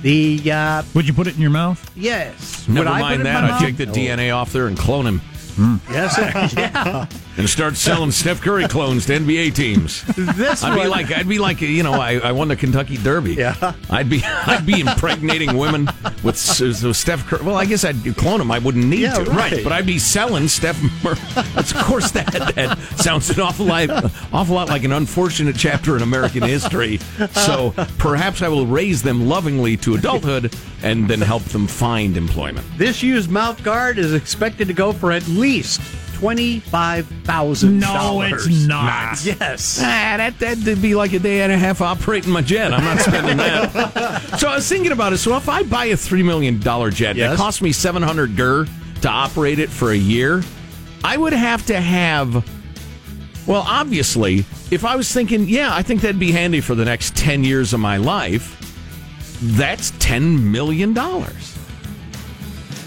The, 0.02 0.42
uh, 0.52 0.84
Would 0.96 1.08
you 1.08 1.14
put 1.14 1.28
it 1.28 1.36
in 1.36 1.42
your 1.42 1.52
mouth? 1.52 1.92
yes. 1.96 2.68
Never 2.68 2.80
Would 2.80 2.88
I 2.88 3.00
put 3.00 3.02
mind 3.02 3.22
it 3.22 3.24
that. 3.26 3.44
I 3.44 3.48
mouth? 3.50 3.62
take 3.62 3.78
the 3.78 3.86
DNA 3.86 4.36
off 4.36 4.52
there 4.52 4.68
and 4.68 4.78
clone 4.78 5.06
him 5.06 5.22
Yes, 5.92 6.18
yeah. 6.58 7.06
And 7.38 7.50
start 7.50 7.76
selling 7.76 8.12
Steph 8.12 8.42
Curry 8.42 8.68
clones 8.68 9.06
to 9.08 9.14
NBA 9.18 9.56
teams. 9.56 10.04
This 10.16 10.64
I'd 10.64 10.76
be 10.82 10.88
like, 10.88 11.12
I'd 11.12 11.28
be 11.28 11.40
like, 11.40 11.62
you 11.62 11.84
know, 11.84 11.94
I, 11.94 12.16
I 12.18 12.32
won 12.32 12.48
the 12.50 12.56
Kentucky 12.56 12.98
Derby. 12.98 13.36
Yeah. 13.36 13.74
I'd 13.90 14.10
be, 14.10 14.24
I'd 14.26 14.66
be 14.66 14.82
impregnating 14.82 15.56
women 15.58 15.86
with, 16.24 16.60
with 16.62 16.96
Steph 16.96 17.26
Curry. 17.28 17.44
Well, 17.44 17.56
I 17.56 17.66
guess 17.66 17.84
I'd 17.84 18.04
clone 18.18 18.40
them. 18.40 18.52
I 18.52 18.60
wouldn't 18.60 18.86
need 18.86 19.02
Yeah, 19.02 19.16
to, 19.24 19.32
right. 19.32 19.64
But 19.64 19.72
I'd 19.72 19.86
be 19.86 20.00
selling 20.00 20.48
Steph. 20.48 20.82
Mur- 21.04 21.12
of 21.56 21.74
course, 21.86 22.12
that, 22.12 22.28
that 22.56 22.78
sounds 23.00 23.30
an 23.30 23.40
awful 23.40 23.66
lot, 23.66 23.90
awful 24.34 24.56
lot 24.56 24.68
like 24.70 24.84
an 24.84 24.92
unfortunate 24.92 25.56
chapter 25.58 25.96
in 25.96 26.02
American 26.02 26.44
history. 26.44 26.98
So 27.32 27.72
perhaps 27.98 28.42
I 28.42 28.48
will 28.50 28.68
raise 28.68 29.02
them 29.02 29.28
lovingly 29.28 29.78
to 29.78 29.96
adulthood 29.96 30.54
and 30.84 31.08
then 31.08 31.22
help 31.22 31.44
them 31.44 31.68
find 31.68 32.18
employment. 32.18 32.66
This 32.78 33.02
used 33.02 33.30
mouth 33.30 33.64
guard 33.64 33.98
is 33.98 34.14
expected 34.14 34.68
to 34.68 34.74
go 34.74 34.92
for 34.92 35.12
at 35.12 35.28
least 35.28 35.82
twenty-five 36.22 37.08
thousand. 37.24 37.80
No, 37.80 38.22
it's 38.22 38.48
not. 38.68 39.26
Yes. 39.26 39.80
Ah, 39.82 40.16
that 40.18 40.38
that'd 40.40 40.82
be 40.82 40.94
like 40.94 41.14
a 41.14 41.20
day 41.20 41.42
and 41.42 41.52
a 41.52 41.58
half 41.58 41.82
operating 41.82 42.30
my 42.32 42.42
jet. 42.42 42.72
I'm 42.74 42.84
not 42.84 43.00
spending 43.00 43.38
that. 43.38 44.36
so 44.40 44.48
I 44.48 44.56
was 44.56 44.70
thinking 44.70 44.92
about 44.92 45.14
it. 45.14 45.18
So 45.18 45.36
if 45.36 45.50
I 45.50 45.64
buy 45.64 45.86
a 45.86 45.98
three 45.98 46.22
million 46.24 46.60
dollar 46.60 46.92
jet 46.92 47.16
Yes. 47.16 47.32
that 47.32 47.38
costs 47.38 47.62
me 47.62 47.72
seven 47.72 48.04
hundred 48.04 48.38
gur 48.38 48.66
to 49.02 49.10
operate 49.10 49.58
it 49.58 49.70
for 49.70 49.90
a 49.92 49.96
year, 49.98 50.44
I 51.04 51.18
would 51.18 51.34
have 51.34 51.66
to 51.68 51.82
have. 51.82 52.48
Well, 53.48 53.64
obviously, 53.68 54.46
if 54.70 54.86
I 54.86 54.96
was 54.96 55.12
thinking, 55.12 55.50
yeah, 55.50 55.74
I 55.74 55.82
think 55.82 56.02
that'd 56.02 56.20
be 56.20 56.32
handy 56.32 56.62
for 56.62 56.76
the 56.76 56.86
next 56.86 57.16
ten 57.16 57.44
years 57.44 57.74
of 57.74 57.80
my 57.80 57.98
life. 57.98 58.60
That's 59.42 59.92
ten 59.98 60.52
million 60.52 60.94
dollars. 60.94 61.51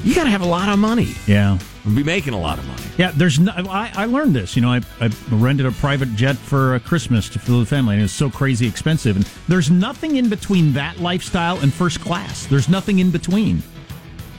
You 0.05 0.15
got 0.15 0.25
to 0.25 0.31
have 0.31 0.43
a 0.43 0.47
lot 0.47 0.69
of 0.69 0.79
money. 0.79 1.15
Yeah. 1.27 1.59
Be 1.95 2.03
making 2.03 2.35
a 2.35 2.41
lot 2.41 2.59
of 2.59 2.67
money. 2.67 2.83
Yeah, 2.99 3.11
there's 3.15 3.39
no. 3.39 3.53
I, 3.53 3.91
I 3.95 4.05
learned 4.07 4.35
this. 4.35 4.55
You 4.57 4.63
know, 4.63 4.71
I, 4.71 4.81
I 5.01 5.11
rented 5.31 5.67
a 5.67 5.71
private 5.73 6.15
jet 6.15 6.37
for 6.37 6.75
uh, 6.75 6.79
Christmas 6.79 7.29
to 7.31 7.39
fill 7.39 7.61
the 7.61 7.67
family, 7.67 7.95
and 7.95 8.01
it 8.01 8.05
was 8.05 8.13
so 8.13 8.31
crazy 8.31 8.67
expensive. 8.67 9.17
And 9.17 9.25
there's 9.49 9.71
nothing 9.71 10.17
in 10.17 10.29
between 10.29 10.73
that 10.75 11.01
lifestyle 11.01 11.59
and 11.61 11.73
first 11.73 12.01
class. 12.01 12.47
There's 12.47 12.69
nothing 12.69 13.01
in 13.01 13.11
between. 13.11 13.63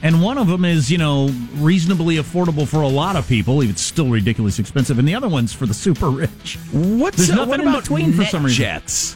And 0.02 0.22
one 0.22 0.38
of 0.38 0.46
them 0.46 0.64
is, 0.64 0.90
you 0.90 0.98
know, 0.98 1.30
reasonably 1.54 2.16
affordable 2.16 2.66
for 2.66 2.82
a 2.82 2.88
lot 2.88 3.16
of 3.16 3.26
people. 3.28 3.60
It's 3.62 3.80
still 3.80 4.08
ridiculously 4.08 4.62
expensive, 4.62 4.98
and 4.98 5.06
the 5.08 5.14
other 5.14 5.28
one's 5.28 5.52
for 5.52 5.66
the 5.66 5.74
super 5.74 6.10
rich. 6.10 6.58
What's 6.72 7.16
There's 7.16 7.30
nothing 7.30 7.48
what 7.48 7.60
in 7.60 7.68
about 7.68 7.82
between 7.82 8.12
for 8.12 8.24
some 8.24 8.44
reason. 8.44 8.56
Jets, 8.64 9.14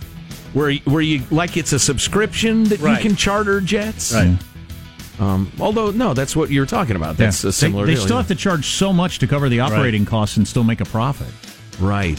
where 0.53 0.73
where 0.85 1.03
you 1.03 1.23
like 1.31 1.57
it's 1.57 1.73
a 1.73 1.79
subscription 1.79 2.65
that 2.65 2.81
Right. 2.81 2.97
you 3.03 3.09
can 3.09 3.17
charter 3.17 3.61
jets. 3.61 4.13
Right. 4.15 4.37
Um, 5.21 5.53
although 5.61 5.91
no, 5.91 6.15
that's 6.15 6.35
what 6.35 6.51
you're 6.51 6.67
talking 6.67 6.97
about. 6.97 7.17
That's 7.19 7.45
Yeah. 7.45 7.51
a 7.51 7.53
similar. 7.53 7.85
They, 7.87 7.93
they 7.93 7.97
deal, 7.97 8.05
still 8.05 8.17
yeah. 8.17 8.21
have 8.23 8.29
to 8.29 8.35
charge 8.35 8.67
so 8.67 8.93
much 8.93 9.19
to 9.21 9.27
cover 9.27 9.49
the 9.49 9.61
operating 9.61 10.05
costs 10.07 10.37
and 10.39 10.49
still 10.49 10.65
make 10.65 10.81
a 10.81 10.85
profit. 10.87 11.29
right. 11.79 12.19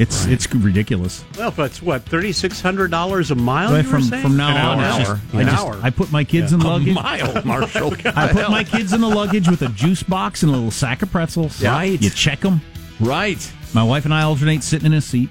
It's 0.00 0.26
it's 0.26 0.52
ridiculous. 0.54 1.24
Well, 1.36 1.50
but 1.50 1.72
it's 1.72 1.82
what 1.82 2.04
thirty-six 2.04 2.60
hundred 2.60 2.92
dollars 2.92 3.32
a 3.32 3.34
mile. 3.34 3.70
But 3.70 3.84
you 3.84 3.90
were 3.90 3.98
from 3.98 4.02
saying? 4.04 4.22
from 4.22 4.36
now 4.36 4.50
An 4.50 4.56
on, 4.56 4.78
hour. 4.78 5.00
it's 5.00 5.08
just- 5.08 5.32
An 5.34 5.38
I 5.40 5.42
just- 5.50 5.64
hour. 5.64 5.80
I 5.82 5.90
put 5.90 6.12
my 6.12 6.22
kids 6.22 6.52
in 6.52 6.60
A 6.60 6.64
luggage. 6.68 6.94
mile, 6.94 7.42
Marshall. 7.44 7.94
I 8.04 8.28
put 8.28 8.48
my 8.48 8.62
kids 8.62 8.92
in 8.92 9.00
the 9.00 9.08
luggage 9.08 9.48
with 9.48 9.62
a 9.62 9.68
juice 9.70 10.04
box 10.04 10.44
and 10.44 10.52
a 10.52 10.54
little 10.54 10.70
sack 10.70 11.02
of 11.02 11.10
pretzels. 11.10 11.60
Yeah. 11.60 11.72
Right. 11.72 12.00
You 12.00 12.10
check 12.10 12.40
them. 12.40 12.60
right. 13.00 13.44
My 13.74 13.82
wife 13.82 14.04
and 14.04 14.14
I 14.14 14.22
alternate 14.22 14.62
sitting 14.62 14.86
in 14.86 14.92
a 14.92 15.00
seat. 15.00 15.30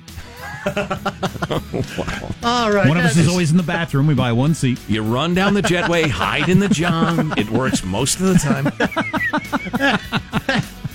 All 2.44 2.72
right. 2.72 2.88
One 2.88 2.98
of 2.98 3.06
us 3.06 3.16
that 3.16 3.22
is 3.22 3.28
always 3.30 3.52
in 3.52 3.58
the 3.58 3.64
bathroom. 3.64 4.08
We 4.08 4.14
buy 4.14 4.32
one 4.32 4.54
seat. 4.54 4.80
You 4.88 5.02
run 5.04 5.34
down 5.34 5.54
the 5.54 5.62
jetway, 5.62 6.10
hide 6.10 6.50
in 6.50 6.60
the 6.60 6.70
john. 6.70 7.34
It 7.38 7.50
works 7.50 7.84
most 7.84 8.20
of 8.20 8.28
the 8.28 8.36
time. 8.36 8.66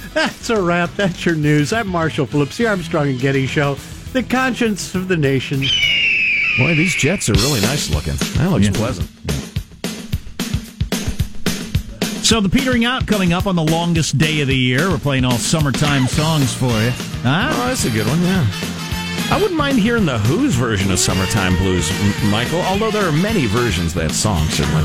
That's 0.15 0.51
a 0.51 0.61
wrap. 0.61 0.91
That's 0.97 1.25
your 1.25 1.35
news. 1.35 1.73
I'm 1.73 1.89
Marshall 1.89 2.27
Phillips, 2.27 2.57
the 2.59 2.67
Armstrong 2.67 3.09
and 3.09 3.19
Getty 3.21 3.47
Show, 3.47 3.75
the 4.13 4.23
conscience 4.23 4.95
of 4.95 5.09
the 5.09 5.17
nation. 5.17 5.61
Boy, 6.59 6.75
these 6.75 6.95
jets 6.95 7.29
are 7.31 7.35
really 7.35 7.61
nice 7.63 7.89
looking. 7.95 8.15
That 8.37 8.51
looks 8.51 8.67
Yeah. 8.67 8.73
pleasant. 8.73 9.09
So 12.25 12.41
the 12.41 12.49
petering 12.49 12.85
out 12.85 13.07
coming 13.07 13.33
up 13.33 13.47
on 13.47 13.57
the 13.57 13.63
longest 13.65 14.17
day 14.17 14.41
of 14.41 14.49
the 14.49 14.57
year. 14.57 14.89
We're 14.91 14.99
playing 14.99 15.25
all 15.25 15.39
summertime 15.39 16.07
songs 16.07 16.53
for 16.55 16.67
you. 16.67 16.91
Huh? 17.23 17.49
Oh, 17.53 17.67
that's 17.69 17.85
a 17.85 17.91
good 17.91 18.07
one, 18.07 18.23
yeah. 18.23 18.47
I 19.33 19.37
wouldn't 19.41 19.57
mind 19.57 19.79
hearing 19.79 20.05
the 20.05 20.19
Who's 20.19 20.55
version 20.55 20.91
of 20.93 20.99
Summertime 20.99 21.57
Blues, 21.57 21.91
M- 21.91 22.31
Michael, 22.31 22.61
although 22.61 22.91
there 22.91 23.05
are 23.09 23.13
many 23.13 23.47
versions 23.47 23.97
of 23.97 24.03
that 24.03 24.11
song, 24.13 24.45
certainly. 24.49 24.83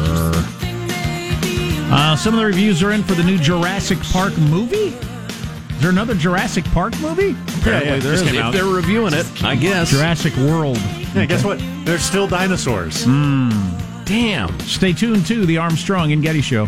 Uh, 1.91 2.15
some 2.15 2.33
of 2.33 2.39
the 2.39 2.45
reviews 2.45 2.81
are 2.81 2.91
in 2.91 3.03
for 3.03 3.13
the 3.13 3.23
new 3.23 3.37
Jurassic 3.37 3.99
Park 3.99 4.37
movie. 4.37 4.95
Is 4.95 5.81
there 5.81 5.89
another 5.89 6.15
Jurassic 6.15 6.63
Park 6.65 6.97
movie? 7.01 7.35
Apparently 7.59 7.89
yeah, 7.91 7.99
there 7.99 8.13
just 8.13 8.23
is. 8.23 8.29
came 8.31 8.35
If 8.39 8.41
out. 8.45 8.53
they're 8.53 8.63
reviewing 8.65 9.13
it, 9.13 9.25
I 9.43 9.55
guess. 9.55 9.89
Jurassic 9.91 10.35
World. 10.37 10.77
Yeah, 11.13 11.25
guess 11.25 11.43
what? 11.43 11.59
There's 11.83 12.01
still 12.03 12.27
dinosaurs. 12.27 13.03
Damn. 13.03 14.57
Stay 14.61 14.93
tuned 14.93 15.25
to 15.27 15.45
the 15.45 15.57
Armstrong 15.57 16.13
and 16.13 16.21
Getty 16.23 16.41
Show. 16.41 16.67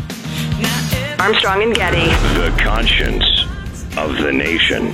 Armstrong 1.18 1.64
and 1.64 1.74
Getty. 1.74 2.06
The 2.40 2.54
conscience 2.62 3.44
of 3.98 4.18
the 4.18 4.32
nation. 4.34 4.94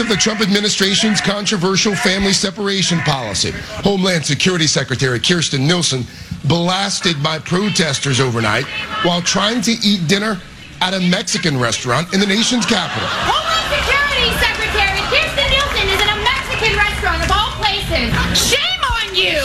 Of 0.00 0.08
the 0.08 0.16
Trump 0.16 0.40
administration's 0.40 1.20
controversial 1.20 1.94
family 1.94 2.32
separation 2.32 3.00
policy, 3.00 3.50
Homeland 3.84 4.24
Security 4.24 4.66
Secretary 4.66 5.20
Kirstjen 5.20 5.60
Nielsen 5.66 6.06
blasted 6.46 7.22
by 7.22 7.38
protesters 7.38 8.18
overnight 8.18 8.64
while 9.04 9.20
trying 9.20 9.60
to 9.60 9.72
eat 9.84 10.08
dinner 10.08 10.40
at 10.80 10.94
a 10.94 11.00
Mexican 11.00 11.60
restaurant 11.60 12.14
in 12.14 12.20
the 12.20 12.26
nation's 12.26 12.64
capital. 12.64 13.06
Homeland 13.12 13.68
Security 13.76 14.32
Secretary 14.40 15.00
Kirstjen 15.12 15.50
Nielsen 15.52 15.86
is 15.92 16.00
in 16.00 16.08
a 16.08 16.20
Mexican 16.24 16.72
restaurant 16.80 17.20
of 17.22 17.30
all 17.30 17.52
places. 17.60 18.08
Shame 18.32 18.82
on 18.96 19.14
you! 19.14 19.36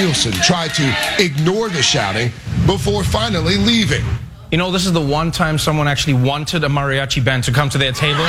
Nielsen 0.00 0.32
tried 0.40 0.72
to 0.80 1.22
ignore 1.22 1.68
the 1.68 1.82
shouting 1.82 2.32
before 2.64 3.04
finally 3.04 3.58
leaving. 3.58 4.04
You 4.50 4.56
know, 4.56 4.70
this 4.70 4.86
is 4.86 4.94
the 4.94 5.04
one 5.04 5.30
time 5.30 5.58
someone 5.58 5.86
actually 5.88 6.14
wanted 6.14 6.64
a 6.64 6.68
mariachi 6.68 7.22
band 7.22 7.44
to 7.44 7.52
come 7.52 7.68
to 7.68 7.76
their 7.76 7.92
table. 7.92 8.24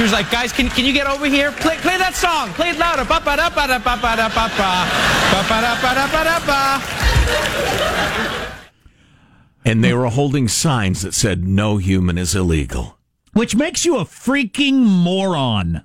She 0.00 0.04
was 0.04 0.12
like, 0.12 0.30
guys, 0.30 0.50
can, 0.50 0.70
can 0.70 0.86
you 0.86 0.94
get 0.94 1.06
over 1.06 1.26
here? 1.26 1.52
Play, 1.52 1.76
play 1.76 1.98
that 1.98 2.14
song. 2.14 2.54
Play 2.54 2.70
it 2.70 2.78
louder. 2.78 3.04
Ba 3.04 3.20
ba 3.22 3.36
da 3.36 3.50
ba 3.50 3.66
da 3.66 3.78
ba 3.78 3.98
ba 4.00 4.16
da 4.16 4.30
ba 4.30 4.48
ba. 4.56 4.88
Ba 5.30 5.44
ba 5.46 5.60
da 5.60 5.76
ba 5.76 5.94
da 5.94 6.06
ba 6.10 6.24
da 6.24 6.40
ba. 6.46 6.80
And 9.62 9.84
they 9.84 9.92
were 9.92 10.06
holding 10.06 10.48
signs 10.48 11.02
that 11.02 11.12
said, 11.12 11.46
no 11.46 11.76
human 11.76 12.16
is 12.16 12.34
illegal. 12.34 12.96
Which 13.34 13.54
makes 13.54 13.84
you 13.84 13.98
a 13.98 14.06
freaking 14.06 14.76
moron. 14.76 15.84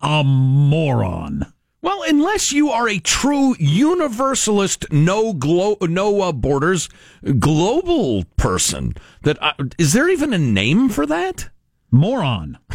A 0.00 0.24
moron. 0.24 1.52
Well, 1.82 2.02
unless 2.08 2.52
you 2.52 2.70
are 2.70 2.88
a 2.88 2.98
true 2.98 3.56
universalist, 3.58 4.90
no 4.90 5.34
glo- 5.34 5.76
no 5.82 6.22
uh, 6.22 6.32
borders, 6.32 6.88
global 7.38 8.24
person, 8.38 8.94
that 9.20 9.36
uh, 9.42 9.52
is 9.76 9.92
there 9.92 10.08
even 10.08 10.32
a 10.32 10.38
name 10.38 10.88
for 10.88 11.04
that? 11.04 11.50
Moron. 11.90 12.58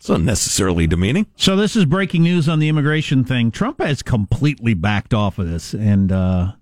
It's 0.00 0.08
unnecessarily 0.08 0.86
demeaning. 0.86 1.26
So 1.36 1.56
this 1.56 1.76
is 1.76 1.84
breaking 1.84 2.22
news 2.22 2.48
on 2.48 2.58
the 2.58 2.70
immigration 2.70 3.22
thing. 3.22 3.50
Trump 3.50 3.82
has 3.82 4.02
completely 4.02 4.72
backed 4.72 5.12
off 5.12 5.38
of 5.38 5.46
this, 5.46 5.74
and 5.74 6.10
uh, 6.10 6.52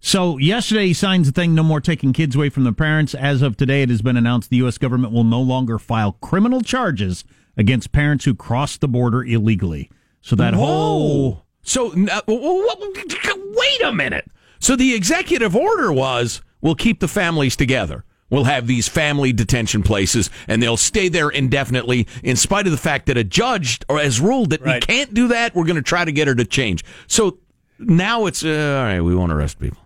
so 0.00 0.36
yesterday 0.36 0.88
he 0.88 0.92
signs 0.92 1.28
the 1.28 1.32
thing: 1.32 1.54
no 1.54 1.62
more 1.62 1.80
taking 1.80 2.12
kids 2.12 2.36
away 2.36 2.50
from 2.50 2.64
their 2.64 2.74
parents. 2.74 3.14
As 3.14 3.40
of 3.40 3.56
today, 3.56 3.80
it 3.80 3.88
has 3.88 4.02
been 4.02 4.18
announced 4.18 4.50
the 4.50 4.56
U.S. 4.58 4.76
government 4.76 5.14
will 5.14 5.24
no 5.24 5.40
longer 5.40 5.78
file 5.78 6.12
criminal 6.12 6.60
charges 6.60 7.24
against 7.56 7.90
parents 7.92 8.26
who 8.26 8.34
cross 8.34 8.76
the 8.76 8.86
border 8.86 9.24
illegally. 9.24 9.90
So 10.20 10.36
that 10.36 10.52
whole 10.52 11.46
So 11.62 11.92
uh, 11.92 12.20
wait 12.28 13.82
a 13.82 13.92
minute. 13.92 14.26
So 14.58 14.76
the 14.76 14.94
executive 14.94 15.56
order 15.56 15.90
was 15.90 16.42
we'll 16.60 16.74
keep 16.74 17.00
the 17.00 17.08
families 17.08 17.56
together. 17.56 18.04
We'll 18.28 18.44
have 18.44 18.66
these 18.66 18.88
family 18.88 19.32
detention 19.32 19.82
places 19.82 20.30
and 20.48 20.62
they'll 20.62 20.76
stay 20.76 21.08
there 21.08 21.28
indefinitely 21.28 22.08
in 22.24 22.36
spite 22.36 22.66
of 22.66 22.72
the 22.72 22.78
fact 22.78 23.06
that 23.06 23.16
a 23.16 23.22
judge 23.22 23.80
has 23.88 24.20
ruled 24.20 24.50
that 24.50 24.62
we 24.62 24.80
can't 24.80 25.14
do 25.14 25.28
that. 25.28 25.54
We're 25.54 25.64
going 25.64 25.76
to 25.76 25.82
try 25.82 26.04
to 26.04 26.12
get 26.12 26.26
her 26.26 26.34
to 26.34 26.44
change. 26.44 26.84
So 27.06 27.38
now 27.78 28.26
it's 28.26 28.44
uh, 28.44 28.48
all 28.48 28.84
right, 28.84 29.00
we 29.00 29.14
won't 29.14 29.30
arrest 29.30 29.60
people. 29.60 29.78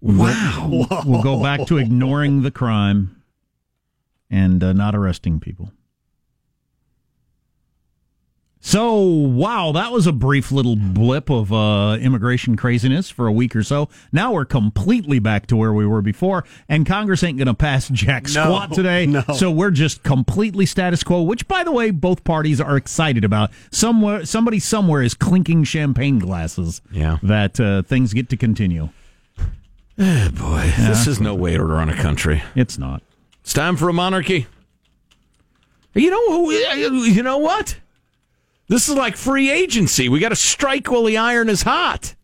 wow, 0.00 0.68
we'll 1.04 1.22
go 1.22 1.42
back 1.42 1.66
to 1.66 1.78
ignoring 1.78 2.42
the 2.42 2.50
crime 2.50 3.22
and 4.30 4.62
uh, 4.62 4.72
not 4.72 4.94
arresting 4.94 5.40
people. 5.40 5.72
So, 8.66 8.98
wow, 8.98 9.72
that 9.72 9.92
was 9.92 10.06
a 10.06 10.12
brief 10.12 10.50
little 10.50 10.74
blip 10.74 11.28
of 11.28 11.52
uh, 11.52 11.98
immigration 12.00 12.56
craziness 12.56 13.10
for 13.10 13.26
a 13.26 13.32
week 13.32 13.54
or 13.54 13.62
so. 13.62 13.90
Now 14.10 14.32
we're 14.32 14.46
completely 14.46 15.18
back 15.18 15.46
to 15.48 15.56
where 15.56 15.74
we 15.74 15.84
were 15.84 16.00
before, 16.00 16.46
and 16.66 16.86
Congress 16.86 17.22
ain't 17.22 17.36
going 17.36 17.46
to 17.46 17.52
pass 17.52 17.90
jack 17.90 18.22
No, 18.24 18.30
squat 18.30 18.72
today. 18.72 19.04
no. 19.06 19.22
So 19.34 19.50
we're 19.50 19.70
just 19.70 20.02
completely 20.02 20.64
status 20.64 21.02
quo, 21.04 21.20
which, 21.20 21.46
by 21.46 21.62
the 21.62 21.72
way, 21.72 21.90
both 21.90 22.24
parties 22.24 22.58
are 22.58 22.78
excited 22.78 23.22
about. 23.22 23.50
Somewhere, 23.70 24.24
somebody 24.24 24.58
somewhere 24.60 25.02
is 25.02 25.12
clinking 25.12 25.64
champagne 25.64 26.18
glasses. 26.18 26.80
Yeah. 26.90 27.18
that 27.22 27.60
uh, 27.60 27.82
things 27.82 28.14
get 28.14 28.30
to 28.30 28.36
continue. 28.38 28.88
Eh, 29.98 30.30
boy, 30.30 30.72
this 30.78 31.06
is 31.06 31.20
no 31.20 31.34
way 31.34 31.54
to 31.58 31.62
run 31.62 31.90
a 31.90 31.94
country. 32.00 32.42
It's 32.56 32.78
not. 32.78 33.02
It's 33.42 33.52
time 33.52 33.76
for 33.76 33.90
a 33.90 33.92
monarchy. 33.92 34.46
You 35.92 36.10
know 36.10 36.30
who? 36.30 36.50
You 36.50 37.22
know 37.22 37.36
what? 37.36 37.76
This 38.68 38.88
is 38.88 38.94
like 38.94 39.16
free 39.16 39.50
agency. 39.50 40.08
We 40.08 40.20
got 40.20 40.30
to 40.30 40.36
strike 40.36 40.90
while 40.90 41.04
the 41.04 41.16
iron 41.18 41.48
is 41.48 41.62
hot. 41.62 42.14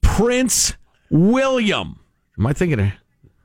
Prince 0.00 0.74
William. 1.10 1.98
Am 2.38 2.46
I 2.46 2.52
thinking? 2.52 2.80
Of, 2.80 2.92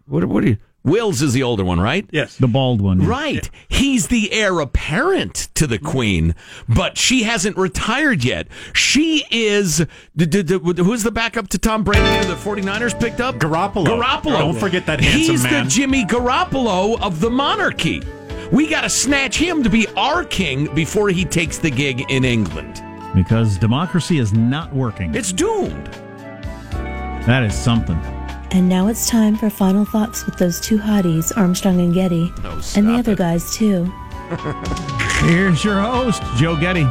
what? 0.05 0.23
What? 0.25 0.43
Are 0.43 0.47
you, 0.49 0.57
Wills 0.85 1.21
is 1.21 1.31
the 1.31 1.43
older 1.43 1.63
one, 1.63 1.79
right? 1.79 2.05
Yes. 2.11 2.35
The 2.35 2.47
bald 2.47 2.81
one. 2.81 3.05
Right. 3.07 3.49
He's 3.69 4.07
the 4.07 4.33
heir 4.33 4.59
apparent 4.59 5.47
to 5.55 5.65
the 5.65 5.79
queen, 5.79 6.35
but 6.67 6.97
she 6.97 7.23
hasn't 7.23 7.55
retired 7.55 8.25
yet. 8.25 8.47
She 8.73 9.23
is. 9.31 9.77
d- 10.17 10.25
d- 10.25 10.43
d- 10.43 10.59
Who's 10.83 11.03
the 11.03 11.11
backup 11.11 11.47
to 11.49 11.57
Tom 11.57 11.85
Brady 11.85 12.01
who 12.17 12.25
the 12.33 12.35
49ers 12.39 12.99
picked 12.99 13.21
up? 13.21 13.35
Garoppolo. 13.35 13.85
Garoppolo. 13.85 14.39
Don't 14.39 14.59
forget 14.59 14.85
that 14.87 14.99
handsome 14.99 15.21
He's 15.35 15.43
man. 15.45 15.63
the 15.63 15.69
Jimmy 15.69 16.03
Garoppolo 16.03 16.99
of 17.01 17.21
the 17.21 17.29
monarchy. 17.29 18.01
We 18.53 18.67
got 18.67 18.81
to 18.81 18.89
snatch 18.89 19.35
him 19.35 19.63
to 19.63 19.69
be 19.69 19.87
our 19.97 20.23
king 20.23 20.71
before 20.75 21.09
he 21.09 21.25
takes 21.25 21.57
the 21.57 21.71
gig 21.71 22.05
in 22.11 22.23
England. 22.23 22.83
Because 23.15 23.57
democracy 23.57 24.19
is 24.19 24.31
not 24.31 24.71
working. 24.71 25.15
It's 25.15 25.33
doomed. 25.33 25.87
That 27.25 27.41
is 27.41 27.55
something. 27.55 27.97
And 28.51 28.69
now 28.69 28.89
it's 28.89 29.09
time 29.09 29.37
for 29.37 29.49
final 29.49 29.85
thoughts 29.85 30.27
with 30.27 30.37
those 30.37 30.61
two 30.61 30.77
hotties, 30.77 31.35
Armstrong 31.35 31.79
and 31.79 31.95
Getty, 31.95 32.31
No, 32.43 32.51
and 32.51 32.61
the 32.61 32.61
stop 32.61 32.99
other 32.99 33.15
guys 33.15 33.55
too. 33.55 33.91
Here's 35.21 35.63
your 35.63 35.81
host, 35.81 36.21
Joe 36.35 36.55
Getty. 36.55 36.85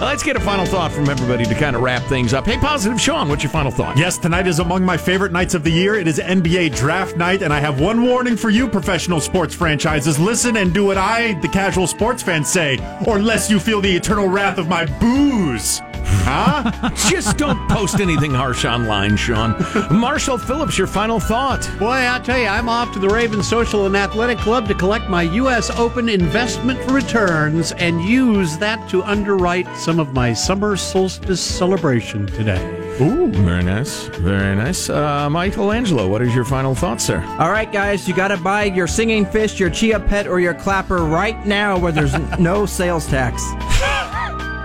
Let's 0.00 0.22
get 0.22 0.36
a 0.36 0.40
final 0.40 0.66
thought 0.66 0.92
from 0.92 1.08
everybody 1.08 1.44
to 1.44 1.54
kind 1.54 1.74
of 1.76 1.82
wrap 1.82 2.02
things 2.04 2.34
up. 2.34 2.46
Hey, 2.46 2.58
positive 2.58 3.00
Sean, 3.00 3.28
what's 3.28 3.42
your 3.42 3.50
final 3.50 3.70
thought? 3.70 3.96
Yes, 3.96 4.18
tonight 4.18 4.46
is 4.46 4.58
among 4.58 4.84
my 4.84 4.96
favorite 4.96 5.32
nights 5.32 5.54
of 5.54 5.62
the 5.64 5.70
year. 5.70 5.94
It 5.94 6.06
is 6.08 6.18
NBA 6.18 6.76
draft 6.76 7.16
night, 7.16 7.42
and 7.42 7.52
I 7.52 7.60
have 7.60 7.80
one 7.80 8.02
warning 8.02 8.36
for 8.36 8.50
you, 8.50 8.68
professional 8.68 9.20
sports 9.20 9.54
franchises. 9.54 10.18
Listen 10.18 10.56
and 10.56 10.74
do 10.74 10.84
what 10.84 10.98
I, 10.98 11.34
the 11.40 11.48
casual 11.48 11.86
sports 11.86 12.22
fan, 12.22 12.44
say, 12.44 12.78
or 13.06 13.18
lest 13.20 13.50
you 13.50 13.58
feel 13.60 13.80
the 13.80 13.94
eternal 13.94 14.28
wrath 14.28 14.58
of 14.58 14.68
my 14.68 14.84
booze. 14.98 15.80
Huh? 16.06 16.90
Just 17.08 17.36
don't 17.36 17.68
post 17.68 18.00
anything 18.00 18.32
harsh 18.32 18.64
online, 18.64 19.16
Sean. 19.16 19.54
Marshall 19.90 20.38
Phillips, 20.38 20.78
your 20.78 20.86
final 20.86 21.20
thought. 21.20 21.68
Boy, 21.78 21.88
I'll 21.88 22.22
tell 22.22 22.38
you, 22.38 22.46
I'm 22.46 22.68
off 22.68 22.92
to 22.94 22.98
the 22.98 23.08
Raven 23.08 23.42
Social 23.42 23.86
and 23.86 23.96
Athletic 23.96 24.38
Club 24.38 24.66
to 24.68 24.74
collect 24.74 25.08
my 25.10 25.22
U.S. 25.22 25.70
Open 25.70 26.08
investment 26.08 26.78
returns 26.90 27.72
and 27.72 28.02
use 28.02 28.56
that 28.58 28.88
to 28.90 29.02
underwrite 29.02 29.68
some 29.76 29.98
of 29.98 30.12
my 30.12 30.32
summer 30.32 30.76
solstice 30.76 31.42
celebration 31.42 32.26
today. 32.26 32.80
Ooh, 33.00 33.26
very 33.32 33.64
nice, 33.64 34.04
very 34.06 34.54
nice. 34.54 34.88
Uh, 34.88 35.28
Michelangelo, 35.28 36.06
what 36.08 36.22
is 36.22 36.32
your 36.34 36.44
final 36.44 36.74
thought, 36.76 37.00
sir? 37.00 37.24
All 37.40 37.50
right, 37.50 37.70
guys, 37.72 38.06
you 38.06 38.14
got 38.14 38.28
to 38.28 38.36
buy 38.36 38.64
your 38.64 38.86
singing 38.86 39.26
fish, 39.26 39.58
your 39.58 39.68
chia 39.70 39.98
pet, 39.98 40.28
or 40.28 40.38
your 40.38 40.54
clapper 40.54 40.98
right 40.98 41.44
now 41.44 41.76
where 41.76 41.90
there's 41.92 42.14
no 42.38 42.66
sales 42.66 43.06
tax. 43.08 43.42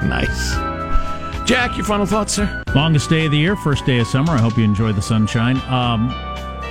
Nice. 0.06 0.69
Jack, 1.50 1.76
your 1.76 1.84
final 1.84 2.06
thoughts, 2.06 2.34
sir? 2.34 2.64
Longest 2.76 3.10
day 3.10 3.26
of 3.26 3.32
the 3.32 3.38
year, 3.40 3.56
first 3.56 3.84
day 3.84 3.98
of 3.98 4.06
summer. 4.06 4.34
I 4.34 4.38
hope 4.38 4.56
you 4.56 4.64
enjoy 4.64 4.92
the 4.92 5.02
sunshine. 5.02 5.58
Um, 5.68 6.12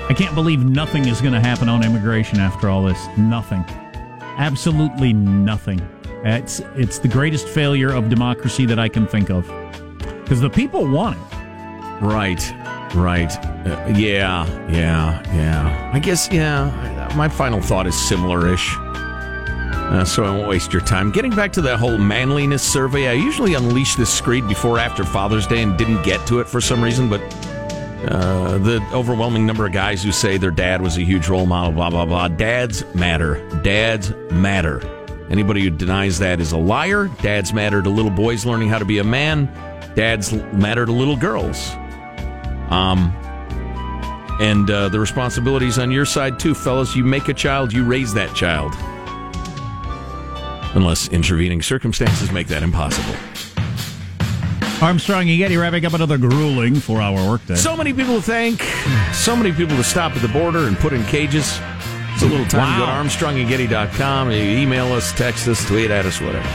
I 0.09 0.15
can't 0.17 0.37
believe 0.37 0.65
nothing 0.65 1.09
is 1.09 1.21
going 1.21 1.33
to 1.33 1.41
happen 1.41 1.69
on 1.69 1.85
immigration 1.85 2.39
after 2.39 2.69
all 2.69 2.85
this. 2.85 3.05
Nothing. 3.19 3.65
Absolutely 4.37 5.13
nothing. 5.13 5.81
It's 6.23 6.61
it's 6.77 7.01
the 7.01 7.09
greatest 7.09 7.49
failure 7.49 7.93
of 7.93 8.09
democracy 8.09 8.67
that 8.67 8.79
I 8.79 8.89
can 8.89 9.05
think 9.09 9.31
of. 9.31 9.49
Because 10.23 10.41
the 10.41 10.49
people 10.49 10.87
want 10.87 11.17
it. 11.17 12.01
Right, 12.01 12.55
right. 12.95 13.37
Uh, 13.67 13.93
yeah, 13.97 14.47
yeah, 14.71 15.21
yeah. 15.35 15.91
I 15.93 15.99
guess, 15.99 16.29
yeah, 16.31 17.13
my 17.17 17.29
final 17.29 17.61
thought 17.61 17.89
is 17.89 17.97
similar 17.97 18.47
ish. 18.47 18.77
Uh, 19.89 20.05
so 20.05 20.23
I 20.25 20.31
won't 20.31 20.49
waste 20.49 20.73
your 20.73 20.83
time. 20.83 21.11
Getting 21.11 21.35
back 21.35 21.51
to 21.55 21.63
that 21.63 21.79
whole 21.79 21.97
manliness 21.97 22.63
survey, 22.63 23.09
I 23.09 23.13
usually 23.13 23.55
unleash 23.55 23.95
this 23.95 24.13
screed 24.13 24.47
before 24.47 24.79
after 24.79 25.03
Father's 25.03 25.47
Day 25.47 25.63
and 25.63 25.79
didn't 25.79 26.03
get 26.03 26.27
to 26.27 26.41
it 26.41 26.49
for 26.49 26.61
some 26.61 26.83
reason, 26.83 27.09
but 27.09 27.23
uh, 28.11 28.59
the 28.59 28.87
overwhelming 28.93 29.47
number 29.47 29.65
of 29.67 29.73
guys 29.73 30.03
who 30.03 30.13
say 30.13 30.37
their 30.37 30.51
dad 30.51 30.83
was 30.83 30.99
a 30.99 31.01
huge 31.01 31.29
role 31.29 31.47
model, 31.47 31.73
blah, 31.73 31.89
blah, 31.89 32.05
blah. 32.05 32.29
Dads 32.29 32.85
matter. 32.95 33.49
Dads 33.63 34.13
matter. 34.31 34.83
Anybody 35.31 35.63
who 35.63 35.71
denies 35.71 36.19
that 36.19 36.39
is 36.39 36.53
a 36.53 36.59
liar. 36.59 37.09
Dads 37.23 37.53
matter 37.53 37.83
to 37.83 37.89
little 37.89 38.11
boys 38.11 38.45
learning 38.45 38.69
how 38.69 38.79
to 38.79 38.85
be 38.85 38.99
a 38.99 39.05
man. 39.05 39.47
Dads 39.95 40.33
matter 40.53 40.87
to 40.87 40.93
little 40.93 41.17
girls. 41.17 41.71
Um, 42.71 43.15
and 44.41 44.71
uh, 44.71 44.91
the 44.91 45.01
responsibilities 45.01 45.79
on 45.79 45.91
your 45.91 46.05
side 46.05 46.39
too, 46.39 46.55
fellas. 46.55 46.95
You 46.95 47.05
make 47.05 47.29
a 47.29 47.35
child, 47.35 47.73
you 47.73 47.85
raise 47.85 48.15
that 48.15 48.35
child. 48.35 48.75
Unless 50.75 51.09
intervening 51.09 51.63
circumstances 51.63 52.31
make 52.31 52.49
that 52.49 52.63
impossible. 52.63 53.15
Armstrong 54.81 55.29
and 55.29 55.39
Getty 55.39 55.57
wrapping 55.57 55.85
up 55.87 55.95
another 55.95 56.19
grueling 56.19 56.77
four 56.77 57.01
hour 57.01 57.29
workday. 57.29 57.57
So 57.57 57.77
many 57.77 57.93
people 57.93 58.17
to 58.17 58.23
thank, 58.23 58.63
so 59.13 59.35
many 59.35 59.51
people 59.53 59.77
to 59.77 59.83
stop 59.83 60.13
at 60.13 60.23
the 60.23 60.29
border 60.29 60.69
and 60.69 60.77
put 60.79 60.93
in 60.93 61.05
cages. 61.07 61.59
It's 62.13 62.23
a 62.23 62.27
little 62.27 62.47
time 62.47 62.81
to 62.81 62.87
go 62.87 62.87
to 62.87 62.93
armstrongandgetty.com. 62.93 64.31
You 64.31 64.43
email 64.43 64.93
us, 64.93 65.13
text 65.13 65.49
us, 65.49 65.67
tweet 65.67 65.91
at 65.91 66.07
us, 66.07 66.21
whatever. 66.21 66.49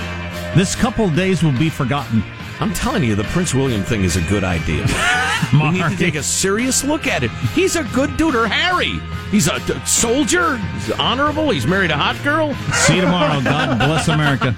This 0.58 0.76
couple 0.76 1.10
days 1.10 1.44
will 1.44 1.58
be 1.58 1.70
forgotten. 1.70 2.24
I'm 2.60 2.74
telling 2.74 3.04
you, 3.04 3.16
the 3.16 3.24
Prince 3.26 3.54
William 3.54 3.84
thing 3.84 4.04
is 4.04 4.16
a 4.16 4.22
good 4.22 4.44
idea. 4.44 4.86
we 5.54 5.72
need 5.72 5.90
to 5.90 5.98
take 5.98 6.16
a 6.16 6.24
serious 6.24 6.84
look 6.84 7.08
at 7.08 7.24
it. 7.24 7.32
He's 7.54 7.76
a 7.76 7.84
good 7.86 8.16
dude, 8.18 8.36
or 8.36 8.48
Harry. 8.48 9.00
He's 9.32 9.48
a 9.48 9.60
d- 9.66 9.74
soldier. 9.86 10.58
He's 10.58 10.92
honorable. 10.92 11.50
He's 11.50 11.66
married 11.66 11.92
a 11.92 11.98
hot 11.98 12.22
girl. 12.24 12.54
See 12.74 12.96
you 12.96 13.02
tomorrow. 13.02 13.42
God 13.42 13.78
bless 13.80 14.08
America. 14.08 14.56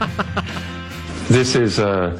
This 1.29 1.55
is 1.55 1.79
a 1.79 2.19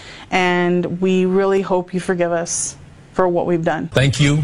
and 0.31 0.99
we 0.99 1.25
really 1.25 1.61
hope 1.61 1.93
you 1.93 1.99
forgive 1.99 2.31
us 2.31 2.75
for 3.13 3.27
what 3.27 3.45
we've 3.45 3.63
done. 3.63 3.89
Thank 3.89 4.19
you, 4.19 4.43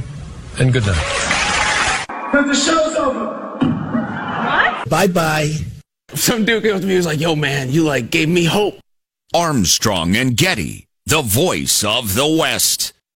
and 0.59 0.71
good 0.71 0.85
night. 0.85 2.07
Because 2.07 2.45
the 2.45 2.55
show's 2.55 2.95
over. 2.95 3.57
What? 3.65 4.89
Bye 4.89 5.07
bye. 5.07 5.53
Some 6.13 6.45
dude 6.45 6.63
came 6.63 6.75
up 6.75 6.81
to 6.81 6.87
me 6.87 6.93
and 6.93 6.99
was 6.99 7.05
like, 7.05 7.19
yo, 7.19 7.35
man, 7.35 7.71
you 7.71 7.83
like 7.83 8.11
gave 8.11 8.29
me 8.29 8.45
hope. 8.45 8.75
Armstrong 9.33 10.15
and 10.15 10.37
Getty, 10.37 10.85
the 11.05 11.21
voice 11.21 11.83
of 11.83 12.15
the 12.15 12.27
West. 12.27 12.93